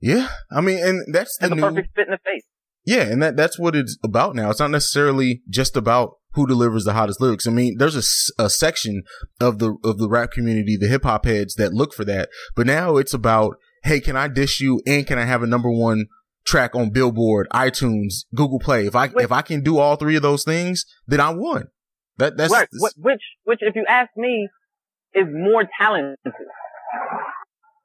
Yeah, 0.00 0.28
I 0.52 0.60
mean, 0.60 0.78
and 0.78 1.12
that's 1.12 1.36
the, 1.40 1.48
the 1.48 1.56
new, 1.56 1.62
perfect 1.62 1.88
fit 1.96 2.06
in 2.06 2.12
the 2.12 2.18
face. 2.24 2.44
Yeah, 2.84 3.02
and 3.02 3.20
that 3.20 3.36
that's 3.36 3.58
what 3.58 3.74
it's 3.74 3.98
about 4.04 4.36
now. 4.36 4.48
It's 4.50 4.60
not 4.60 4.70
necessarily 4.70 5.42
just 5.50 5.76
about 5.76 6.12
who 6.34 6.46
delivers 6.46 6.84
the 6.84 6.92
hottest 6.92 7.20
lyrics. 7.20 7.48
I 7.48 7.50
mean, 7.50 7.76
there's 7.78 7.96
a, 7.96 8.44
a 8.44 8.48
section 8.48 9.02
of 9.40 9.58
the 9.58 9.76
of 9.82 9.98
the 9.98 10.08
rap 10.08 10.30
community, 10.30 10.76
the 10.76 10.86
hip 10.86 11.02
hop 11.02 11.24
heads 11.24 11.56
that 11.56 11.74
look 11.74 11.92
for 11.92 12.04
that. 12.04 12.28
But 12.54 12.68
now 12.68 12.96
it's 12.96 13.12
about, 13.12 13.56
hey, 13.82 14.00
can 14.00 14.16
I 14.16 14.28
dish 14.28 14.60
you 14.60 14.80
and 14.86 15.06
can 15.06 15.18
I 15.18 15.24
have 15.24 15.42
a 15.42 15.46
number 15.46 15.70
one 15.70 16.06
track 16.44 16.74
on 16.74 16.90
Billboard, 16.90 17.48
iTunes, 17.52 18.24
Google 18.34 18.58
Play? 18.58 18.86
If 18.86 18.96
I 18.96 19.10
if 19.16 19.32
I 19.32 19.42
can 19.42 19.62
do 19.62 19.78
all 19.78 19.96
three 19.96 20.16
of 20.16 20.22
those 20.22 20.44
things, 20.44 20.84
then 21.06 21.20
I 21.20 21.30
won. 21.30 21.68
That 22.18 22.36
that's 22.36 22.52
right. 22.52 22.68
Which 22.96 23.22
which 23.44 23.58
if 23.62 23.76
you 23.76 23.84
ask 23.88 24.10
me 24.16 24.48
is 25.14 25.26
more 25.30 25.68
talented. 25.78 26.18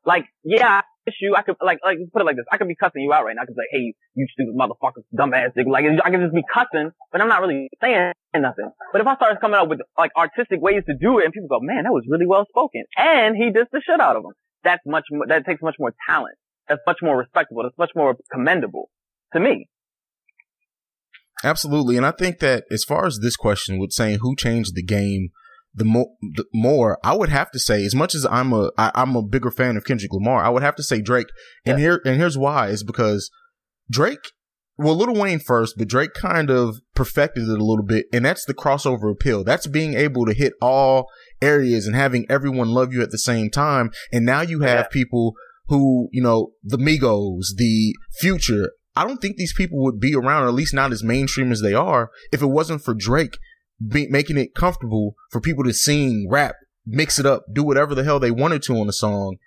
Like, 0.05 0.25
yeah, 0.43 0.81
issue. 1.07 1.35
I 1.35 1.41
could 1.43 1.55
like 1.61 1.79
like 1.83 1.97
put 2.11 2.21
it 2.21 2.25
like 2.25 2.35
this. 2.35 2.45
I 2.51 2.57
could 2.57 2.67
be 2.67 2.75
cussing 2.75 3.03
you 3.03 3.13
out 3.13 3.25
right 3.25 3.35
now. 3.35 3.43
I 3.43 3.45
could 3.45 3.55
say, 3.55 3.67
"Hey, 3.71 3.93
you 4.15 4.27
stupid 4.31 4.55
motherfucker, 4.55 5.03
dumbass 5.15 5.55
nigga." 5.55 5.71
Like 5.71 5.85
I 6.03 6.09
could 6.11 6.21
just 6.21 6.33
be 6.33 6.43
cussing, 6.43 6.91
but 7.11 7.21
I'm 7.21 7.27
not 7.27 7.41
really 7.41 7.69
saying 7.81 8.13
nothing. 8.35 8.71
But 8.91 9.01
if 9.01 9.07
I 9.07 9.15
start 9.15 9.39
coming 9.41 9.59
up 9.59 9.67
with 9.69 9.79
like 9.97 10.11
artistic 10.17 10.61
ways 10.61 10.83
to 10.87 10.95
do 10.99 11.19
it, 11.19 11.25
and 11.25 11.33
people 11.33 11.49
go, 11.49 11.59
"Man, 11.61 11.83
that 11.83 11.93
was 11.93 12.05
really 12.09 12.25
well 12.25 12.45
spoken," 12.49 12.83
and 12.97 13.35
he 13.35 13.51
did 13.51 13.67
the 13.71 13.81
shit 13.81 13.99
out 13.99 14.15
of 14.15 14.23
them, 14.23 14.33
that's 14.63 14.81
much 14.85 15.05
more, 15.11 15.25
that 15.27 15.45
takes 15.45 15.61
much 15.61 15.75
more 15.79 15.93
talent. 16.07 16.35
That's 16.67 16.81
much 16.87 16.99
more 17.01 17.17
respectable. 17.17 17.63
That's 17.63 17.77
much 17.77 17.91
more 17.95 18.15
commendable 18.31 18.89
to 19.33 19.39
me. 19.39 19.67
Absolutely, 21.43 21.97
and 21.97 22.05
I 22.05 22.11
think 22.11 22.39
that 22.39 22.63
as 22.71 22.85
far 22.85 23.05
as 23.05 23.19
this 23.21 23.35
question 23.35 23.77
with 23.77 23.91
saying 23.91 24.19
who 24.21 24.35
changed 24.35 24.75
the 24.75 24.83
game 24.83 25.29
the 25.75 25.85
more, 25.85 26.07
the 26.21 26.45
more 26.53 26.99
I 27.03 27.15
would 27.15 27.29
have 27.29 27.51
to 27.51 27.59
say, 27.59 27.83
as 27.85 27.95
much 27.95 28.13
as 28.13 28.25
I'm 28.25 28.53
a, 28.53 28.71
I, 28.77 28.91
I'm 28.95 29.15
a 29.15 29.23
bigger 29.23 29.51
fan 29.51 29.75
of 29.75 29.85
Kendrick 29.85 30.13
Lamar, 30.13 30.43
I 30.43 30.49
would 30.49 30.63
have 30.63 30.75
to 30.75 30.83
say 30.83 31.01
Drake. 31.01 31.27
And 31.65 31.79
yeah. 31.79 31.85
here, 31.85 32.01
and 32.05 32.17
here's 32.17 32.37
why 32.37 32.67
is 32.67 32.83
because 32.83 33.31
Drake, 33.89 34.31
well, 34.77 34.95
Lil 34.95 35.15
Wayne 35.15 35.39
first, 35.39 35.75
but 35.77 35.87
Drake 35.87 36.13
kind 36.13 36.49
of 36.49 36.75
perfected 36.95 37.43
it 37.43 37.59
a 37.59 37.63
little 37.63 37.85
bit. 37.85 38.05
And 38.13 38.25
that's 38.25 38.45
the 38.45 38.53
crossover 38.53 39.11
appeal. 39.11 39.43
That's 39.43 39.67
being 39.67 39.95
able 39.95 40.25
to 40.25 40.33
hit 40.33 40.53
all 40.61 41.07
areas 41.43 41.85
and 41.85 41.95
having 41.95 42.25
everyone 42.29 42.69
love 42.69 42.93
you 42.93 43.01
at 43.01 43.11
the 43.11 43.17
same 43.17 43.49
time. 43.49 43.91
And 44.11 44.25
now 44.25 44.41
you 44.41 44.61
have 44.61 44.85
yeah. 44.85 44.87
people 44.91 45.33
who, 45.67 46.09
you 46.11 46.21
know, 46.21 46.51
the 46.63 46.77
Migos, 46.77 47.55
the 47.57 47.95
future. 48.19 48.71
I 48.95 49.05
don't 49.07 49.17
think 49.17 49.37
these 49.37 49.53
people 49.53 49.81
would 49.83 49.99
be 49.99 50.15
around, 50.15 50.43
or 50.43 50.47
at 50.47 50.53
least 50.53 50.73
not 50.73 50.91
as 50.91 51.03
mainstream 51.03 51.51
as 51.51 51.61
they 51.61 51.73
are, 51.73 52.09
if 52.31 52.41
it 52.41 52.47
wasn't 52.47 52.83
for 52.83 52.93
Drake 52.93 53.37
be, 53.85 54.07
making 54.07 54.37
it 54.37 54.55
comfortable 54.55 55.15
for 55.31 55.41
people 55.41 55.63
to 55.63 55.73
sing, 55.73 56.27
rap, 56.29 56.55
mix 56.85 57.19
it 57.19 57.25
up, 57.25 57.43
do 57.51 57.63
whatever 57.63 57.95
the 57.95 58.03
hell 58.03 58.19
they 58.19 58.31
wanted 58.31 58.61
to 58.63 58.77
on 58.77 58.87
the 58.87 58.93
song. 58.93 59.37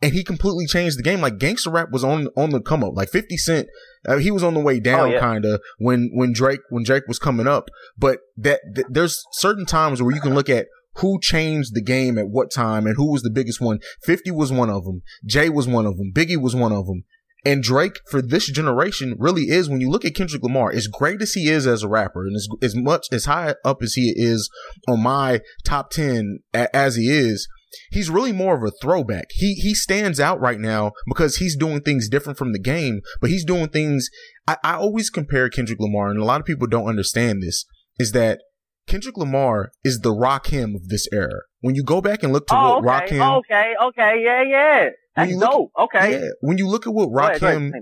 And 0.00 0.12
he 0.12 0.24
completely 0.24 0.66
changed 0.66 0.98
the 0.98 1.02
game. 1.02 1.20
Like 1.20 1.38
gangster 1.38 1.70
rap 1.70 1.90
was 1.92 2.02
on 2.02 2.26
on 2.36 2.50
the 2.50 2.60
come 2.60 2.82
up. 2.82 2.94
Like 2.96 3.08
Fifty 3.08 3.36
Cent, 3.36 3.68
uh, 4.06 4.16
he 4.16 4.32
was 4.32 4.42
on 4.42 4.54
the 4.54 4.60
way 4.60 4.80
down, 4.80 5.10
oh, 5.10 5.12
yeah. 5.12 5.20
kind 5.20 5.44
of 5.44 5.60
when 5.78 6.10
when 6.12 6.32
Drake 6.32 6.58
when 6.70 6.82
Drake 6.82 7.04
was 7.06 7.20
coming 7.20 7.46
up. 7.46 7.68
But 7.96 8.18
that 8.36 8.60
th- 8.74 8.88
there's 8.90 9.22
certain 9.30 9.64
times 9.64 10.02
where 10.02 10.12
you 10.12 10.20
can 10.20 10.34
look 10.34 10.48
at 10.48 10.66
who 10.96 11.18
changed 11.20 11.74
the 11.74 11.82
game 11.82 12.18
at 12.18 12.28
what 12.28 12.50
time 12.50 12.86
and 12.86 12.96
who 12.96 13.10
was 13.10 13.22
the 13.22 13.30
biggest 13.30 13.60
one. 13.60 13.78
50 14.04 14.30
was 14.30 14.52
one 14.52 14.70
of 14.70 14.84
them. 14.84 15.02
Jay 15.26 15.48
was 15.48 15.66
one 15.66 15.86
of 15.86 15.96
them. 15.96 16.12
Biggie 16.14 16.40
was 16.40 16.54
one 16.54 16.72
of 16.72 16.86
them. 16.86 17.04
And 17.44 17.62
Drake 17.62 17.98
for 18.08 18.22
this 18.22 18.46
generation 18.46 19.16
really 19.18 19.44
is 19.44 19.68
when 19.68 19.80
you 19.80 19.90
look 19.90 20.04
at 20.04 20.14
Kendrick 20.14 20.42
Lamar, 20.42 20.70
as 20.70 20.86
great 20.86 21.20
as 21.20 21.32
he 21.32 21.48
is 21.48 21.66
as 21.66 21.82
a 21.82 21.88
rapper 21.88 22.24
and 22.24 22.36
as, 22.36 22.46
as 22.62 22.76
much 22.76 23.06
as 23.10 23.24
high 23.24 23.56
up 23.64 23.82
as 23.82 23.94
he 23.94 24.12
is 24.16 24.48
on 24.88 25.02
my 25.02 25.40
top 25.64 25.90
10 25.90 26.38
a, 26.54 26.74
as 26.74 26.94
he 26.94 27.10
is, 27.10 27.48
he's 27.90 28.10
really 28.10 28.32
more 28.32 28.56
of 28.56 28.62
a 28.62 28.72
throwback. 28.80 29.26
He, 29.30 29.54
he 29.54 29.74
stands 29.74 30.20
out 30.20 30.40
right 30.40 30.60
now 30.60 30.92
because 31.08 31.36
he's 31.36 31.56
doing 31.56 31.80
things 31.80 32.08
different 32.08 32.38
from 32.38 32.52
the 32.52 32.60
game, 32.60 33.00
but 33.20 33.30
he's 33.30 33.44
doing 33.44 33.68
things. 33.68 34.08
I, 34.46 34.58
I 34.62 34.74
always 34.74 35.10
compare 35.10 35.48
Kendrick 35.48 35.80
Lamar 35.80 36.10
and 36.10 36.20
a 36.20 36.24
lot 36.24 36.40
of 36.40 36.46
people 36.46 36.68
don't 36.68 36.88
understand 36.88 37.42
this 37.42 37.64
is 37.98 38.12
that 38.12 38.40
Kendrick 38.86 39.16
Lamar 39.16 39.70
is 39.84 40.00
the 40.00 40.10
Rakim 40.10 40.74
of 40.74 40.88
this 40.88 41.08
era. 41.12 41.42
When 41.60 41.74
you 41.74 41.84
go 41.84 42.00
back 42.00 42.22
and 42.22 42.32
look 42.32 42.46
to 42.48 42.56
oh, 42.56 42.80
what 42.80 43.04
okay, 43.04 43.18
Rakim, 43.18 43.38
okay, 43.38 43.74
okay, 43.84 44.22
yeah, 44.24 44.42
yeah. 44.42 44.88
That's 45.14 45.28
when 45.28 45.28
you 45.30 45.38
look, 45.38 45.50
dope. 45.50 45.70
Okay. 45.78 46.12
Yeah, 46.12 46.28
when 46.40 46.58
you 46.58 46.68
look 46.68 46.86
at 46.86 46.92
what 46.92 47.08
Rakim, 47.10 47.72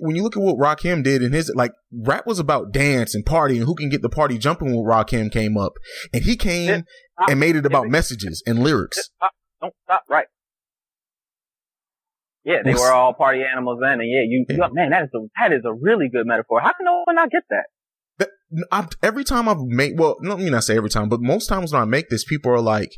when 0.00 0.16
you 0.16 0.22
look 0.22 0.36
at 0.36 0.42
what 0.42 0.56
Rakim 0.56 1.02
did 1.02 1.22
and 1.22 1.34
his 1.34 1.50
like 1.54 1.72
rap 1.92 2.26
was 2.26 2.38
about 2.38 2.72
dance 2.72 3.14
and 3.14 3.24
party 3.24 3.56
and 3.56 3.66
who 3.66 3.74
can 3.74 3.88
get 3.88 4.02
the 4.02 4.08
party 4.08 4.38
jumping 4.38 4.68
when 4.68 4.84
Rakim 4.84 5.30
came 5.32 5.56
up, 5.56 5.72
and 6.12 6.22
he 6.22 6.36
came 6.36 6.84
uh, 7.18 7.26
and 7.28 7.40
made 7.40 7.56
it 7.56 7.66
about 7.66 7.88
messages 7.88 8.42
and 8.46 8.60
lyrics. 8.60 9.10
Uh, 9.20 9.28
don't 9.60 9.74
stop. 9.84 10.02
Right. 10.08 10.26
Yeah, 12.44 12.62
they 12.64 12.74
were 12.74 12.92
all 12.92 13.12
party 13.12 13.42
animals 13.42 13.80
then, 13.82 13.94
and 13.94 14.08
yeah, 14.08 14.22
you, 14.24 14.46
yeah. 14.48 14.68
man, 14.70 14.90
that 14.90 15.02
is 15.02 15.10
a 15.12 15.18
that 15.40 15.52
is 15.52 15.62
a 15.64 15.74
really 15.74 16.08
good 16.08 16.26
metaphor. 16.26 16.60
How 16.60 16.72
can 16.72 16.84
no 16.84 17.02
one 17.04 17.16
not 17.16 17.28
get 17.28 17.42
that? 17.50 17.64
I, 18.70 18.86
every 19.02 19.24
time 19.24 19.48
I've 19.48 19.60
made, 19.60 19.98
well, 19.98 20.16
let 20.22 20.38
me 20.38 20.50
not 20.50 20.64
say 20.64 20.76
every 20.76 20.90
time, 20.90 21.08
but 21.08 21.20
most 21.20 21.46
times 21.46 21.72
when 21.72 21.82
I 21.82 21.84
make 21.84 22.08
this, 22.08 22.24
people 22.24 22.52
are 22.52 22.60
like, 22.60 22.90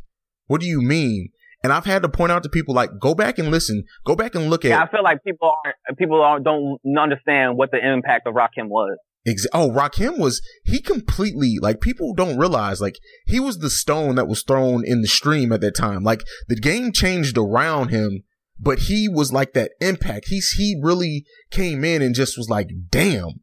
"What 0.47 0.61
do 0.61 0.67
you 0.67 0.81
mean?" 0.81 1.31
And 1.65 1.73
I've 1.73 1.87
had 1.87 2.03
to 2.03 2.09
point 2.09 2.31
out 2.31 2.45
to 2.45 2.49
people 2.49 2.75
like, 2.75 2.91
go 3.01 3.15
back 3.15 3.39
and 3.39 3.51
listen, 3.51 3.83
go 4.07 4.15
back 4.15 4.37
and 4.37 4.49
look 4.49 4.65
at. 4.65 4.69
Yeah, 4.69 4.83
I 4.83 4.89
feel 4.89 5.03
like 5.03 5.25
people 5.25 5.53
aren't, 5.65 5.99
people 5.99 6.23
aren't, 6.23 6.45
don't 6.45 6.79
understand 6.97 7.57
what 7.57 7.73
the 7.73 7.85
impact 7.85 8.29
of 8.29 8.35
Rakim 8.35 8.69
was. 8.69 8.97
Ex- 9.27 9.47
oh, 9.53 9.69
Rakim 9.71 10.19
was, 10.19 10.41
he 10.65 10.81
completely, 10.81 11.57
like, 11.61 11.81
people 11.81 12.15
don't 12.15 12.39
realize, 12.39 12.81
like, 12.81 12.95
he 13.27 13.41
was 13.41 13.59
the 13.59 13.71
stone 13.71 14.15
that 14.15 14.29
was 14.29 14.45
thrown 14.45 14.85
in 14.87 15.03
the 15.03 15.09
stream 15.09 15.51
at 15.53 15.61
that 15.63 15.75
time. 15.75 16.05
Like, 16.05 16.23
the 16.47 16.55
game 16.55 16.93
changed 16.93 17.37
around 17.37 17.89
him, 17.89 18.23
but 18.61 18.79
he 18.81 19.09
was 19.09 19.33
like 19.33 19.53
that 19.55 19.73
impact. 19.81 20.27
He's, 20.29 20.51
he 20.53 20.81
really 20.81 21.25
came 21.51 21.83
in 21.83 22.03
and 22.03 22.15
just 22.15 22.39
was 22.39 22.49
like, 22.49 22.69
damn. 22.89 23.41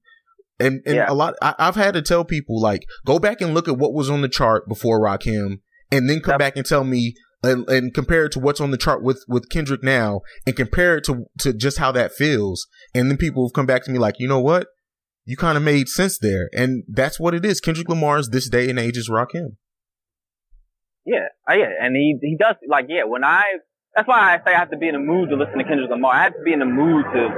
And, 0.60 0.82
and 0.86 0.96
yeah. 0.96 1.06
a 1.10 1.14
lot, 1.14 1.34
I, 1.42 1.54
have 1.60 1.76
had 1.76 1.96
to 1.96 2.02
tell 2.02 2.24
people, 2.24 2.62
like, 2.62 2.86
go 3.06 3.20
back 3.20 3.42
and 3.42 3.54
look 3.54 3.68
at 3.68 3.78
what 3.78 3.94
was 3.94 4.10
on 4.10 4.22
the 4.22 4.30
chart 4.30 4.68
before 4.68 5.02
Rakim 5.02 5.60
and 5.92 6.10
then 6.10 6.22
come 6.22 6.34
yep. 6.34 6.40
back 6.40 6.56
and 6.56 6.66
tell 6.66 6.84
me 6.84 7.14
and, 7.44 7.68
and 7.70 7.94
compare 7.94 8.26
it 8.26 8.32
to 8.34 8.40
what's 8.40 8.62
on 8.62 8.72
the 8.72 8.78
chart 8.78 9.04
with, 9.04 9.24
with 9.28 9.50
Kendrick 9.50 9.84
now 9.84 10.22
and 10.48 10.56
compare 10.56 10.98
it 10.98 11.04
to, 11.06 11.26
to 11.40 11.54
just 11.54 11.78
how 11.78 11.92
that 11.92 12.14
feels. 12.14 12.68
And 12.94 13.10
then 13.10 13.18
people 13.18 13.46
have 13.46 13.54
come 13.54 13.66
back 13.66 13.84
to 13.84 13.92
me 13.92 14.00
like, 14.00 14.16
you 14.18 14.28
know 14.28 14.40
what? 14.40 14.68
You 15.26 15.36
kind 15.36 15.58
of 15.58 15.64
made 15.64 15.90
sense 15.90 16.18
there. 16.20 16.50
And 16.54 16.84
that's 16.88 17.20
what 17.20 17.34
it 17.34 17.44
is. 17.44 17.60
Kendrick 17.60 17.90
Lamar's 17.90 18.30
this 18.30 18.50
day 18.50 18.70
and 18.70 18.80
age 18.80 18.98
is 18.98 19.10
Rakim. 19.10 19.58
Yeah. 21.06 21.28
Uh, 21.50 21.54
yeah. 21.54 21.70
And 21.82 21.96
he, 21.96 22.18
he 22.22 22.38
does 22.40 22.56
like, 22.70 22.86
yeah, 22.88 23.04
when 23.04 23.24
I, 23.24 23.44
that's 23.96 24.08
why 24.08 24.34
I 24.34 24.38
say 24.38 24.54
I 24.56 24.60
have 24.60 24.72
to 24.72 24.78
be 24.78 24.88
in 24.88 24.94
the 24.94 25.00
mood 25.00 25.30
to 25.30 25.36
listen 25.36 25.58
to 25.58 25.64
Kendrick 25.66 25.90
Lamar. 25.90 26.14
I 26.14 26.24
have 26.24 26.34
to 26.34 26.42
be 26.44 26.54
in 26.54 26.60
the 26.60 26.66
mood 26.66 27.06
to 27.14 27.30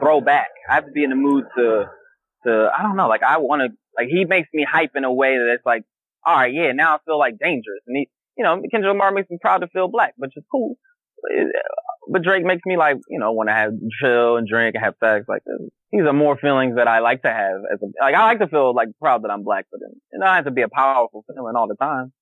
throw 0.00 0.20
back. 0.20 0.48
I 0.70 0.74
have 0.74 0.86
to 0.86 0.92
be 0.92 1.04
in 1.04 1.10
the 1.10 1.16
mood 1.16 1.44
to, 1.56 1.84
to, 2.46 2.70
I 2.76 2.82
don't 2.82 2.96
know, 2.96 3.08
like 3.08 3.22
I 3.22 3.38
want 3.38 3.62
to, 3.62 3.68
like 3.96 4.08
he 4.08 4.24
makes 4.24 4.48
me 4.52 4.66
hype 4.70 4.92
in 4.94 5.04
a 5.04 5.12
way 5.12 5.36
that 5.36 5.52
it's 5.54 5.66
like, 5.66 5.84
all 6.26 6.34
right, 6.34 6.52
yeah, 6.52 6.72
now 6.72 6.96
I 6.96 6.98
feel 7.04 7.18
like 7.18 7.38
dangerous. 7.38 7.80
And 7.86 7.96
he, 7.96 8.08
you 8.36 8.44
know, 8.44 8.60
Kendrick 8.70 8.92
Lamar 8.92 9.12
makes 9.12 9.30
me 9.30 9.38
proud 9.40 9.58
to 9.58 9.68
feel 9.68 9.88
black, 9.88 10.14
which 10.16 10.32
is 10.36 10.44
cool. 10.50 10.76
But 12.10 12.22
Drake 12.22 12.44
makes 12.44 12.62
me 12.66 12.76
like, 12.76 12.96
you 13.08 13.18
know, 13.18 13.32
want 13.32 13.48
to 13.48 13.54
have 13.54 13.72
chill 14.00 14.36
and 14.36 14.46
drink 14.46 14.74
and 14.74 14.84
have 14.84 14.94
sex. 15.02 15.26
Like, 15.28 15.42
uh, 15.48 15.64
these 15.92 16.02
are 16.02 16.12
more 16.12 16.36
feelings 16.36 16.76
that 16.76 16.88
I 16.88 16.98
like 16.98 17.22
to 17.22 17.30
have 17.30 17.60
as 17.72 17.78
a, 17.82 17.86
like, 18.02 18.14
I 18.14 18.24
like 18.24 18.40
to 18.40 18.48
feel 18.48 18.74
like 18.74 18.88
proud 19.00 19.22
that 19.24 19.30
I'm 19.30 19.44
black, 19.44 19.66
but 19.70 19.78
it 19.78 19.96
you 20.12 20.18
know, 20.18 20.26
have 20.26 20.44
to 20.44 20.50
be 20.50 20.62
a 20.62 20.68
powerful 20.68 21.24
feeling 21.26 21.54
all 21.56 21.68
the 21.68 21.76
time. 21.76 22.12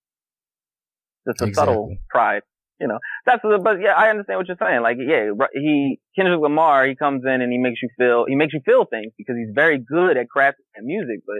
Just 1.26 1.40
a 1.40 1.46
exactly. 1.46 1.72
subtle 1.72 1.96
pride, 2.10 2.42
you 2.82 2.88
know, 2.88 2.98
that's, 3.24 3.40
but 3.62 3.80
yeah, 3.80 3.94
I 3.96 4.10
understand 4.10 4.38
what 4.38 4.48
you're 4.48 4.56
saying. 4.60 4.82
Like, 4.82 4.96
yeah, 4.98 5.30
he, 5.54 6.00
Kendrick 6.16 6.40
Lamar, 6.40 6.86
he 6.86 6.96
comes 6.96 7.22
in 7.24 7.40
and 7.40 7.52
he 7.52 7.58
makes 7.58 7.80
you 7.80 7.88
feel, 7.96 8.24
he 8.26 8.34
makes 8.34 8.52
you 8.52 8.60
feel 8.66 8.84
things 8.84 9.12
because 9.16 9.36
he's 9.38 9.54
very 9.54 9.78
good 9.78 10.16
at 10.16 10.26
crafting 10.36 10.54
music, 10.82 11.20
but 11.24 11.36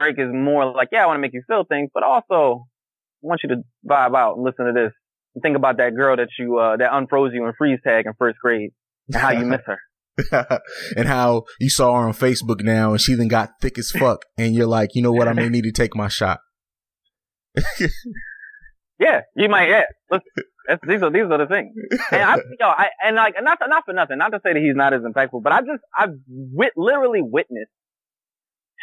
Drake 0.00 0.18
is 0.18 0.32
more 0.32 0.72
like, 0.72 0.88
yeah, 0.90 1.04
I 1.04 1.06
want 1.06 1.18
to 1.18 1.20
make 1.20 1.34
you 1.34 1.42
feel 1.46 1.64
things, 1.64 1.90
but 1.92 2.02
also 2.02 2.64
I 3.22 3.26
want 3.26 3.42
you 3.44 3.50
to 3.50 3.56
vibe 3.86 4.16
out 4.16 4.36
and 4.36 4.44
listen 4.44 4.64
to 4.64 4.72
this. 4.72 4.92
And 5.34 5.42
think 5.42 5.56
about 5.56 5.76
that 5.76 5.94
girl 5.94 6.16
that 6.16 6.30
you, 6.38 6.56
uh, 6.58 6.78
that 6.78 6.90
unfroze 6.90 7.34
you 7.34 7.46
in 7.46 7.52
freeze 7.56 7.78
tag 7.84 8.06
in 8.06 8.14
first 8.18 8.38
grade. 8.42 8.70
and 9.08 9.16
how 9.16 9.30
you 9.30 9.44
miss 9.44 9.60
her. 9.66 9.78
and 10.96 11.06
how 11.06 11.44
you 11.60 11.68
saw 11.68 12.00
her 12.00 12.08
on 12.08 12.14
Facebook 12.14 12.62
now 12.62 12.92
and 12.92 13.00
she 13.00 13.14
then 13.14 13.28
got 13.28 13.60
thick 13.60 13.78
as 13.78 13.90
fuck 13.90 14.24
and 14.38 14.54
you're 14.54 14.66
like, 14.66 14.90
you 14.94 15.02
know 15.02 15.12
what, 15.12 15.28
I 15.28 15.34
may 15.34 15.48
need 15.50 15.64
to 15.64 15.72
take 15.72 15.94
my 15.94 16.08
shot. 16.08 16.40
yeah, 19.00 19.22
you 19.34 19.48
might, 19.48 19.68
yeah. 19.68 19.84
Look, 20.10 20.22
these 20.86 21.02
are, 21.02 21.10
these 21.10 21.24
are 21.24 21.38
the 21.38 21.46
things. 21.46 21.74
And 22.12 22.22
I, 22.22 22.36
know, 22.36 22.68
I, 22.68 22.88
and 23.02 23.16
like, 23.16 23.34
not, 23.40 23.58
not 23.66 23.84
for 23.86 23.94
nothing, 23.94 24.18
not 24.18 24.30
to 24.32 24.40
say 24.44 24.52
that 24.52 24.60
he's 24.60 24.76
not 24.76 24.92
as 24.92 25.00
impactful, 25.00 25.42
but 25.42 25.52
I 25.52 25.60
just, 25.60 25.82
I've 25.96 26.14
wit- 26.28 26.74
literally 26.76 27.22
witnessed 27.22 27.72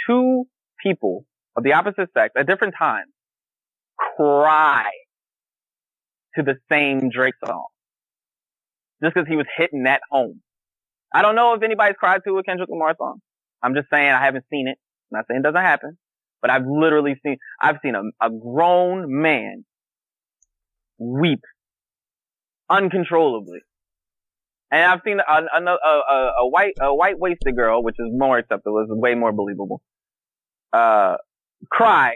two 0.08 0.46
people 0.84 1.26
of 1.56 1.64
the 1.64 1.74
opposite 1.74 2.10
sex 2.14 2.34
at 2.36 2.48
different 2.48 2.74
times 2.78 3.12
cry 4.18 4.90
to 6.36 6.44
the 6.44 6.56
same 6.72 7.10
Drake 7.10 7.36
song. 7.46 7.68
Just 9.04 9.14
because 9.14 9.28
he 9.28 9.36
was 9.36 9.46
hitting 9.56 9.84
that 9.84 10.02
home. 10.10 10.42
I 11.14 11.22
don't 11.22 11.36
know 11.36 11.54
if 11.54 11.62
anybody's 11.62 11.96
cried 11.98 12.22
to 12.28 12.38
a 12.38 12.44
Kendrick 12.44 12.70
Lamar 12.70 12.96
song. 12.98 13.20
I'm 13.62 13.76
just 13.76 13.88
saying 13.92 14.10
I 14.10 14.24
haven't 14.24 14.46
seen 14.52 14.68
it. 14.68 14.78
I'm 15.12 15.20
not 15.20 15.26
saying 15.28 15.40
it 15.40 15.44
doesn't 15.44 15.62
happen, 15.62 15.98
but 16.42 16.50
I've 16.50 16.66
literally 16.68 17.16
seen, 17.24 17.38
I've 17.62 17.78
seen 17.84 17.96
a, 17.96 18.02
a 18.26 18.30
grown 18.30 19.06
man 19.22 19.66
weep 20.98 21.42
uncontrollably. 22.70 23.60
And 24.70 24.84
I've 24.84 25.00
seen 25.06 25.20
a, 25.20 25.34
a, 25.34 25.64
a, 25.64 26.32
a 26.40 26.50
white, 26.50 26.74
a 26.82 26.94
white 26.94 27.18
waisted 27.18 27.56
girl, 27.56 27.82
which 27.84 27.96
is 28.00 28.08
more 28.12 28.38
acceptable, 28.38 28.84
is 28.84 28.90
way 28.90 29.16
more 29.16 29.32
believable, 29.32 29.82
uh, 30.74 31.16
cry 31.72 32.16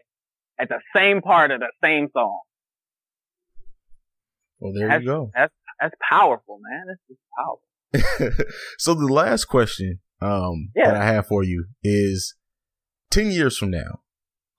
at 0.59 0.67
the 0.67 0.79
same 0.95 1.21
part 1.21 1.51
of 1.51 1.61
the 1.61 1.71
same 1.83 2.09
song. 2.11 2.41
Well, 4.59 4.73
there 4.73 4.89
that's, 4.89 5.01
you 5.01 5.07
go. 5.07 5.31
That's, 5.33 5.53
that's 5.79 5.95
powerful, 6.07 6.59
man. 6.61 6.85
That's 6.87 7.01
just 7.07 8.29
powerful. 8.29 8.45
so 8.77 8.93
the 8.93 9.11
last 9.11 9.45
question 9.45 9.99
um, 10.21 10.71
yeah. 10.75 10.91
that 10.91 11.01
I 11.01 11.05
have 11.05 11.27
for 11.27 11.43
you 11.43 11.67
is 11.83 12.35
10 13.11 13.31
years 13.31 13.57
from 13.57 13.71
now, 13.71 14.01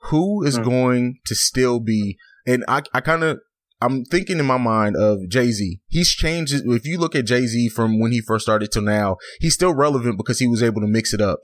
who 0.05 0.43
is 0.45 0.59
mm-hmm. 0.59 0.69
going 0.69 1.19
to 1.27 1.35
still 1.35 1.79
be, 1.79 2.17
and 2.47 2.65
I, 2.67 2.83
I 2.93 3.01
kind 3.01 3.23
of, 3.23 3.39
I'm 3.83 4.05
thinking 4.05 4.39
in 4.39 4.47
my 4.47 4.59
mind 4.59 4.97
of 4.97 5.29
Jay 5.29 5.51
Z. 5.51 5.81
He's 5.89 6.11
changed. 6.11 6.55
If 6.55 6.87
you 6.87 6.99
look 6.99 7.17
at 7.17 7.27
Jay 7.27 7.47
Z 7.47 7.69
from 7.71 7.99
when 7.99 8.13
he 8.13 8.21
first 8.21 8.45
started 8.45 8.71
till 8.71 8.83
now, 8.83 9.17
he's 9.41 9.55
still 9.55 9.75
relevant 9.75 10.17
because 10.17 10.39
he 10.39 10.47
was 10.47 10.63
able 10.63 10.81
to 10.83 10.87
mix 10.87 11.13
it 11.13 11.21
up. 11.21 11.41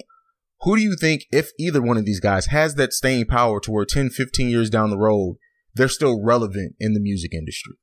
Who 0.60 0.76
do 0.76 0.82
you 0.82 0.96
think, 0.96 1.22
if 1.32 1.50
either 1.58 1.82
one 1.82 1.96
of 1.96 2.04
these 2.04 2.20
guys 2.20 2.46
has 2.46 2.76
that 2.76 2.92
staying 2.92 3.26
power 3.26 3.58
to 3.60 3.70
where 3.72 3.84
10, 3.84 4.10
15 4.10 4.48
years 4.48 4.70
down 4.70 4.90
the 4.90 4.98
road, 4.98 5.36
they're 5.74 5.88
still 5.88 6.22
relevant 6.22 6.76
in 6.78 6.94
the 6.94 7.00
music 7.00 7.32
industry? 7.34 7.74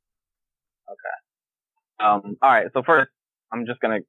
Okay. 0.87 2.05
Um, 2.07 2.37
all 2.41 2.49
right. 2.49 2.67
So 2.73 2.81
first, 2.81 3.09
I'm 3.51 3.65
just 3.65 3.81
gonna 3.81 3.99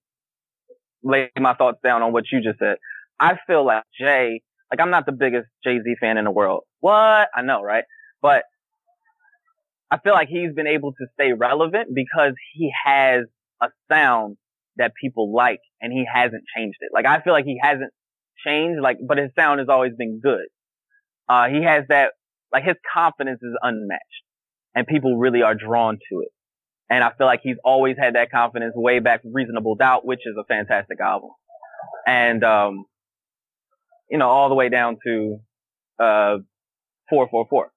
lay 1.02 1.30
my 1.36 1.54
thoughts 1.54 1.78
down 1.82 2.02
on 2.02 2.12
what 2.12 2.24
you 2.30 2.40
just 2.40 2.60
said. 2.60 2.76
I 3.18 3.36
feel 3.48 3.66
like 3.66 3.82
Jay, 3.98 4.42
like 4.70 4.80
I'm 4.80 4.90
not 4.90 5.06
the 5.06 5.12
biggest 5.12 5.48
Jay 5.64 5.78
Z 5.82 5.96
fan 6.00 6.18
in 6.18 6.24
the 6.24 6.30
world. 6.30 6.62
What? 6.78 7.28
I 7.34 7.42
know, 7.42 7.62
right? 7.62 7.84
But 8.22 8.44
I 9.90 9.98
feel 9.98 10.12
like 10.12 10.28
he's 10.28 10.52
been 10.54 10.66
able 10.66 10.92
to 10.92 11.06
stay 11.14 11.32
relevant 11.32 11.88
because 11.94 12.32
he 12.54 12.72
has 12.84 13.24
a 13.62 13.68
sound 13.90 14.36
that 14.76 14.92
people 15.00 15.34
like 15.34 15.60
and 15.80 15.92
he 15.92 16.04
hasn't 16.12 16.42
changed 16.56 16.78
it. 16.80 16.90
Like 16.92 17.06
I 17.06 17.20
feel 17.20 17.32
like 17.32 17.44
he 17.44 17.58
hasn't 17.62 17.92
changed, 18.44 18.80
like, 18.80 18.98
but 19.06 19.18
his 19.18 19.30
sound 19.38 19.60
has 19.60 19.68
always 19.68 19.92
been 19.96 20.20
good. 20.22 20.46
Uh, 21.28 21.48
he 21.48 21.62
has 21.62 21.84
that, 21.88 22.12
like 22.52 22.64
his 22.64 22.76
confidence 22.92 23.40
is 23.42 23.56
unmatched 23.62 24.02
and 24.74 24.86
people 24.86 25.16
really 25.16 25.42
are 25.42 25.54
drawn 25.54 25.94
to 25.94 26.20
it. 26.20 26.28
And 26.88 27.02
I 27.02 27.10
feel 27.16 27.26
like 27.26 27.40
he's 27.42 27.56
always 27.64 27.96
had 27.98 28.14
that 28.14 28.30
confidence 28.30 28.74
way 28.76 29.00
back 29.00 29.20
Reasonable 29.24 29.74
Doubt, 29.74 30.06
which 30.06 30.20
is 30.24 30.36
a 30.38 30.44
fantastic 30.44 31.00
album. 31.00 31.30
And, 32.06 32.44
um, 32.44 32.84
you 34.08 34.18
know, 34.18 34.28
all 34.28 34.48
the 34.48 34.54
way 34.54 34.68
down 34.68 34.98
to, 35.04 35.38
uh, 35.98 36.38
444. 37.10 37.70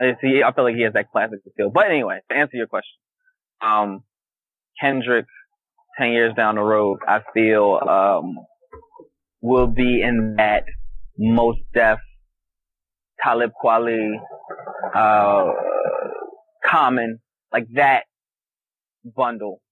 See, 0.00 0.42
I 0.42 0.52
feel 0.52 0.64
like 0.64 0.74
he 0.74 0.82
has 0.82 0.92
that 0.92 1.10
classic 1.10 1.40
feel. 1.56 1.70
But 1.70 1.90
anyway, 1.90 2.20
to 2.30 2.36
answer 2.36 2.56
your 2.56 2.66
question, 2.66 2.98
um, 3.62 4.02
Kendrick, 4.80 5.26
10 5.98 6.12
years 6.12 6.34
down 6.34 6.56
the 6.56 6.62
road, 6.62 6.98
I 7.06 7.20
feel, 7.32 7.80
um, 7.88 8.36
will 9.40 9.66
be 9.66 10.02
in 10.02 10.34
that 10.36 10.64
Mos 11.18 11.56
Def, 11.72 11.98
Talib 13.22 13.52
Kweli, 13.62 14.16
uh, 14.94 15.52
Common, 16.64 17.20
like 17.50 17.66
that 17.74 18.04
bundle. 19.04 19.62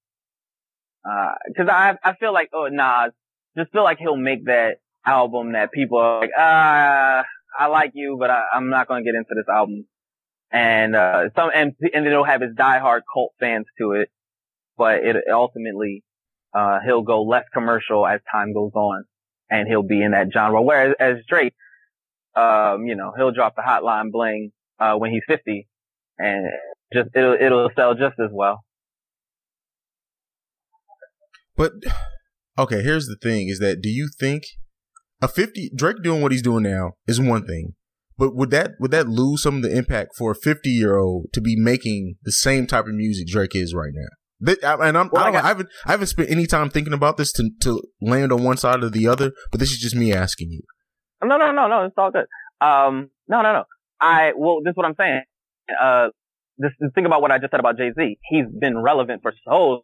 Uh, 1.05 1.35
cause 1.55 1.67
I, 1.71 1.97
I 2.03 2.15
feel 2.15 2.33
like, 2.33 2.49
oh, 2.55 2.69
Nas, 2.69 3.13
just 3.59 3.73
feel 3.73 3.85
like 3.85 3.99
he'll 3.99 4.17
make 4.17 4.47
that 4.47 4.77
album 5.05 5.53
that 5.53 5.71
people 5.71 5.99
are 5.99 6.21
like, 6.21 6.31
ah, 6.37 7.25
I 7.59 7.67
like 7.67 7.93
you, 7.95 8.17
but 8.19 8.31
I, 8.31 8.43
I'm 8.55 8.71
not 8.71 8.89
going 8.89 9.05
to 9.05 9.11
get 9.11 9.17
into 9.17 9.35
this 9.35 9.49
album. 9.53 9.87
And, 10.55 10.95
uh, 10.95 11.31
some, 11.37 11.51
and, 11.55 11.75
and 11.93 12.07
it'll 12.07 12.25
have 12.25 12.41
his 12.41 12.55
diehard 12.55 13.01
cult 13.13 13.33
fans 13.41 13.67
to 13.79 13.93
it, 13.93 14.09
but 14.79 15.05
it 15.05 15.17
ultimately, 15.31 16.05
uh, 16.55 16.79
he'll 16.87 17.03
go 17.03 17.25
less 17.25 17.45
commercial 17.53 18.07
as 18.07 18.21
time 18.31 18.55
goes 18.55 18.73
on 18.75 19.05
and 19.51 19.67
he'll 19.69 19.83
be 19.83 20.01
in 20.01 20.13
that 20.13 20.29
genre. 20.33 20.63
Whereas 20.63 20.95
as 21.01 21.17
Drake, 21.29 21.55
um, 22.37 22.87
you 22.87 22.95
know, 22.95 23.13
he'll 23.17 23.33
drop 23.33 23.57
the 23.57 23.63
hotline 23.63 24.13
bling, 24.13 24.53
uh, 24.79 24.95
when 24.95 25.11
he's 25.11 25.23
50 25.27 25.67
and 26.19 26.47
just 26.93 27.11
it'll 27.15 27.37
it'll 27.41 27.71
sell 27.77 27.95
just 27.95 28.19
as 28.19 28.31
well. 28.33 28.65
But 31.57 31.73
okay, 32.59 32.83
here's 32.83 33.07
the 33.07 33.17
thing: 33.21 33.49
is 33.49 33.59
that 33.59 33.81
do 33.81 33.89
you 33.89 34.09
think 34.19 34.45
a 35.21 35.29
fifty 35.29 35.71
Drake 35.75 36.03
doing 36.03 36.23
what 36.23 36.33
he's 36.33 36.43
doing 36.43 36.63
now 36.63 36.93
is 37.07 37.21
one 37.21 37.47
thing, 37.47 37.75
but 38.17 38.35
would 38.35 38.51
that 38.51 38.73
would 38.79 38.91
that 38.91 39.09
lose 39.09 39.43
some 39.43 39.57
of 39.57 39.63
the 39.63 39.77
impact 39.77 40.13
for 40.17 40.33
a 40.33 40.35
fifty 40.35 40.71
year 40.71 40.97
old 40.97 41.27
to 41.33 41.41
be 41.41 41.57
making 41.57 42.17
the 42.23 42.33
same 42.33 42.67
type 42.67 42.87
of 42.87 42.95
music 42.95 43.27
Drake 43.27 43.55
is 43.55 43.75
right 43.75 43.93
now? 43.95 44.09
and 44.47 44.99
I'm, 44.99 45.09
well, 45.13 45.25
I, 45.25 45.39
I, 45.39 45.43
haven't 45.43 45.69
I 45.87 45.93
haven't 45.93 46.09
spent 46.09 46.31
any 46.31 46.47
time 46.47 46.71
thinking 46.71 46.93
about 46.93 47.17
this 47.17 47.33
to 47.33 47.51
to 47.63 47.83
land 48.01 48.33
on 48.33 48.43
one 48.45 48.57
side 48.57 48.83
or 48.83 48.91
the 48.91 49.07
other, 49.07 49.33
but 49.51 49.61
this 49.61 49.71
is 49.71 49.79
just 49.79 49.95
me 49.95 50.13
asking 50.13 50.51
you. 50.51 50.63
No, 51.23 51.37
no, 51.37 51.53
no, 51.53 51.69
no, 51.69 51.85
it's 51.85 51.95
all 51.97 52.11
good. 52.11 52.27
Um, 52.61 53.11
no, 53.29 53.43
no, 53.43 53.53
no. 53.53 53.65
I 54.01 54.33
well, 54.37 54.59
this 54.63 54.73
is 54.73 54.77
what 54.77 54.87
I'm 54.87 54.95
saying. 54.99 55.23
Uh, 55.81 56.09
this, 56.59 56.73
think 56.95 57.07
about 57.07 57.23
what 57.23 57.31
I 57.31 57.39
just 57.39 57.51
said 57.51 57.61
about 57.61 57.79
Jay 57.79 57.91
Z. 57.99 58.19
He's 58.29 58.45
been 58.61 58.79
relevant 58.79 59.23
for 59.23 59.33
so 59.49 59.83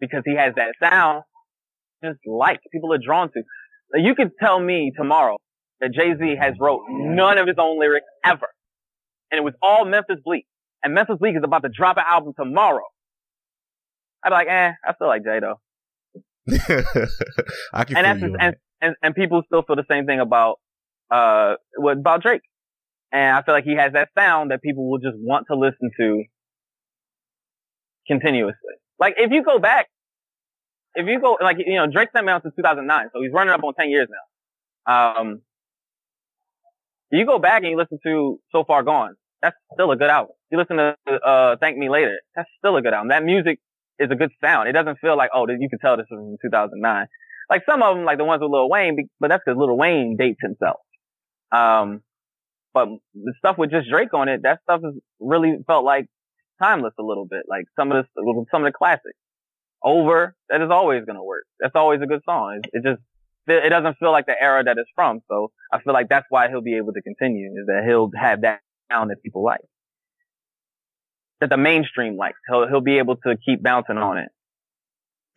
because 0.00 0.22
he 0.24 0.34
has 0.36 0.54
that 0.56 0.74
sound 0.80 1.22
just 2.02 2.18
like 2.26 2.60
people 2.72 2.92
are 2.92 2.98
drawn 2.98 3.30
to. 3.32 3.42
You 3.94 4.14
could 4.14 4.32
tell 4.40 4.58
me 4.58 4.92
tomorrow 4.96 5.38
that 5.80 5.92
Jay 5.92 6.14
Z 6.18 6.36
has 6.40 6.54
wrote 6.58 6.82
none 6.88 7.38
of 7.38 7.46
his 7.46 7.56
own 7.58 7.78
lyrics 7.78 8.06
ever. 8.24 8.48
And 9.30 9.38
it 9.38 9.42
was 9.42 9.54
all 9.62 9.84
Memphis 9.84 10.16
Bleek. 10.24 10.46
And 10.82 10.94
Memphis 10.94 11.16
Bleek 11.18 11.36
is 11.36 11.42
about 11.44 11.62
to 11.62 11.68
drop 11.68 11.96
an 11.96 12.04
album 12.08 12.32
tomorrow. 12.38 12.84
I'd 14.24 14.30
be 14.30 14.34
like, 14.34 14.48
eh, 14.48 14.72
I 14.84 14.94
still 14.94 15.08
like 15.08 15.24
Jay 15.24 15.40
though. 15.40 15.60
I 17.72 17.84
can 17.84 17.96
and 17.96 18.06
that's 18.06 18.20
just, 18.20 18.34
and, 18.38 18.54
and, 18.80 18.94
and 19.02 19.14
people 19.14 19.42
still 19.46 19.62
feel 19.62 19.76
the 19.76 19.84
same 19.90 20.06
thing 20.06 20.20
about, 20.20 20.60
uh, 21.10 21.54
about 21.78 22.22
Drake. 22.22 22.42
And 23.12 23.36
I 23.36 23.42
feel 23.42 23.54
like 23.54 23.64
he 23.64 23.76
has 23.76 23.92
that 23.92 24.08
sound 24.16 24.50
that 24.50 24.62
people 24.62 24.88
will 24.88 24.98
just 24.98 25.16
want 25.18 25.46
to 25.50 25.56
listen 25.56 25.90
to 25.98 26.24
continuously. 28.06 28.54
Like 28.98 29.14
if 29.18 29.30
you 29.32 29.42
go 29.42 29.58
back, 29.58 29.88
if 30.94 31.06
you 31.06 31.20
go, 31.20 31.36
like, 31.40 31.58
you 31.58 31.76
know, 31.76 31.86
Drake's 31.86 32.12
been 32.12 32.28
out 32.28 32.42
since 32.42 32.54
2009, 32.56 33.08
so 33.12 33.22
he's 33.22 33.32
running 33.32 33.52
up 33.52 33.62
on 33.62 33.74
10 33.74 33.90
years 33.90 34.08
now. 34.08 35.20
Um, 35.20 35.42
you 37.10 37.26
go 37.26 37.38
back 37.38 37.62
and 37.62 37.70
you 37.70 37.76
listen 37.76 37.98
to 38.04 38.40
So 38.52 38.64
Far 38.64 38.82
Gone, 38.82 39.14
that's 39.42 39.56
still 39.72 39.90
a 39.90 39.96
good 39.96 40.10
album. 40.10 40.34
You 40.50 40.58
listen 40.58 40.76
to, 40.76 40.96
uh, 41.08 41.56
Thank 41.60 41.76
Me 41.76 41.88
Later, 41.88 42.18
that's 42.34 42.48
still 42.58 42.76
a 42.76 42.82
good 42.82 42.92
album. 42.92 43.08
That 43.08 43.24
music 43.24 43.58
is 43.98 44.10
a 44.10 44.14
good 44.14 44.30
sound. 44.42 44.68
It 44.68 44.72
doesn't 44.72 44.98
feel 44.98 45.16
like, 45.16 45.30
oh, 45.34 45.46
you 45.48 45.68
can 45.68 45.78
tell 45.78 45.96
this 45.96 46.06
was 46.10 46.20
in 46.20 46.38
2009. 46.42 47.06
Like 47.48 47.62
some 47.64 47.82
of 47.82 47.96
them, 47.96 48.04
like 48.04 48.18
the 48.18 48.24
ones 48.24 48.42
with 48.42 48.50
Lil 48.50 48.68
Wayne, 48.68 49.08
but 49.20 49.28
that's 49.28 49.42
because 49.44 49.58
Lil 49.58 49.76
Wayne 49.76 50.16
dates 50.18 50.40
himself. 50.42 50.80
Um, 51.52 52.02
but 52.74 52.88
the 53.14 53.34
stuff 53.38 53.56
with 53.56 53.70
just 53.70 53.88
Drake 53.88 54.12
on 54.12 54.28
it, 54.28 54.42
that 54.42 54.60
stuff 54.64 54.82
has 54.84 54.94
really 55.20 55.56
felt 55.66 55.84
like 55.84 56.06
timeless 56.60 56.92
a 56.98 57.02
little 57.02 57.26
bit. 57.26 57.44
Like 57.48 57.64
some 57.76 57.92
of 57.92 58.04
the, 58.14 58.46
some 58.50 58.64
of 58.64 58.72
the 58.72 58.76
classics. 58.76 59.16
Over, 59.82 60.34
that 60.48 60.62
is 60.62 60.70
always 60.70 61.04
going 61.04 61.16
to 61.16 61.22
work. 61.22 61.44
That's 61.60 61.76
always 61.76 62.00
a 62.02 62.06
good 62.06 62.22
song. 62.24 62.60
It, 62.64 62.70
it 62.72 62.82
just, 62.82 63.02
it 63.46 63.70
doesn't 63.70 63.98
feel 63.98 64.12
like 64.12 64.26
the 64.26 64.40
era 64.40 64.64
that 64.64 64.78
it's 64.78 64.90
from. 64.94 65.20
So 65.28 65.52
I 65.72 65.80
feel 65.80 65.92
like 65.92 66.08
that's 66.08 66.26
why 66.28 66.48
he'll 66.48 66.62
be 66.62 66.76
able 66.76 66.92
to 66.92 67.02
continue 67.02 67.50
is 67.50 67.66
that 67.66 67.84
he'll 67.86 68.10
have 68.20 68.42
that 68.42 68.60
sound 68.90 69.10
that 69.10 69.22
people 69.22 69.44
like. 69.44 69.60
That 71.40 71.50
the 71.50 71.56
mainstream 71.56 72.16
likes. 72.16 72.38
He'll, 72.48 72.66
he'll 72.68 72.80
be 72.80 72.98
able 72.98 73.16
to 73.16 73.36
keep 73.44 73.62
bouncing 73.62 73.98
on 73.98 74.18
it. 74.18 74.28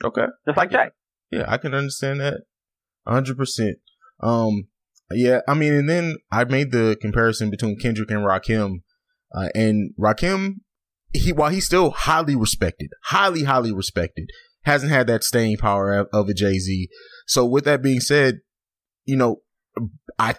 Okay. 0.03 0.25
Just 0.47 0.57
like 0.57 0.71
Jay. 0.71 0.89
Yeah, 1.31 1.45
I 1.47 1.57
can 1.57 1.73
understand 1.73 2.21
that. 2.21 2.41
hundred 3.07 3.37
percent. 3.37 3.77
Um, 4.21 4.67
yeah, 5.11 5.41
I 5.47 5.53
mean, 5.53 5.73
and 5.73 5.89
then 5.89 6.17
I 6.31 6.43
made 6.45 6.71
the 6.71 6.97
comparison 7.01 7.49
between 7.49 7.77
Kendrick 7.79 8.11
and 8.11 8.19
Rakim, 8.19 8.81
uh, 9.35 9.49
and 9.55 9.91
Rakim, 9.99 10.55
he 11.13 11.33
while 11.33 11.49
he's 11.49 11.65
still 11.65 11.91
highly 11.91 12.35
respected, 12.35 12.89
highly 13.05 13.43
highly 13.43 13.73
respected, 13.73 14.29
hasn't 14.63 14.91
had 14.91 15.07
that 15.07 15.23
staying 15.23 15.57
power 15.57 15.93
of, 15.93 16.07
of 16.13 16.29
a 16.29 16.33
Jay 16.33 16.59
Z. 16.59 16.87
So 17.29 17.45
with 17.45 17.63
that 17.65 17.83
being 17.83 17.99
said, 17.99 18.39
you 19.05 19.15
know, 19.15 19.37
I 20.17 20.35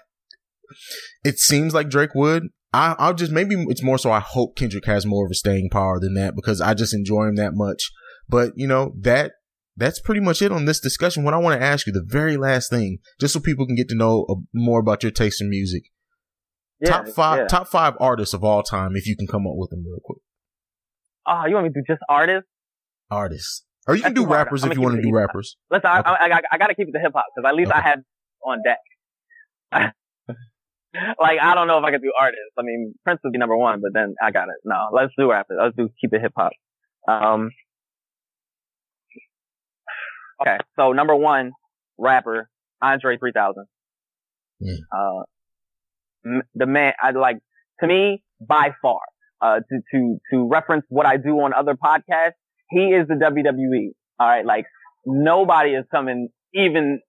it 1.25 1.39
seems 1.39 1.73
like 1.73 1.89
Drake 1.89 2.15
would. 2.15 2.49
I, 2.73 2.97
I'll 2.99 3.15
just 3.15 3.31
maybe 3.31 3.55
it's 3.69 3.83
more 3.83 3.97
so 3.97 4.11
I 4.11 4.19
hope 4.19 4.57
Kendrick 4.57 4.87
has 4.87 5.07
more 5.07 5.25
of 5.25 5.31
a 5.31 5.35
staying 5.35 5.71
power 5.71 6.01
than 6.01 6.15
that 6.15 6.35
because 6.35 6.61
I 6.61 6.75
just 6.75 6.93
enjoy 6.93 7.27
him 7.27 7.37
that 7.37 7.53
much. 7.55 7.91
But 8.29 8.53
you 8.57 8.67
know 8.67 8.93
that 9.01 9.33
that's 9.77 10.01
pretty 10.01 10.21
much 10.21 10.43
it 10.43 10.51
on 10.51 10.65
this 10.65 10.81
discussion. 10.81 11.23
What 11.23 11.33
I 11.33 11.39
want 11.39 11.61
to 11.61 11.65
ask 11.65 11.87
you, 11.87 11.93
the 11.93 12.05
very 12.05 12.37
last 12.37 12.71
thing, 12.71 12.99
just 13.21 13.35
so 13.35 13.41
people 13.41 13.67
can 13.67 13.77
get 13.77 13.89
to 13.91 13.97
know 13.97 14.27
uh, 14.29 14.35
more 14.53 14.81
about 14.81 15.05
your 15.05 15.13
taste 15.13 15.41
in 15.41 15.49
music. 15.49 15.85
Yeah, 16.81 16.91
top 16.91 17.09
five, 17.09 17.39
yeah. 17.39 17.47
top 17.47 17.69
five 17.69 17.95
artists 18.01 18.35
of 18.35 18.43
all 18.43 18.65
time, 18.65 18.97
if 18.97 19.07
you 19.07 19.17
can 19.17 19.29
come 19.29 19.47
up 19.47 19.55
with 19.55 19.71
them 19.71 19.85
real 19.87 20.01
quick. 20.05 20.19
Oh, 21.27 21.47
you 21.47 21.55
want 21.55 21.67
me 21.67 21.73
to 21.73 21.81
do 21.81 21.85
just 21.87 22.03
artists? 22.09 22.49
Artists. 23.11 23.65
Or 23.91 23.97
you 23.97 24.03
can 24.03 24.15
do 24.15 24.25
rappers 24.25 24.63
if 24.63 24.73
you 24.73 24.81
want 24.81 24.95
to 24.95 25.03
do 25.03 25.11
rappers. 25.11 25.57
Listen, 25.69 25.91
okay. 25.91 26.09
I, 26.09 26.13
I, 26.13 26.37
I, 26.37 26.41
I 26.53 26.59
got 26.59 26.69
to 26.69 26.77
keep 26.77 26.87
it 26.87 26.93
to 26.93 27.01
hip 27.01 27.11
hop 27.13 27.25
because 27.35 27.49
at 27.49 27.57
least 27.57 27.73
okay. 27.73 27.81
I 27.81 27.83
have 27.83 27.99
on 28.47 28.63
deck. 28.63 28.79
like 31.19 31.41
I 31.43 31.57
don't 31.57 31.67
know 31.67 31.77
if 31.79 31.85
I 31.85 31.91
could 31.91 32.01
do 32.01 32.13
artists. 32.17 32.53
I 32.57 32.63
mean, 32.63 32.95
Prince 33.03 33.19
would 33.25 33.33
be 33.33 33.39
number 33.41 33.57
one, 33.57 33.81
but 33.81 33.93
then 33.93 34.15
I 34.23 34.31
got 34.31 34.45
it. 34.45 34.55
No, 34.65 34.91
let's 34.93 35.13
do 35.19 35.29
rappers. 35.29 35.59
Let's 35.61 35.75
do 35.77 35.89
keep 36.01 36.13
it 36.13 36.21
hip 36.21 36.33
hop. 36.37 36.53
Um, 37.09 37.51
okay, 40.41 40.59
so 40.77 40.93
number 40.93 41.17
one 41.17 41.51
rapper 41.99 42.49
Andre 42.81 43.19
3000. 43.19 43.67
Mm. 44.63 44.77
Uh, 44.97 45.23
the 46.55 46.67
man 46.67 46.93
I 47.03 47.11
like 47.11 47.39
to 47.81 47.89
me 47.89 48.23
by 48.41 48.71
far. 48.81 49.01
Uh, 49.43 49.59
to 49.59 49.81
to 49.93 50.19
to 50.33 50.49
reference 50.49 50.85
what 50.91 51.07
I 51.07 51.17
do 51.17 51.41
on 51.41 51.53
other 51.55 51.75
podcasts, 51.75 52.35
he 52.71 52.87
is 52.95 53.09
the 53.09 53.15
WWE. 53.15 53.91
All 54.19 54.29
right, 54.29 54.45
like 54.45 54.67
nobody 55.07 55.71
is 55.71 55.85
coming 55.91 56.29
even 56.55 57.01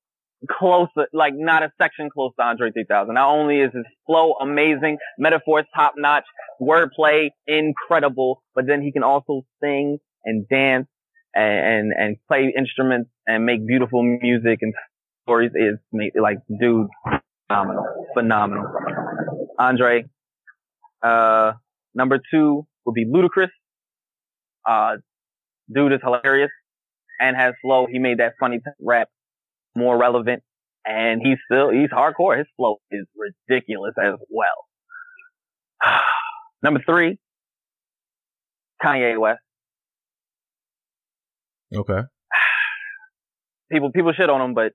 close, 0.50 0.88
like 1.14 1.34
not 1.36 1.64
a 1.64 1.72
section 1.82 2.10
close 2.10 2.32
to 2.40 2.46
Andre 2.46 2.72
3000. 2.72 3.14
Not 3.14 3.30
only 3.30 3.60
is 3.60 3.72
his 3.74 3.86
flow 4.06 4.34
amazing, 4.42 4.98
metaphors 5.18 5.66
top 5.76 5.94
notch, 5.98 6.26
wordplay 6.62 7.30
incredible, 7.48 8.44
but 8.56 8.66
then 8.68 8.82
he 8.82 8.92
can 8.92 9.04
also 9.04 9.44
sing 9.62 9.98
and 10.24 10.48
dance 10.50 10.88
and, 11.34 11.92
and, 11.92 11.94
and 11.98 12.18
play 12.28 12.54
instruments 12.58 13.10
and 13.28 13.46
make 13.46 13.66
beautiful 13.66 14.04
music 14.04 14.60
and 14.62 14.74
stories 15.24 15.52
is 15.56 15.78
like, 16.20 16.38
dude, 16.60 16.88
phenomenal, 17.48 17.86
phenomenal. 18.14 18.66
Andre, 19.60 20.06
uh, 21.04 21.54
number 21.94 22.20
two 22.32 22.66
would 22.86 22.94
be 22.94 23.06
Ludacris. 23.06 23.50
Uh, 24.68 24.98
dude 25.74 25.94
is 25.94 26.00
hilarious 26.04 26.52
and 27.20 27.36
has 27.36 27.54
flow. 27.62 27.88
He 27.90 28.00
made 28.00 28.20
that 28.20 28.34
funny 28.40 28.60
rap 28.80 29.10
more 29.76 29.98
relevant. 29.98 30.44
And 30.86 31.22
he's 31.24 31.38
still, 31.46 31.70
he's 31.70 31.90
hardcore. 31.90 32.38
His 32.38 32.48
flow 32.58 32.78
is 32.90 33.06
ridiculous 33.48 33.94
as 34.04 34.16
well. 34.30 34.66
Number 36.64 36.82
three, 36.86 37.20
Kanye 38.84 39.20
West. 39.20 39.42
Okay. 41.76 42.02
People, 43.72 43.92
people 43.92 44.12
shit 44.12 44.30
on 44.30 44.42
him, 44.42 44.54
but 44.54 44.74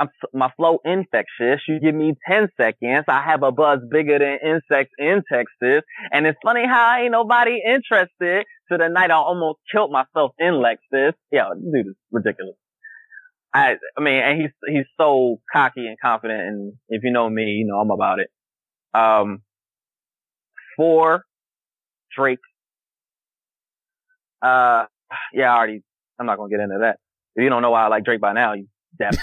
I'm, 0.00 0.08
my 0.32 0.50
flow 0.56 0.78
infectious. 0.84 1.60
You 1.68 1.78
give 1.78 1.94
me 1.94 2.14
10 2.28 2.48
seconds. 2.58 3.04
I 3.06 3.22
have 3.22 3.42
a 3.42 3.52
buzz 3.52 3.80
bigger 3.90 4.18
than 4.18 4.38
insects 4.42 4.94
in 4.98 5.22
Texas. 5.30 5.82
And 6.10 6.26
it's 6.26 6.38
funny 6.42 6.66
how 6.66 6.86
I 6.86 7.02
ain't 7.02 7.12
nobody 7.12 7.60
interested. 7.64 8.46
To 8.70 8.78
the 8.78 8.88
night 8.88 9.10
I 9.10 9.14
almost 9.14 9.58
killed 9.70 9.90
myself 9.90 10.32
in 10.38 10.54
Lexus. 10.54 11.12
Yeah, 11.30 11.48
dude 11.54 11.88
is 11.88 11.96
ridiculous. 12.10 12.54
I, 13.52 13.76
I 13.98 14.00
mean, 14.00 14.22
and 14.22 14.40
he's, 14.40 14.50
he's 14.66 14.86
so 14.98 15.40
cocky 15.52 15.86
and 15.86 15.98
confident. 16.00 16.40
And 16.40 16.72
if 16.88 17.02
you 17.02 17.10
know 17.10 17.28
me, 17.28 17.42
you 17.42 17.66
know 17.66 17.78
I'm 17.78 17.90
about 17.90 18.20
it. 18.20 18.30
Um, 18.94 19.42
four, 20.76 21.24
Drake. 22.16 22.38
Uh, 24.40 24.86
yeah, 25.34 25.52
I 25.52 25.56
already, 25.56 25.82
I'm 26.18 26.26
not 26.26 26.38
going 26.38 26.48
to 26.48 26.56
get 26.56 26.62
into 26.62 26.78
that. 26.82 26.98
If 27.34 27.42
you 27.42 27.50
don't 27.50 27.60
know 27.60 27.72
why 27.72 27.84
I 27.84 27.88
like 27.88 28.04
Drake 28.04 28.20
by 28.20 28.32
now, 28.32 28.54
you 28.54 28.68
deaf. 28.98 29.16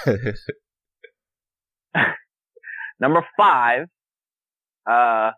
Number 2.99 3.25
five, 3.37 3.87
uh, 4.89 5.31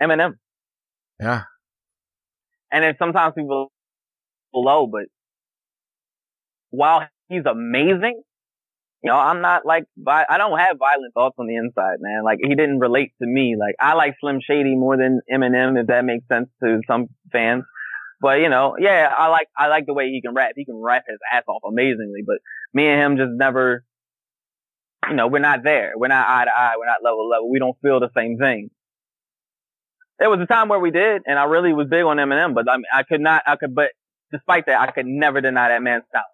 Eminem. 0.00 0.34
Yeah. 1.20 1.42
And 2.70 2.84
then 2.84 2.94
sometimes 2.98 3.34
people 3.36 3.70
below, 4.52 4.86
but 4.86 5.04
while 6.70 7.06
he's 7.28 7.44
amazing, 7.46 8.22
you 9.02 9.10
know, 9.10 9.16
I'm 9.16 9.40
not 9.40 9.66
like, 9.66 9.84
I 10.06 10.38
don't 10.38 10.56
have 10.58 10.78
violent 10.78 11.12
thoughts 11.12 11.34
on 11.38 11.46
the 11.48 11.56
inside, 11.56 11.96
man. 12.00 12.22
Like, 12.24 12.38
he 12.40 12.54
didn't 12.54 12.78
relate 12.78 13.12
to 13.20 13.26
me. 13.26 13.56
Like, 13.58 13.74
I 13.80 13.94
like 13.94 14.14
Slim 14.20 14.38
Shady 14.40 14.76
more 14.76 14.96
than 14.96 15.20
Eminem, 15.30 15.80
if 15.80 15.88
that 15.88 16.04
makes 16.04 16.26
sense 16.28 16.48
to 16.62 16.80
some 16.86 17.08
fans. 17.32 17.64
But, 18.22 18.38
you 18.38 18.48
know, 18.48 18.76
yeah, 18.78 19.12
I 19.14 19.26
like, 19.26 19.48
I 19.58 19.66
like 19.66 19.84
the 19.86 19.94
way 19.94 20.08
he 20.10 20.22
can 20.22 20.32
rap. 20.32 20.52
He 20.54 20.64
can 20.64 20.76
rap 20.76 21.04
his 21.08 21.18
ass 21.34 21.42
off 21.48 21.62
amazingly, 21.68 22.20
but 22.24 22.36
me 22.72 22.86
and 22.86 23.00
him 23.02 23.16
just 23.16 23.32
never, 23.34 23.84
you 25.10 25.16
know, 25.16 25.26
we're 25.26 25.40
not 25.40 25.64
there. 25.64 25.94
We're 25.96 26.06
not 26.06 26.28
eye 26.28 26.44
to 26.44 26.50
eye. 26.56 26.74
We're 26.78 26.86
not 26.86 27.02
level 27.02 27.24
to 27.24 27.28
level. 27.28 27.50
We 27.50 27.58
don't 27.58 27.76
feel 27.82 27.98
the 27.98 28.10
same 28.16 28.38
thing. 28.38 28.70
There 30.20 30.30
was 30.30 30.38
a 30.40 30.46
time 30.46 30.68
where 30.68 30.78
we 30.78 30.92
did, 30.92 31.22
and 31.26 31.36
I 31.36 31.44
really 31.44 31.72
was 31.72 31.88
big 31.90 32.04
on 32.04 32.18
Eminem, 32.18 32.54
but 32.54 32.68
I 32.70 32.76
I 33.00 33.02
could 33.02 33.20
not, 33.20 33.42
I 33.44 33.56
could, 33.56 33.74
but 33.74 33.90
despite 34.30 34.66
that, 34.66 34.80
I 34.80 34.92
could 34.92 35.06
never 35.06 35.40
deny 35.40 35.70
that 35.70 35.82
man's 35.82 36.04
talent. 36.12 36.28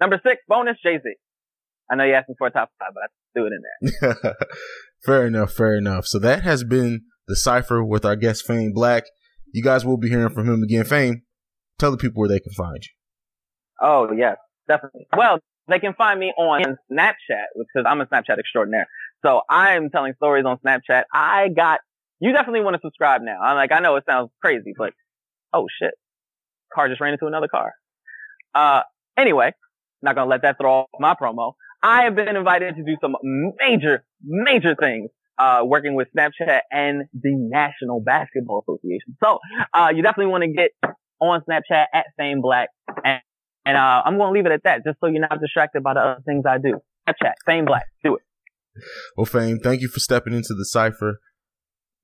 Number 0.00 0.20
six, 0.22 0.42
bonus, 0.46 0.76
Jay-Z. 0.82 1.00
I 1.90 1.94
know 1.94 2.04
you 2.04 2.12
asked 2.12 2.28
me 2.28 2.34
for 2.36 2.48
a 2.48 2.50
top 2.50 2.70
five, 2.78 2.90
but 2.92 3.04
I 3.04 3.06
threw 3.32 3.46
it 3.46 3.52
in 3.52 3.62
there. 4.12 4.34
fair 5.06 5.26
enough, 5.26 5.52
fair 5.52 5.74
enough. 5.74 6.06
So 6.06 6.18
that 6.18 6.42
has 6.42 6.64
been 6.64 7.02
the 7.26 7.36
cipher 7.36 7.82
with 7.82 8.04
our 8.04 8.16
guest 8.16 8.44
Fame 8.46 8.72
Black. 8.74 9.04
You 9.54 9.62
guys 9.62 9.84
will 9.84 9.96
be 9.96 10.08
hearing 10.08 10.30
from 10.30 10.48
him 10.48 10.64
again. 10.64 10.84
Fame, 10.84 11.22
tell 11.78 11.92
the 11.92 11.96
people 11.96 12.18
where 12.18 12.28
they 12.28 12.40
can 12.40 12.52
find 12.52 12.82
you. 12.82 12.90
Oh 13.80 14.10
yes, 14.12 14.36
definitely. 14.66 15.06
Well, 15.16 15.38
they 15.68 15.78
can 15.78 15.94
find 15.94 16.18
me 16.18 16.32
on 16.36 16.76
Snapchat 16.90 17.46
because 17.56 17.86
I'm 17.88 18.00
a 18.00 18.06
Snapchat 18.06 18.40
extraordinaire. 18.40 18.88
So 19.24 19.42
I'm 19.48 19.90
telling 19.90 20.14
stories 20.16 20.44
on 20.44 20.58
Snapchat. 20.58 21.04
I 21.12 21.50
got 21.50 21.78
you 22.18 22.32
definitely 22.32 22.62
want 22.62 22.74
to 22.74 22.80
subscribe 22.84 23.22
now. 23.22 23.40
I'm 23.40 23.54
like 23.54 23.70
I 23.70 23.78
know 23.78 23.94
it 23.94 24.02
sounds 24.08 24.30
crazy, 24.42 24.72
but 24.76 24.92
oh 25.52 25.66
shit, 25.80 25.94
car 26.74 26.88
just 26.88 27.00
ran 27.00 27.12
into 27.12 27.26
another 27.26 27.48
car. 27.48 27.74
Uh, 28.56 28.82
anyway, 29.16 29.52
not 30.02 30.16
gonna 30.16 30.28
let 30.28 30.42
that 30.42 30.58
throw 30.58 30.80
off 30.80 30.88
my 30.98 31.14
promo. 31.14 31.52
I 31.80 32.04
have 32.04 32.16
been 32.16 32.34
invited 32.34 32.74
to 32.74 32.82
do 32.82 32.96
some 33.00 33.14
major, 33.60 34.04
major 34.20 34.74
things, 34.74 35.10
uh, 35.38 35.62
working 35.64 35.94
with 35.94 36.08
Snapchat 36.16 36.60
and 36.70 37.04
the 37.12 37.34
National 37.34 38.00
Basketball 38.00 38.64
Association. 38.66 39.16
So, 39.22 39.38
uh, 39.72 39.92
you 39.94 40.02
definitely 40.02 40.30
want 40.30 40.44
to 40.44 40.52
get 40.52 40.70
on 41.20 41.42
Snapchat 41.48 41.86
at 41.92 42.06
Fame 42.16 42.40
Black 42.40 42.68
and, 43.04 43.20
and, 43.66 43.76
uh, 43.76 44.02
I'm 44.04 44.18
going 44.18 44.28
to 44.28 44.32
leave 44.32 44.46
it 44.46 44.52
at 44.52 44.64
that 44.64 44.84
just 44.84 44.98
so 45.00 45.06
you're 45.06 45.20
not 45.20 45.40
distracted 45.40 45.82
by 45.82 45.94
the 45.94 46.00
other 46.00 46.22
things 46.26 46.44
I 46.46 46.58
do. 46.58 46.80
Snapchat, 47.08 47.34
Fame 47.46 47.64
Black, 47.64 47.86
do 48.02 48.16
it. 48.16 48.22
Well, 49.16 49.26
Fame, 49.26 49.58
thank 49.58 49.80
you 49.80 49.88
for 49.88 50.00
stepping 50.00 50.32
into 50.32 50.54
the 50.54 50.64
cipher. 50.64 51.20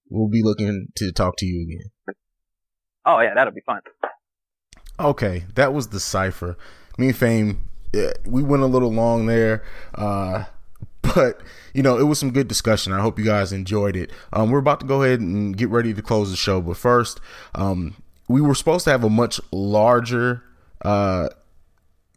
We'll 0.08 0.28
be 0.28 0.42
looking 0.42 0.88
to 0.96 1.12
talk 1.12 1.34
to 1.38 1.46
you 1.46 1.66
again. 1.66 2.16
Oh 3.04 3.20
yeah, 3.20 3.34
that'll 3.34 3.52
be 3.52 3.62
fun. 3.64 3.80
Okay, 4.98 5.44
that 5.54 5.72
was 5.72 5.88
the 5.88 6.00
cipher. 6.00 6.56
Me 6.98 7.08
and 7.08 7.16
Fame 7.16 7.70
yeah, 7.92 8.12
we 8.24 8.42
went 8.42 8.62
a 8.62 8.66
little 8.66 8.92
long 8.92 9.26
there. 9.26 9.62
Uh, 9.94 10.44
but 11.14 11.40
you 11.74 11.82
know, 11.82 11.98
it 11.98 12.04
was 12.04 12.18
some 12.18 12.32
good 12.32 12.48
discussion. 12.48 12.92
I 12.92 13.00
hope 13.00 13.18
you 13.18 13.24
guys 13.24 13.52
enjoyed 13.52 13.96
it. 13.96 14.10
Um, 14.32 14.50
we're 14.50 14.58
about 14.58 14.80
to 14.80 14.86
go 14.86 15.02
ahead 15.02 15.20
and 15.20 15.56
get 15.56 15.68
ready 15.68 15.94
to 15.94 16.02
close 16.02 16.30
the 16.30 16.36
show, 16.36 16.60
but 16.60 16.76
first, 16.76 17.20
um, 17.54 18.02
we 18.28 18.40
were 18.40 18.54
supposed 18.54 18.84
to 18.84 18.90
have 18.90 19.04
a 19.04 19.10
much 19.10 19.40
larger 19.52 20.42
uh, 20.82 21.28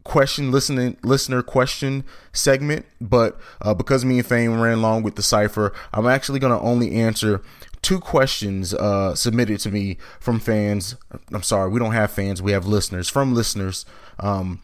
question 0.03 0.51
listening 0.51 0.97
listener 1.03 1.41
question 1.41 2.03
segment, 2.33 2.85
but 2.99 3.39
uh, 3.61 3.73
because 3.73 4.03
me 4.03 4.19
and 4.19 4.27
Fame 4.27 4.59
ran 4.59 4.81
long 4.81 5.03
with 5.03 5.15
the 5.15 5.23
cipher, 5.23 5.73
I'm 5.93 6.07
actually 6.07 6.39
going 6.39 6.57
to 6.57 6.63
only 6.63 6.93
answer 6.93 7.41
two 7.81 7.99
questions 7.99 8.73
uh, 8.73 9.15
submitted 9.15 9.59
to 9.61 9.71
me 9.71 9.97
from 10.19 10.39
fans. 10.39 10.95
I'm 11.31 11.43
sorry, 11.43 11.69
we 11.69 11.79
don't 11.79 11.93
have 11.93 12.11
fans, 12.11 12.41
we 12.41 12.51
have 12.51 12.65
listeners 12.65 13.09
from 13.09 13.33
listeners. 13.33 13.85
Um, 14.19 14.61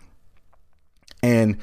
and 1.21 1.57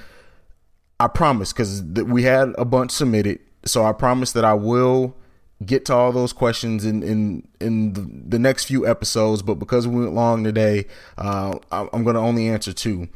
I 0.98 1.08
promise 1.08 1.52
because 1.52 1.82
th- 1.82 2.06
we 2.06 2.22
had 2.22 2.54
a 2.56 2.64
bunch 2.64 2.90
submitted, 2.90 3.40
so 3.64 3.84
I 3.84 3.92
promise 3.92 4.32
that 4.32 4.44
I 4.44 4.54
will 4.54 5.16
get 5.64 5.86
to 5.86 5.94
all 5.94 6.12
those 6.12 6.32
questions 6.32 6.84
in 6.84 7.02
in 7.02 7.46
in 7.60 7.92
the, 7.92 8.08
the 8.28 8.38
next 8.38 8.64
few 8.64 8.86
episodes. 8.86 9.42
But 9.42 9.54
because 9.54 9.86
we 9.86 10.00
went 10.00 10.14
long 10.14 10.44
today, 10.44 10.86
uh, 11.18 11.58
I, 11.70 11.88
I'm 11.92 12.04
going 12.04 12.14
to 12.14 12.20
only 12.20 12.48
answer 12.48 12.72
two. 12.72 13.08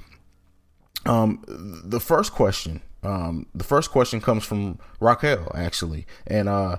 Um, 1.06 1.42
the 1.46 2.00
first 2.00 2.32
question, 2.32 2.82
um, 3.02 3.46
the 3.54 3.64
first 3.64 3.90
question 3.90 4.20
comes 4.20 4.44
from 4.44 4.78
Raquel 5.00 5.50
actually, 5.54 6.06
and 6.26 6.48
uh, 6.48 6.76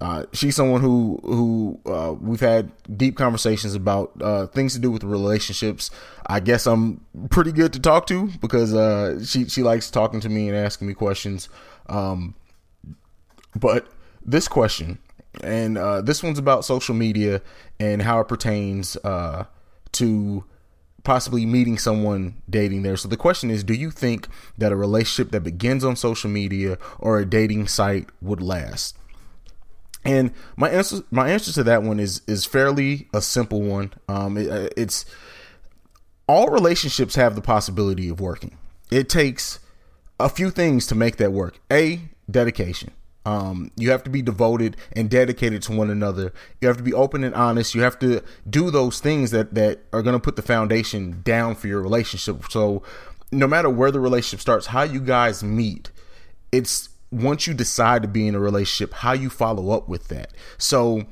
Uh, 0.00 0.24
she's 0.32 0.56
someone 0.56 0.80
who 0.80 1.20
who 1.22 1.80
uh, 1.86 2.14
we've 2.20 2.40
had 2.40 2.72
deep 2.96 3.16
conversations 3.16 3.74
about 3.74 4.12
uh, 4.20 4.46
things 4.48 4.74
to 4.74 4.78
do 4.80 4.90
with 4.90 5.04
relationships. 5.04 5.90
I 6.26 6.40
guess 6.40 6.66
I'm 6.66 7.04
pretty 7.30 7.52
good 7.52 7.72
to 7.74 7.80
talk 7.80 8.06
to 8.08 8.28
because 8.40 8.74
uh, 8.74 9.24
she 9.24 9.48
she 9.48 9.62
likes 9.62 9.90
talking 9.90 10.20
to 10.20 10.28
me 10.28 10.48
and 10.48 10.56
asking 10.56 10.88
me 10.88 10.94
questions. 10.94 11.48
Um, 11.88 12.34
but 13.54 13.86
this 14.24 14.48
question, 14.48 14.98
and 15.42 15.78
uh, 15.78 16.00
this 16.00 16.22
one's 16.22 16.38
about 16.38 16.64
social 16.64 16.94
media 16.94 17.40
and 17.78 18.02
how 18.02 18.20
it 18.20 18.28
pertains 18.28 18.96
uh, 19.04 19.44
to 19.92 20.44
possibly 21.04 21.46
meeting 21.46 21.78
someone 21.78 22.34
dating 22.48 22.82
there. 22.82 22.96
So 22.96 23.08
the 23.08 23.16
question 23.16 23.50
is, 23.50 23.62
do 23.62 23.74
you 23.74 23.90
think 23.90 24.26
that 24.58 24.72
a 24.72 24.76
relationship 24.76 25.30
that 25.32 25.42
begins 25.42 25.84
on 25.84 25.96
social 25.96 26.30
media 26.30 26.78
or 26.98 27.18
a 27.20 27.26
dating 27.26 27.68
site 27.68 28.08
would 28.20 28.42
last? 28.42 28.96
And 30.04 30.32
my 30.56 30.70
answer, 30.70 31.02
my 31.10 31.30
answer 31.30 31.52
to 31.52 31.62
that 31.64 31.82
one 31.82 31.98
is 31.98 32.20
is 32.26 32.44
fairly 32.44 33.08
a 33.14 33.20
simple 33.20 33.62
one. 33.62 33.92
Um, 34.08 34.36
it, 34.36 34.72
it's 34.76 35.06
all 36.26 36.48
relationships 36.48 37.14
have 37.14 37.34
the 37.34 37.40
possibility 37.40 38.08
of 38.08 38.20
working. 38.20 38.56
It 38.90 39.08
takes 39.08 39.60
a 40.20 40.28
few 40.28 40.50
things 40.50 40.86
to 40.88 40.94
make 40.94 41.16
that 41.16 41.32
work. 41.32 41.58
A 41.72 42.00
dedication. 42.30 42.92
Um, 43.26 43.70
you 43.76 43.90
have 43.90 44.02
to 44.04 44.10
be 44.10 44.20
devoted 44.20 44.76
and 44.92 45.08
dedicated 45.08 45.62
to 45.62 45.72
one 45.72 45.88
another. 45.88 46.32
You 46.60 46.68
have 46.68 46.76
to 46.76 46.82
be 46.82 46.92
open 46.92 47.24
and 47.24 47.34
honest. 47.34 47.74
You 47.74 47.80
have 47.80 47.98
to 48.00 48.22
do 48.48 48.70
those 48.70 49.00
things 49.00 49.30
that 49.30 49.54
that 49.54 49.80
are 49.92 50.02
going 50.02 50.14
to 50.14 50.20
put 50.20 50.36
the 50.36 50.42
foundation 50.42 51.22
down 51.22 51.54
for 51.54 51.68
your 51.68 51.80
relationship. 51.80 52.50
So, 52.50 52.82
no 53.32 53.46
matter 53.46 53.70
where 53.70 53.90
the 53.90 54.00
relationship 54.00 54.40
starts, 54.40 54.66
how 54.66 54.82
you 54.82 55.00
guys 55.00 55.42
meet, 55.42 55.90
it's 56.52 56.90
once 57.14 57.46
you 57.46 57.54
decide 57.54 58.02
to 58.02 58.08
be 58.08 58.26
in 58.26 58.34
a 58.34 58.40
relationship, 58.40 58.92
how 58.94 59.12
you 59.12 59.30
follow 59.30 59.70
up 59.70 59.88
with 59.88 60.08
that. 60.08 60.32
So, 60.58 61.04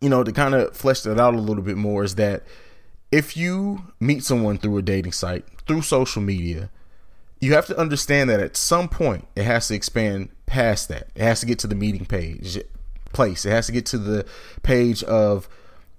you 0.00 0.08
know, 0.08 0.22
to 0.22 0.32
kind 0.32 0.54
of 0.54 0.76
flesh 0.76 1.00
that 1.02 1.18
out 1.18 1.34
a 1.34 1.38
little 1.38 1.62
bit 1.62 1.76
more 1.76 2.04
is 2.04 2.14
that 2.16 2.42
if 3.10 3.36
you 3.36 3.92
meet 3.98 4.24
someone 4.24 4.58
through 4.58 4.78
a 4.78 4.82
dating 4.82 5.12
site, 5.12 5.44
through 5.66 5.82
social 5.82 6.22
media, 6.22 6.70
you 7.40 7.54
have 7.54 7.66
to 7.66 7.78
understand 7.78 8.30
that 8.30 8.40
at 8.40 8.56
some 8.56 8.88
point 8.88 9.26
it 9.34 9.44
has 9.44 9.68
to 9.68 9.74
expand 9.74 10.28
past 10.46 10.88
that. 10.88 11.08
It 11.14 11.22
has 11.22 11.40
to 11.40 11.46
get 11.46 11.58
to 11.60 11.66
the 11.66 11.74
meeting 11.74 12.04
page 12.04 12.58
place. 13.12 13.44
It 13.44 13.50
has 13.50 13.66
to 13.66 13.72
get 13.72 13.86
to 13.86 13.98
the 13.98 14.26
page 14.62 15.02
of 15.04 15.48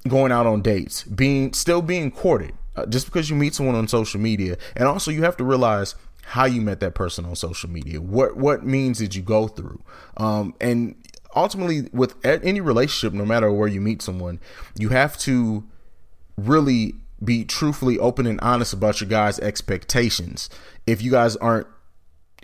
going 0.08 0.32
out 0.32 0.46
on 0.46 0.62
dates, 0.62 1.04
being 1.04 1.54
still 1.54 1.82
being 1.82 2.12
courted. 2.12 2.54
Uh, 2.74 2.86
just 2.86 3.06
because 3.06 3.30
you 3.30 3.36
meet 3.36 3.54
someone 3.54 3.76
on 3.76 3.86
social 3.86 4.18
media, 4.18 4.56
and 4.78 4.88
also 4.88 5.12
you 5.12 5.24
have 5.24 5.36
to 5.36 5.44
realize 5.44 5.94
how 6.24 6.46
you 6.46 6.62
met 6.62 6.80
that 6.80 6.96
person 6.96 7.26
on 7.26 7.36
social 7.36 7.70
media. 7.70 8.02
What 8.02 8.38
what 8.38 8.66
means 8.66 9.00
did 9.00 9.16
you 9.16 9.22
go 9.22 9.48
through? 9.48 9.84
Um, 10.18 10.54
and 10.62 10.96
ultimately, 11.36 11.90
with 11.94 12.16
any 12.26 12.62
relationship, 12.62 13.14
no 13.14 13.26
matter 13.26 13.52
where 13.52 13.68
you 13.68 13.82
meet 13.82 14.02
someone, 14.02 14.40
you 14.78 14.90
have 14.90 15.18
to 15.20 15.64
really 16.38 16.96
be 17.24 17.46
truthfully 17.46 18.00
open 18.00 18.26
and 18.26 18.40
honest 18.42 18.74
about 18.74 19.00
your 19.00 19.10
guys' 19.10 19.40
expectations. 19.40 20.50
If 20.88 21.02
you 21.02 21.12
guys 21.12 21.36
aren't 21.38 21.68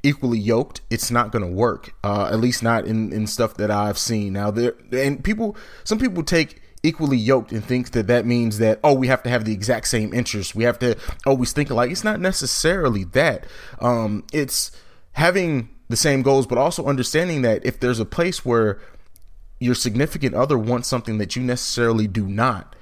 equally 0.04 0.38
yoked, 0.38 0.82
it's 0.90 1.10
not 1.10 1.32
going 1.32 1.44
to 1.44 1.52
work. 1.52 1.96
Uh, 2.04 2.30
at 2.32 2.40
least 2.40 2.62
not 2.62 2.86
in, 2.86 3.12
in 3.12 3.26
stuff 3.26 3.56
that 3.56 3.72
I've 3.72 3.98
seen. 3.98 4.34
Now 4.34 4.52
there 4.52 4.76
and 4.92 5.24
people, 5.24 5.56
some 5.84 5.98
people 5.98 6.24
take 6.24 6.62
equally 6.84 7.18
yoked 7.18 7.52
and 7.52 7.64
thinks 7.64 7.90
that 7.92 8.08
that 8.08 8.26
means 8.26 8.60
that 8.60 8.80
oh 8.84 8.94
we 8.94 9.08
have 9.08 9.24
to 9.24 9.30
have 9.30 9.46
the 9.46 9.54
exact 9.54 9.88
same 9.88 10.14
interests. 10.14 10.56
We 10.56 10.64
have 10.64 10.80
to 10.80 10.98
always 11.26 11.52
think 11.52 11.70
alike. 11.70 11.92
It's 11.92 12.04
not 12.04 12.20
necessarily 12.20 13.04
that. 13.06 13.46
Um, 13.80 14.24
it's 14.32 14.72
having 15.14 15.70
the 15.90 15.98
same 15.98 16.22
goals, 16.22 16.48
but 16.48 16.58
also 16.58 16.86
understanding 16.86 17.42
that 17.42 17.66
if 17.66 17.80
there's 17.80 18.00
a 18.00 18.06
place 18.06 18.46
where 18.46 18.80
your 19.60 19.76
significant 19.76 20.36
other 20.36 20.58
wants 20.58 20.88
something 20.88 21.18
that 21.18 21.36
you 21.36 21.42
necessarily 21.42 22.08
do 22.08 22.28
not, 22.28 22.76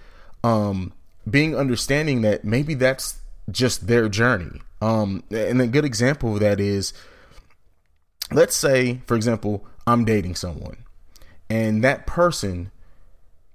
um, 0.43 0.91
being 1.29 1.55
understanding 1.55 2.21
that 2.21 2.43
maybe 2.43 2.73
that's 2.73 3.19
just 3.49 3.87
their 3.87 4.09
journey. 4.09 4.61
Um, 4.81 5.23
and 5.31 5.61
a 5.61 5.67
good 5.67 5.85
example 5.85 6.33
of 6.33 6.41
that 6.41 6.59
is, 6.59 6.93
let's 8.31 8.55
say, 8.55 9.01
for 9.05 9.15
example, 9.15 9.65
I'm 9.87 10.03
dating 10.03 10.35
someone, 10.35 10.77
and 11.49 11.83
that 11.83 12.05
person 12.05 12.71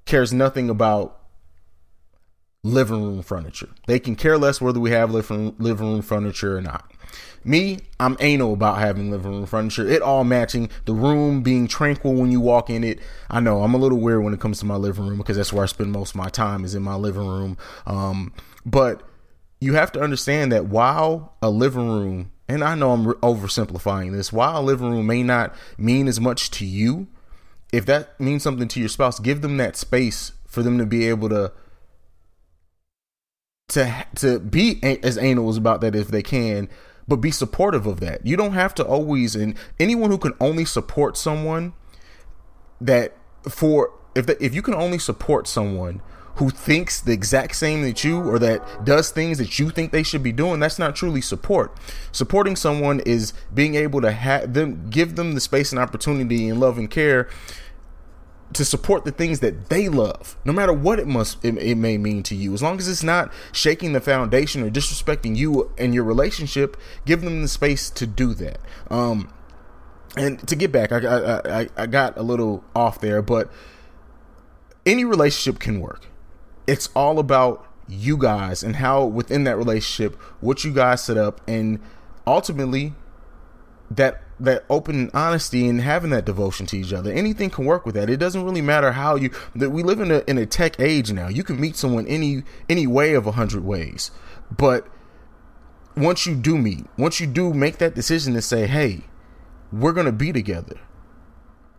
cares 0.05 0.33
nothing 0.33 0.71
about 0.71 1.21
living 2.63 3.03
room 3.03 3.23
furniture. 3.23 3.69
They 3.87 3.99
can 3.99 4.17
care 4.17 4.37
less 4.37 4.61
whether 4.61 4.81
we 4.81 4.91
have 4.91 5.11
living 5.11 5.55
living 5.59 5.87
room 5.87 6.03
furniture 6.03 6.57
or 6.57 6.61
not. 6.61 6.93
Me, 7.43 7.79
I'm 7.99 8.19
anal 8.21 8.53
about 8.53 8.79
having 8.79 9.11
living 9.11 9.31
room 9.33 9.47
furniture. 9.47 9.89
It 9.89 10.03
all 10.03 10.25
matching, 10.25 10.69
the 10.85 10.93
room 10.93 11.43
being 11.43 11.67
tranquil 11.69 12.15
when 12.15 12.31
you 12.31 12.41
walk 12.41 12.69
in 12.69 12.85
it. 12.85 13.01
I 13.31 13.41
know 13.41 13.63
I'm 13.63 13.73
a 13.73 13.79
little 13.79 13.99
weird 13.99 14.23
when 14.23 14.35
it 14.35 14.41
comes 14.41 14.59
to 14.61 14.67
my 14.67 14.77
living 14.77 15.07
room 15.07 15.17
because 15.17 15.39
that's 15.39 15.53
where 15.53 15.63
I 15.63 15.67
spend 15.67 15.91
most 15.91 16.11
of 16.11 16.17
my 16.17 16.29
time 16.29 16.65
is 16.65 16.75
in 16.75 16.83
my 16.83 16.97
living 16.97 17.27
room. 17.27 17.57
Um, 17.87 18.35
but 18.67 19.03
you 19.59 19.73
have 19.75 19.91
to 19.93 20.01
understand 20.01 20.53
that 20.53 20.67
while 20.67 21.35
a 21.41 21.49
living 21.49 21.89
room, 21.89 22.31
and 22.47 22.63
I 22.63 22.75
know 22.75 22.93
I'm 22.93 23.07
oversimplifying 23.07 24.13
this, 24.13 24.33
while 24.33 24.61
a 24.61 24.63
living 24.63 24.91
room 24.91 25.07
may 25.07 25.23
not 25.23 25.55
mean 25.79 26.09
as 26.09 26.21
much 26.21 26.51
to 26.53 26.67
you, 26.67 27.09
if 27.73 27.87
that 27.87 28.19
means 28.21 28.43
something 28.43 28.69
to 28.69 28.81
your 28.81 28.89
spouse, 28.89 29.19
give 29.19 29.43
them 29.43 29.57
that 29.59 29.77
space 29.77 30.33
for 30.47 30.63
them 30.63 30.79
to 30.79 30.87
be 30.87 31.09
able 31.09 31.29
to 31.29 31.53
to 33.69 34.07
to 34.17 34.41
be 34.41 34.81
as 34.83 35.17
anal 35.17 35.57
about 35.57 35.81
that 35.81 35.95
if 35.95 36.09
they 36.09 36.23
can, 36.23 36.69
but 37.07 37.17
be 37.17 37.31
supportive 37.31 37.87
of 37.87 38.01
that. 38.01 38.27
You 38.27 38.37
don't 38.37 38.53
have 38.55 38.75
to 38.77 38.85
always 38.85 39.37
and 39.37 39.55
anyone 39.79 40.11
who 40.11 40.19
can 40.19 40.35
only 40.41 40.65
support 40.65 41.17
someone 41.17 41.73
that 42.81 43.17
for 43.49 43.93
if 44.15 44.27
the, 44.27 44.43
if 44.45 44.55
you 44.55 44.63
can 44.63 44.75
only 44.75 44.99
support 44.99 45.47
someone 45.47 46.03
who 46.41 46.49
thinks 46.49 47.03
the 47.03 47.13
exact 47.13 47.55
same 47.55 47.83
that 47.83 48.03
you 48.03 48.19
or 48.19 48.39
that 48.39 48.83
does 48.83 49.11
things 49.11 49.37
that 49.37 49.59
you 49.59 49.69
think 49.69 49.93
they 49.93 50.03
should 50.03 50.23
be 50.23 50.33
doing, 50.33 50.59
that's 50.59 50.79
not 50.79 50.97
truly 50.97 51.21
support. 51.21 51.77
Supporting 52.13 52.57
someone 52.57 53.01
is 53.01 53.35
being 53.53 53.75
able 53.75 54.01
to 54.01 54.11
have 54.11 54.55
them 54.55 54.89
give 54.89 55.17
them 55.17 55.35
the 55.35 55.41
space 55.41 55.71
and 55.71 55.79
opportunity 55.79 56.49
and 56.49 56.59
love 56.59 56.79
and 56.79 56.91
care 56.91 57.29
to 58.55 58.65
support 58.65 59.05
the 59.05 59.11
things 59.11 59.41
that 59.41 59.69
they 59.69 59.91
love, 59.91 60.39
no 60.47 60.55
matter 60.55 60.73
what 60.73 60.99
it 60.99 61.07
must 61.07 61.45
it, 61.45 61.59
it, 61.59 61.75
may 61.75 61.99
mean 61.99 62.23
to 62.23 62.35
you. 62.35 62.55
As 62.55 62.63
long 62.63 62.79
as 62.79 62.89
it's 62.89 63.05
not 63.05 63.31
shaking 63.53 63.93
the 63.93 64.01
foundation 64.01 64.63
or 64.63 64.71
disrespecting 64.71 65.37
you 65.37 65.71
and 65.77 65.95
your 65.95 66.05
relationship, 66.05 66.75
give 67.05 67.21
them 67.21 67.43
the 67.43 67.49
space 67.49 67.91
to 67.91 68.07
do 68.07 68.33
that. 68.33 68.61
Um, 68.89 69.31
and 70.17 70.49
to 70.49 70.57
get 70.57 70.73
back, 70.73 70.91
I, 70.91 71.01
I, 71.01 71.61
I, 71.61 71.69
I 71.77 71.87
got 71.87 72.17
a 72.17 72.23
little 72.23 72.65
off 72.75 72.99
there, 72.99 73.21
but 73.21 73.53
any 74.87 75.05
relationship 75.05 75.61
can 75.61 75.81
work 75.81 76.07
it's 76.71 76.89
all 76.95 77.19
about 77.19 77.67
you 77.89 78.17
guys 78.17 78.63
and 78.63 78.77
how 78.77 79.05
within 79.05 79.43
that 79.43 79.57
relationship 79.57 80.15
what 80.41 80.63
you 80.63 80.73
guys 80.73 81.03
set 81.03 81.17
up 81.17 81.41
and 81.49 81.81
ultimately 82.29 82.95
that 83.91 84.23
that 84.39 84.65
open 84.71 85.11
honesty 85.13 85.69
and 85.69 85.81
having 85.81 86.11
that 86.11 86.25
devotion 86.25 86.65
to 86.65 86.79
each 86.79 86.93
other. 86.93 87.13
Anything 87.13 87.51
can 87.51 87.65
work 87.65 87.85
with 87.85 87.97
that. 87.97 88.09
It 88.09 88.19
doesn't 88.19 88.45
really 88.45 88.63
matter 88.63 88.93
how 88.93 89.17
you 89.17 89.31
that 89.57 89.71
we 89.71 89.83
live 89.83 90.01
in 90.01 90.13
a 90.13 90.23
in 90.29 90.39
a 90.39 90.47
tech 90.47 90.79
age 90.79 91.13
now. 91.13 91.27
You 91.27 91.43
can 91.43 91.61
meet 91.61 91.75
someone 91.75 92.07
any 92.07 92.45
any 92.69 92.87
way 92.87 93.15
of 93.15 93.27
a 93.27 93.33
hundred 93.33 93.65
ways. 93.65 94.13
But 94.57 94.87
once 95.97 96.25
you 96.25 96.37
do 96.37 96.57
meet 96.57 96.87
once 96.97 97.19
you 97.19 97.27
do 97.27 97.53
make 97.53 97.79
that 97.79 97.97
decision 97.97 98.33
to 98.33 98.41
say 98.41 98.69
hey 98.69 99.01
we're 99.73 99.93
gonna 99.93 100.13
be 100.13 100.33
together. 100.33 100.79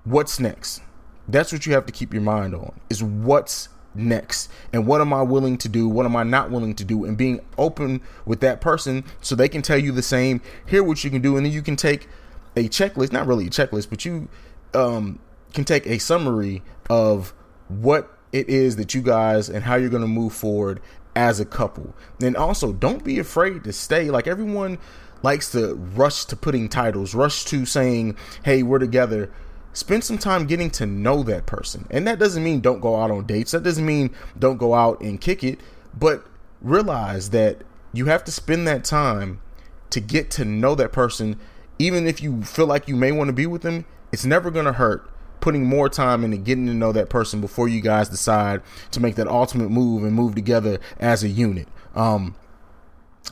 What's 0.04 0.38
next? 0.38 0.82
That's 1.30 1.54
what 1.54 1.66
you 1.66 1.74
have 1.74 1.86
to 1.86 1.94
keep 1.94 2.14
your 2.14 2.22
mind 2.22 2.54
on 2.54 2.82
is 2.90 3.02
what's 3.02 3.70
next. 3.94 4.50
And 4.72 4.88
what 4.88 5.02
am 5.02 5.14
i 5.14 5.22
willing 5.22 5.58
to 5.60 5.70
do? 5.70 5.88
What 5.88 6.06
am 6.06 6.16
i 6.16 6.24
not 6.24 6.52
willing 6.52 6.76
to 6.76 6.84
do? 6.84 7.06
And 7.06 7.18
being 7.18 7.42
open 7.58 8.02
with 8.26 8.40
that 8.42 8.62
person 8.62 9.04
so 9.22 9.36
they 9.36 9.50
can 9.50 9.62
tell 9.62 9.78
you 9.78 9.92
the 9.92 10.02
same 10.02 10.42
hear 10.66 10.84
what 10.84 11.04
you 11.04 11.10
can 11.10 11.22
do 11.22 11.38
and 11.38 11.46
then 11.46 11.54
you 11.54 11.62
can 11.62 11.76
take 11.76 12.08
a 12.56 12.68
checklist 12.68 13.12
not 13.12 13.28
really 13.28 13.48
a 13.48 13.50
checklist 13.50 13.90
but 13.90 14.04
you 14.04 14.28
um, 14.74 15.20
can 15.54 15.64
take 15.64 15.86
a 15.88 15.98
summary 16.00 16.62
of 16.90 17.34
what 17.68 18.18
it 18.32 18.50
is 18.50 18.76
that 18.78 18.94
you 18.94 19.02
guys 19.02 19.50
and 19.50 19.64
how 19.64 19.76
you're 19.76 19.90
going 19.90 20.02
to 20.02 20.08
move 20.08 20.34
forward 20.34 20.80
as 21.16 21.40
a 21.40 21.46
couple. 21.46 21.94
And 22.22 22.38
also 22.38 22.72
don't 22.72 23.04
be 23.04 23.20
afraid 23.20 23.64
to 23.66 23.74
stay. 23.74 24.10
Like 24.10 24.28
everyone 24.28 24.78
likes 25.24 25.52
to 25.52 25.76
rush 25.76 26.26
to 26.26 26.36
putting 26.36 26.68
titles 26.68 27.14
rush 27.14 27.46
to 27.46 27.64
saying 27.64 28.16
hey 28.44 28.64
we're 28.64 28.80
together 28.80 29.32
spend 29.74 30.04
some 30.04 30.18
time 30.18 30.46
getting 30.46 30.70
to 30.72 30.86
know 30.86 31.24
that 31.24 31.46
person. 31.46 31.88
And 31.90 32.08
that 32.08 32.20
doesn't 32.20 32.44
mean 32.44 32.60
don't 32.60 32.80
go 32.80 33.02
out 33.02 33.12
on 33.12 33.26
dates. 33.26 33.52
That 33.52 33.64
doesn't 33.64 33.86
mean 33.86 34.14
don't 34.38 34.58
go 34.58 34.74
out 34.74 35.02
and 35.02 35.20
kick 35.20 35.44
it, 35.44 35.60
but 35.98 36.26
realize 36.62 37.32
that 37.32 37.62
you 37.94 38.06
have 38.06 38.24
to 38.26 38.32
spend 38.32 38.68
that 38.68 38.84
time 38.84 39.42
to 39.90 40.00
get 40.00 40.32
to 40.32 40.46
know 40.46 40.76
that 40.76 40.92
person 40.92 41.40
even 41.80 42.08
if 42.08 42.22
you 42.22 42.44
feel 42.44 42.68
like 42.68 42.88
you 42.88 42.96
may 42.96 43.12
want 43.12 43.28
to 43.28 43.34
be 43.34 43.48
with 43.48 43.64
them. 43.64 43.86
It's 44.12 44.26
never 44.26 44.52
going 44.52 44.66
to 44.66 44.74
hurt 44.74 45.10
putting 45.40 45.66
more 45.66 45.90
time 45.90 46.24
into 46.24 46.38
getting 46.38 46.68
to 46.68 46.74
know 46.74 46.92
that 46.92 47.10
person 47.10 47.42
before 47.42 47.68
you 47.68 47.82
guys 47.82 48.08
decide 48.08 48.62
to 48.92 49.00
make 49.00 49.16
that 49.16 49.28
ultimate 49.28 49.70
move 49.70 50.04
and 50.04 50.14
move 50.14 50.36
together 50.36 50.80
as 51.00 51.24
a 51.24 51.28
unit. 51.28 51.68
Um 51.96 52.36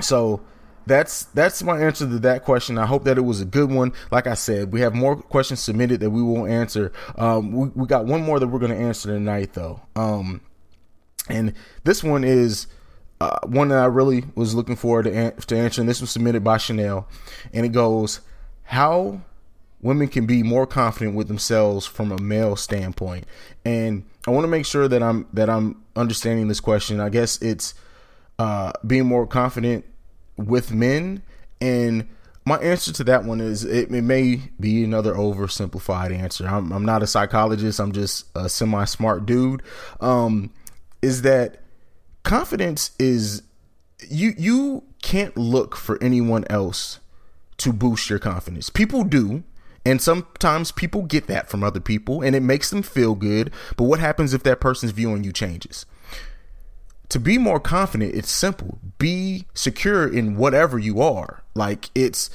so 0.02 0.42
that's 0.90 1.26
that's 1.26 1.64
my 1.64 1.80
answer 1.80 2.08
to 2.08 2.20
that 2.20 2.44
question. 2.44 2.78
I 2.78 2.86
hope 2.86 3.06
that 3.06 3.18
it 3.18 3.22
was 3.22 3.40
a 3.40 3.46
good 3.46 3.72
one. 3.72 3.94
Like 4.12 4.28
I 4.28 4.34
said, 4.34 4.74
we 4.74 4.82
have 4.82 4.94
more 4.94 5.16
questions 5.16 5.62
submitted 5.62 6.02
that 6.02 6.10
we 6.10 6.22
will 6.22 6.46
answer. 6.46 6.92
Um, 7.16 7.52
we, 7.54 7.70
we 7.70 7.88
got 7.88 8.06
one 8.06 8.24
more 8.24 8.40
that 8.40 8.48
we're 8.48 8.60
going 8.60 8.74
to 8.74 8.78
answer 8.78 9.10
tonight, 9.10 9.54
though. 9.54 9.82
Um, 9.96 10.42
and 11.30 11.54
this 11.84 12.04
one 12.04 12.24
is 12.24 12.68
uh, 13.22 13.40
one 13.44 13.70
that 13.70 13.78
I 13.78 13.86
really 13.86 14.24
was 14.36 14.56
looking 14.56 14.76
forward 14.76 15.04
to, 15.04 15.14
an- 15.14 15.36
to 15.38 15.56
answering. 15.56 15.88
This 15.88 16.02
was 16.02 16.10
submitted 16.10 16.44
by 16.44 16.58
Chanel, 16.58 17.08
and 17.54 17.66
it 17.66 17.70
goes, 17.70 18.22
"How 18.64 19.22
women 19.82 20.08
can 20.08 20.26
be 20.26 20.44
more 20.44 20.66
confident 20.66 21.16
with 21.16 21.28
themselves 21.28 21.86
from 21.86 22.12
a 22.12 22.18
male 22.20 22.56
standpoint." 22.56 23.26
And 23.64 24.06
I 24.28 24.32
want 24.32 24.44
to 24.44 24.50
make 24.50 24.66
sure 24.66 24.88
that 24.88 25.04
I'm 25.04 25.28
that 25.34 25.50
I'm 25.50 25.84
understanding 25.96 26.48
this 26.48 26.60
question. 26.60 27.00
I 27.00 27.10
guess 27.10 27.40
it's 27.44 27.76
uh, 28.40 28.72
being 28.88 29.06
more 29.06 29.28
confident 29.28 29.86
with 30.40 30.72
men 30.72 31.22
and 31.62 32.08
my 32.46 32.58
answer 32.58 32.92
to 32.94 33.04
that 33.04 33.26
one 33.26 33.42
is 33.42 33.64
it, 33.64 33.92
it 33.92 34.04
may 34.04 34.42
be 34.60 34.84
another 34.84 35.14
oversimplified 35.14 36.12
answer. 36.12 36.48
I'm, 36.48 36.72
I'm, 36.72 36.84
not 36.84 37.04
a 37.04 37.08
psychologist. 37.08 37.80
I'm 37.80 37.92
just 37.92 38.26
a 38.36 38.50
semi 38.50 38.86
smart 38.86 39.26
dude. 39.28 39.62
Um, 40.00 40.52
is 41.02 41.22
that 41.22 41.62
confidence 42.24 42.92
is 42.98 43.44
you 44.10 44.34
you 44.38 44.84
can't 45.02 45.38
look 45.38 45.76
for 45.76 46.02
anyone 46.02 46.46
else 46.50 47.00
to 47.58 47.72
boost 47.72 48.10
your 48.10 48.20
confidence. 48.20 48.70
People 48.70 49.04
do, 49.04 49.44
and 49.86 50.02
sometimes 50.02 50.72
people 50.72 51.04
get 51.04 51.28
that 51.28 51.50
from 51.50 51.64
other 51.64 51.80
people 51.80 52.22
and 52.22 52.36
it 52.36 52.42
makes 52.42 52.70
them 52.70 52.82
feel 52.82 53.16
good. 53.16 53.52
But 53.78 53.84
what 53.84 54.00
happens 54.00 54.34
if 54.34 54.44
that 54.44 54.60
person's 54.60 54.92
view 54.92 55.12
on 55.12 55.24
you 55.24 55.32
changes? 55.32 55.86
To 57.10 57.20
be 57.20 57.38
more 57.38 57.60
confident, 57.60 58.14
it's 58.16 58.32
simple. 58.32 58.78
Be 59.00 59.46
secure 59.54 60.08
in 60.08 60.38
whatever 60.38 60.78
you 60.78 61.02
are. 61.02 61.42
Like 61.56 61.90
it's 61.96 62.30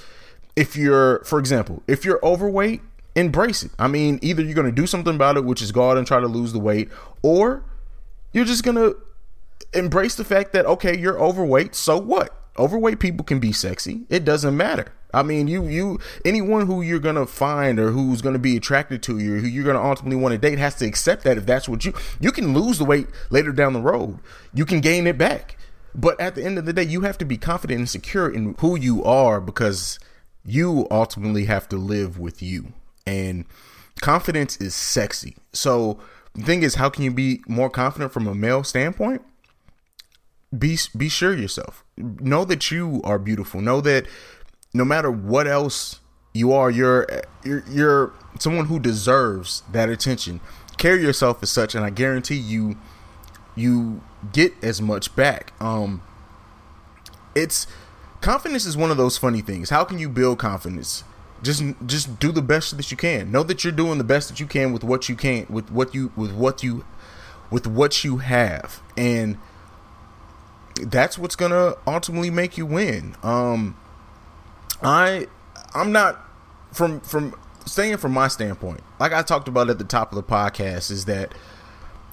if 0.56 0.76
you're 0.76 1.22
for 1.24 1.38
example, 1.38 1.82
if 1.86 2.04
you're 2.04 2.24
overweight, 2.24 2.82
embrace 3.14 3.62
it. 3.62 3.70
I 3.78 3.88
mean, 3.88 4.18
either 4.22 4.42
you're 4.42 4.54
going 4.54 4.66
to 4.66 4.72
do 4.72 4.86
something 4.86 5.14
about 5.14 5.36
it, 5.36 5.44
which 5.44 5.62
is 5.62 5.72
go 5.72 5.90
out 5.90 5.96
and 5.96 6.06
try 6.06 6.20
to 6.20 6.26
lose 6.26 6.52
the 6.52 6.58
weight, 6.58 6.88
or 7.22 7.64
you're 8.32 8.44
just 8.44 8.64
going 8.64 8.76
to 8.76 8.96
embrace 9.72 10.16
the 10.16 10.24
fact 10.24 10.52
that 10.52 10.66
okay, 10.66 10.96
you're 10.96 11.20
overweight, 11.20 11.74
so 11.74 11.96
what? 11.96 12.36
Overweight 12.56 13.00
people 13.00 13.24
can 13.24 13.40
be 13.40 13.52
sexy. 13.52 14.02
It 14.08 14.24
doesn't 14.24 14.56
matter. 14.56 14.92
I 15.12 15.22
mean, 15.22 15.48
you 15.48 15.66
you 15.66 15.98
anyone 16.24 16.66
who 16.66 16.82
you're 16.82 16.98
gonna 16.98 17.26
find 17.26 17.78
or 17.78 17.90
who's 17.90 18.20
gonna 18.20 18.38
be 18.38 18.56
attracted 18.56 19.02
to 19.04 19.18
you, 19.18 19.36
or 19.36 19.38
who 19.38 19.46
you're 19.46 19.64
gonna 19.64 19.82
ultimately 19.82 20.16
want 20.16 20.32
to 20.32 20.38
date, 20.38 20.58
has 20.58 20.74
to 20.76 20.86
accept 20.86 21.24
that 21.24 21.38
if 21.38 21.46
that's 21.46 21.68
what 21.68 21.84
you 21.84 21.94
you 22.20 22.32
can 22.32 22.52
lose 22.54 22.78
the 22.78 22.84
weight 22.84 23.06
later 23.30 23.52
down 23.52 23.72
the 23.72 23.80
road, 23.80 24.18
you 24.52 24.64
can 24.64 24.80
gain 24.80 25.06
it 25.06 25.18
back. 25.18 25.56
But 25.94 26.20
at 26.20 26.34
the 26.34 26.44
end 26.44 26.58
of 26.58 26.64
the 26.64 26.72
day, 26.72 26.82
you 26.82 27.02
have 27.02 27.18
to 27.18 27.24
be 27.24 27.36
confident 27.36 27.78
and 27.78 27.88
secure 27.88 28.28
in 28.28 28.56
who 28.58 28.76
you 28.76 29.04
are 29.04 29.40
because 29.40 29.98
you 30.44 30.88
ultimately 30.90 31.44
have 31.44 31.68
to 31.68 31.76
live 31.76 32.18
with 32.18 32.42
you. 32.42 32.72
And 33.06 33.44
confidence 34.00 34.56
is 34.56 34.74
sexy. 34.74 35.36
So 35.52 35.98
the 36.34 36.42
thing 36.42 36.64
is, 36.64 36.74
how 36.74 36.90
can 36.90 37.04
you 37.04 37.12
be 37.12 37.42
more 37.46 37.70
confident 37.70 38.12
from 38.12 38.26
a 38.26 38.34
male 38.34 38.64
standpoint? 38.64 39.22
Be 40.58 40.78
be 40.96 41.08
sure 41.08 41.34
yourself. 41.34 41.84
Know 41.96 42.44
that 42.44 42.70
you 42.70 43.00
are 43.04 43.18
beautiful. 43.18 43.60
Know 43.60 43.80
that 43.80 44.06
no 44.72 44.84
matter 44.84 45.10
what 45.10 45.46
else 45.46 46.00
you 46.32 46.52
are, 46.52 46.70
you're 46.70 47.06
you're 47.44 47.64
you're 47.68 48.12
someone 48.38 48.66
who 48.66 48.78
deserves 48.78 49.62
that 49.72 49.88
attention. 49.88 50.40
Carry 50.76 51.02
yourself 51.02 51.42
as 51.42 51.50
such, 51.50 51.74
and 51.74 51.84
I 51.84 51.90
guarantee 51.90 52.36
you, 52.36 52.76
you 53.54 54.02
get 54.32 54.52
as 54.62 54.82
much 54.82 55.14
back. 55.14 55.52
Um, 55.60 56.02
it's 57.34 57.66
confidence 58.20 58.66
is 58.66 58.76
one 58.76 58.90
of 58.90 58.96
those 58.96 59.16
funny 59.16 59.40
things. 59.40 59.70
How 59.70 59.84
can 59.84 59.98
you 59.98 60.08
build 60.08 60.38
confidence? 60.38 61.04
Just 61.42 61.62
just 61.86 62.18
do 62.18 62.32
the 62.32 62.42
best 62.42 62.76
that 62.76 62.90
you 62.90 62.96
can. 62.96 63.30
Know 63.30 63.42
that 63.44 63.64
you're 63.64 63.72
doing 63.72 63.98
the 63.98 64.04
best 64.04 64.28
that 64.28 64.40
you 64.40 64.46
can 64.46 64.72
with 64.72 64.82
what 64.82 65.08
you 65.08 65.14
can 65.14 65.46
with 65.48 65.70
what 65.70 65.94
you 65.94 66.12
with 66.16 66.32
what 66.32 66.62
you 66.62 66.84
with 67.50 67.66
what 67.66 68.02
you 68.02 68.16
have, 68.18 68.80
and 68.96 69.38
that's 70.82 71.18
what's 71.18 71.36
gonna 71.36 71.74
ultimately 71.86 72.30
make 72.30 72.58
you 72.58 72.66
win. 72.66 73.16
Um, 73.22 73.76
I 74.82 75.26
I'm 75.74 75.92
not 75.92 76.20
from 76.72 77.00
from 77.00 77.34
staying 77.66 77.96
from 77.98 78.12
my 78.12 78.28
standpoint. 78.28 78.80
Like 78.98 79.12
I 79.12 79.22
talked 79.22 79.48
about 79.48 79.70
at 79.70 79.78
the 79.78 79.84
top 79.84 80.12
of 80.12 80.16
the 80.16 80.22
podcast, 80.22 80.90
is 80.90 81.04
that 81.06 81.32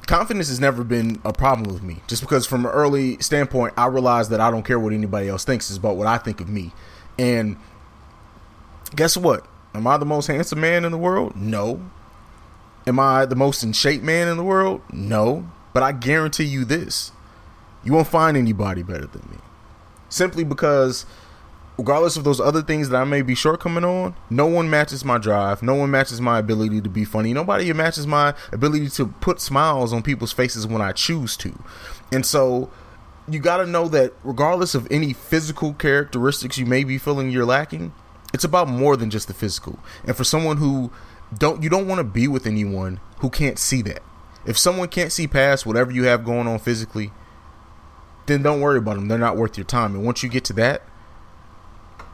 confidence 0.08 0.48
has 0.50 0.60
never 0.60 0.84
been 0.84 1.22
a 1.24 1.34
problem 1.34 1.74
with 1.74 1.84
me. 1.84 1.98
Just 2.08 2.22
because 2.22 2.46
from 2.46 2.66
an 2.66 2.72
early 2.72 3.18
standpoint, 3.20 3.74
I 3.78 3.88
realized 3.88 4.30
that 4.32 4.40
I 4.40 4.52
don't 4.52 4.64
care 4.64 4.80
what 4.80 4.94
anybody 4.94 5.28
else 5.28 5.44
thinks 5.44 5.70
is 5.70 5.78
about 5.78 5.96
what 5.96 6.08
I 6.08 6.18
think 6.18 6.42
of 6.42 6.50
me. 6.50 6.72
And 7.18 7.58
guess 8.96 9.18
what? 9.18 9.46
Am 9.74 9.88
I 9.88 9.98
the 9.98 10.06
most 10.06 10.28
handsome 10.28 10.60
man 10.60 10.86
in 10.86 10.92
the 10.92 10.98
world? 10.98 11.36
No. 11.36 11.82
Am 12.88 13.00
I 13.00 13.26
the 13.26 13.36
most 13.36 13.64
in 13.64 13.74
shape 13.74 14.02
man 14.02 14.28
in 14.28 14.38
the 14.38 14.44
world? 14.44 14.82
No. 14.92 15.50
But 15.74 15.84
I 15.84 15.92
guarantee 15.92 16.46
you 16.46 16.66
this. 16.66 17.12
You 17.84 17.94
won't 17.94 18.08
find 18.08 18.38
anybody 18.38 18.84
better 18.84 19.08
than 19.08 19.28
me. 19.30 19.38
Simply 20.10 20.44
because 20.44 21.06
regardless 21.78 22.16
of 22.16 22.24
those 22.24 22.40
other 22.40 22.62
things 22.62 22.90
that 22.90 23.02
I 23.02 23.06
may 23.06 23.22
be 23.22 23.34
shortcoming 23.34 23.84
on, 23.84 24.16
no 24.30 24.46
one 24.46 24.70
matches 24.70 25.04
my 25.04 25.18
drive. 25.18 25.64
No 25.64 25.74
one 25.74 25.90
matches 25.90 26.22
my 26.22 26.38
ability 26.38 26.82
to 26.82 26.90
be 26.90 27.06
funny. 27.06 27.34
Nobody 27.34 27.72
matches 27.74 28.06
my 28.06 28.34
ability 28.52 28.90
to 28.90 29.08
put 29.08 29.42
smiles 29.42 29.94
on 29.94 30.04
people's 30.04 30.32
faces 30.32 30.68
when 30.68 30.82
I 30.82 30.92
choose 30.92 31.36
to. 31.38 31.58
And 32.12 32.26
so 32.26 32.70
you 33.28 33.40
got 33.40 33.58
to 33.58 33.66
know 33.66 33.88
that 33.88 34.14
regardless 34.24 34.76
of 34.76 34.88
any 34.92 35.14
physical 35.14 35.74
characteristics 35.74 36.58
you 36.58 36.66
may 36.66 36.84
be 36.84 36.98
feeling 36.98 37.32
you're 37.32 37.46
lacking, 37.46 37.94
it's 38.34 38.44
about 38.44 38.68
more 38.68 38.96
than 38.96 39.10
just 39.10 39.28
the 39.28 39.34
physical. 39.34 39.80
And 40.06 40.16
for 40.16 40.24
someone 40.24 40.58
who 40.58 40.92
don't 41.38 41.64
you 41.64 41.70
don't 41.70 41.88
want 41.88 42.00
to 42.00 42.04
be 42.04 42.28
with 42.28 42.46
anyone 42.46 43.00
who 43.20 43.30
can't 43.30 43.58
see 43.58 43.82
that. 43.84 44.04
If 44.46 44.58
someone 44.58 44.88
can't 44.90 45.12
see 45.12 45.28
past 45.28 45.66
whatever 45.66 45.92
you 45.92 46.04
have 46.04 46.26
going 46.26 46.48
on 46.48 46.60
physically, 46.60 47.12
then 48.32 48.42
don't 48.42 48.62
worry 48.62 48.78
about 48.78 48.96
them. 48.96 49.08
They're 49.08 49.18
not 49.18 49.38
worth 49.38 49.58
your 49.58 49.66
time. 49.66 49.96
And 49.96 50.06
once 50.06 50.24
you 50.24 50.30
get 50.30 50.46
to 50.46 50.54
that, 50.54 50.84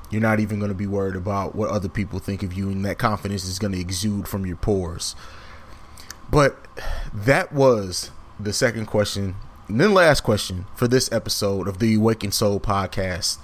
you're 0.09 0.21
not 0.21 0.39
even 0.39 0.59
going 0.59 0.69
to 0.69 0.75
be 0.75 0.87
worried 0.87 1.15
about 1.15 1.55
what 1.55 1.69
other 1.69 1.89
people 1.89 2.19
think 2.19 2.43
of 2.43 2.53
you, 2.53 2.69
and 2.69 2.83
that 2.85 2.97
confidence 2.97 3.45
is 3.45 3.59
going 3.59 3.73
to 3.73 3.79
exude 3.79 4.27
from 4.27 4.45
your 4.45 4.55
pores. 4.55 5.15
But 6.29 6.57
that 7.13 7.51
was 7.51 8.11
the 8.39 8.53
second 8.53 8.85
question. 8.85 9.35
And 9.67 9.81
then 9.81 9.93
last 9.93 10.21
question 10.21 10.65
for 10.75 10.87
this 10.87 11.11
episode 11.11 11.67
of 11.67 11.79
the 11.79 11.95
Awakened 11.95 12.33
Soul 12.33 12.59
podcast. 12.59 13.37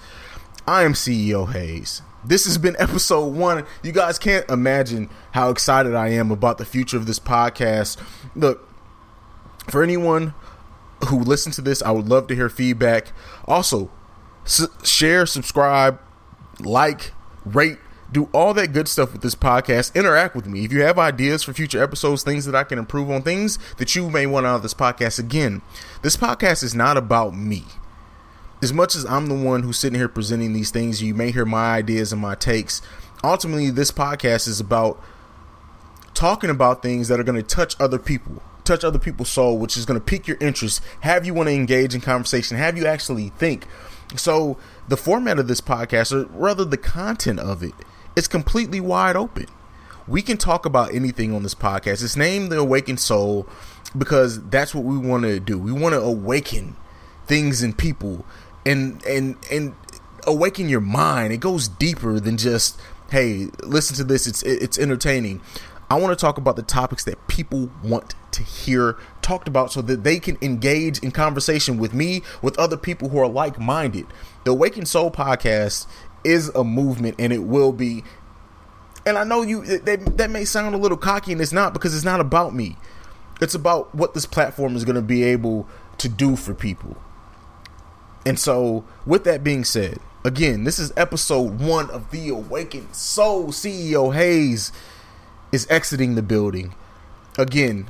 I 0.66 0.84
am 0.84 0.94
CEO 0.94 1.52
Haize. 1.52 2.00
This 2.24 2.46
has 2.46 2.56
been 2.56 2.76
episode 2.78 3.34
one. 3.34 3.66
You 3.82 3.92
guys 3.92 4.18
can't 4.18 4.48
imagine 4.48 5.10
how 5.32 5.50
excited 5.50 5.94
I 5.94 6.08
am 6.08 6.30
about 6.30 6.56
the 6.56 6.64
future 6.64 6.96
of 6.96 7.06
this 7.06 7.20
podcast. 7.20 7.98
Look, 8.34 8.66
for 9.68 9.82
anyone 9.82 10.32
who 11.08 11.20
listen 11.20 11.52
to 11.52 11.60
this, 11.60 11.82
I 11.82 11.90
would 11.90 12.08
love 12.08 12.26
to 12.28 12.34
hear 12.34 12.48
feedback. 12.48 13.12
Also, 13.46 13.90
share, 14.82 15.26
subscribe, 15.26 16.00
like, 16.60 17.12
rate, 17.44 17.78
do 18.12 18.28
all 18.32 18.54
that 18.54 18.72
good 18.72 18.88
stuff 18.88 19.12
with 19.12 19.22
this 19.22 19.34
podcast. 19.34 19.94
Interact 19.94 20.36
with 20.36 20.46
me. 20.46 20.64
If 20.64 20.72
you 20.72 20.82
have 20.82 20.98
ideas 20.98 21.42
for 21.42 21.52
future 21.52 21.82
episodes, 21.82 22.22
things 22.22 22.44
that 22.46 22.54
I 22.54 22.64
can 22.64 22.78
improve 22.78 23.10
on, 23.10 23.22
things 23.22 23.58
that 23.78 23.94
you 23.96 24.08
may 24.08 24.26
want 24.26 24.46
out 24.46 24.56
of 24.56 24.62
this 24.62 24.74
podcast, 24.74 25.18
again, 25.18 25.62
this 26.02 26.16
podcast 26.16 26.62
is 26.62 26.74
not 26.74 26.96
about 26.96 27.34
me. 27.34 27.64
As 28.62 28.72
much 28.72 28.94
as 28.94 29.04
I'm 29.04 29.26
the 29.26 29.34
one 29.34 29.62
who's 29.62 29.78
sitting 29.78 29.98
here 29.98 30.08
presenting 30.08 30.52
these 30.52 30.70
things, 30.70 31.02
you 31.02 31.12
may 31.12 31.32
hear 31.32 31.44
my 31.44 31.74
ideas 31.74 32.12
and 32.12 32.22
my 32.22 32.34
takes. 32.34 32.80
Ultimately, 33.22 33.70
this 33.70 33.90
podcast 33.90 34.46
is 34.48 34.60
about 34.60 35.02
talking 36.14 36.50
about 36.50 36.82
things 36.82 37.08
that 37.08 37.18
are 37.18 37.24
going 37.24 37.36
to 37.36 37.42
touch 37.42 37.74
other 37.80 37.98
people, 37.98 38.42
touch 38.64 38.84
other 38.84 38.98
people's 38.98 39.28
soul, 39.28 39.58
which 39.58 39.76
is 39.76 39.84
going 39.84 39.98
to 39.98 40.04
pique 40.04 40.26
your 40.26 40.38
interest, 40.40 40.82
have 41.00 41.26
you 41.26 41.34
want 41.34 41.48
to 41.48 41.54
engage 41.54 41.94
in 41.94 42.00
conversation, 42.00 42.56
have 42.56 42.76
you 42.76 42.86
actually 42.86 43.30
think. 43.30 43.66
So, 44.16 44.56
the 44.88 44.96
format 44.96 45.38
of 45.38 45.48
this 45.48 45.60
podcast, 45.60 46.12
or 46.12 46.26
rather 46.38 46.64
the 46.64 46.76
content 46.76 47.40
of 47.40 47.62
it, 47.62 47.74
is 48.16 48.28
completely 48.28 48.80
wide 48.80 49.16
open. 49.16 49.46
We 50.06 50.22
can 50.22 50.36
talk 50.36 50.66
about 50.66 50.94
anything 50.94 51.34
on 51.34 51.42
this 51.42 51.54
podcast. 51.54 52.02
It's 52.02 52.16
named 52.16 52.52
The 52.52 52.58
Awakened 52.58 53.00
Soul 53.00 53.48
because 53.96 54.42
that's 54.48 54.74
what 54.74 54.84
we 54.84 54.98
want 54.98 55.24
to 55.24 55.40
do. 55.40 55.58
We 55.58 55.72
want 55.72 55.94
to 55.94 56.00
awaken 56.00 56.76
things 57.26 57.62
in 57.62 57.72
people 57.72 58.26
and 58.66 59.02
and 59.06 59.36
and 59.50 59.74
awaken 60.26 60.68
your 60.68 60.80
mind. 60.80 61.32
It 61.32 61.38
goes 61.38 61.68
deeper 61.68 62.20
than 62.20 62.36
just 62.36 62.80
hey, 63.10 63.48
listen 63.62 63.96
to 63.96 64.04
this. 64.04 64.26
It's 64.26 64.42
it's 64.42 64.78
entertaining. 64.78 65.40
I 65.90 65.98
want 65.98 66.16
to 66.16 66.20
talk 66.20 66.38
about 66.38 66.56
the 66.56 66.62
topics 66.62 67.04
that 67.04 67.26
people 67.28 67.70
want 67.82 68.14
to 68.34 68.42
hear 68.42 68.96
talked 69.22 69.48
about 69.48 69.72
so 69.72 69.82
that 69.82 70.04
they 70.04 70.18
can 70.18 70.38
engage 70.42 70.98
in 71.00 71.10
conversation 71.10 71.78
with 71.78 71.94
me, 71.94 72.22
with 72.42 72.58
other 72.58 72.76
people 72.76 73.08
who 73.08 73.18
are 73.18 73.28
like 73.28 73.58
minded. 73.58 74.06
The 74.44 74.52
Awakened 74.52 74.88
Soul 74.88 75.10
podcast 75.10 75.86
is 76.22 76.48
a 76.50 76.62
movement 76.62 77.16
and 77.18 77.32
it 77.32 77.44
will 77.44 77.72
be. 77.72 78.04
And 79.06 79.18
I 79.18 79.24
know 79.24 79.42
you 79.42 79.64
that, 79.64 80.16
that 80.16 80.30
may 80.30 80.44
sound 80.44 80.74
a 80.74 80.78
little 80.78 80.96
cocky 80.96 81.32
and 81.32 81.40
it's 81.40 81.52
not 81.52 81.72
because 81.72 81.94
it's 81.94 82.04
not 82.04 82.20
about 82.20 82.54
me. 82.54 82.76
It's 83.40 83.54
about 83.54 83.94
what 83.94 84.14
this 84.14 84.26
platform 84.26 84.76
is 84.76 84.84
going 84.84 84.94
to 84.96 85.02
be 85.02 85.22
able 85.24 85.68
to 85.98 86.08
do 86.08 86.36
for 86.36 86.54
people. 86.54 86.96
And 88.26 88.38
so, 88.38 88.84
with 89.04 89.24
that 89.24 89.44
being 89.44 89.64
said, 89.64 89.98
Again, 90.26 90.64
this 90.64 90.78
is 90.78 90.90
episode 90.96 91.60
one 91.60 91.90
of 91.90 92.10
The 92.10 92.30
Awakened 92.30 92.96
Soul. 92.96 93.48
CEO 93.48 94.14
Haize 94.14 94.72
is 95.52 95.66
exiting 95.68 96.14
the 96.14 96.22
building. 96.22 96.74
Again, 97.36 97.88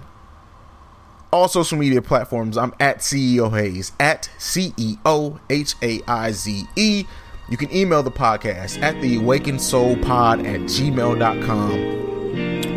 all 1.34 1.48
social 1.48 1.76
media 1.76 2.00
platforms, 2.00 2.56
I'm 2.56 2.72
at 2.78 2.98
CEO 2.98 3.50
Haize, 3.50 3.90
at 3.98 4.30
C 4.38 4.72
E 4.76 4.96
O 5.04 5.40
H 5.50 5.74
A 5.82 6.00
I 6.06 6.30
Z 6.30 6.64
E. 6.76 7.04
You 7.48 7.56
can 7.56 7.74
email 7.74 8.04
the 8.04 8.10
podcast 8.12 8.80
at 8.80 9.02
the 9.02 9.16
awakened 9.16 9.60
soul 9.60 9.96
pod 9.96 10.46
at 10.46 10.60
gmail.com. 10.60 12.04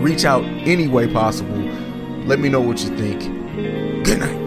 Reach 0.01 0.25
out 0.25 0.43
any 0.43 0.87
way 0.87 1.07
possible. 1.07 1.55
Let 2.25 2.39
me 2.39 2.49
know 2.49 2.61
what 2.61 2.83
you 2.83 2.97
think. 2.97 3.21
Good 4.03 4.19
night. 4.19 4.46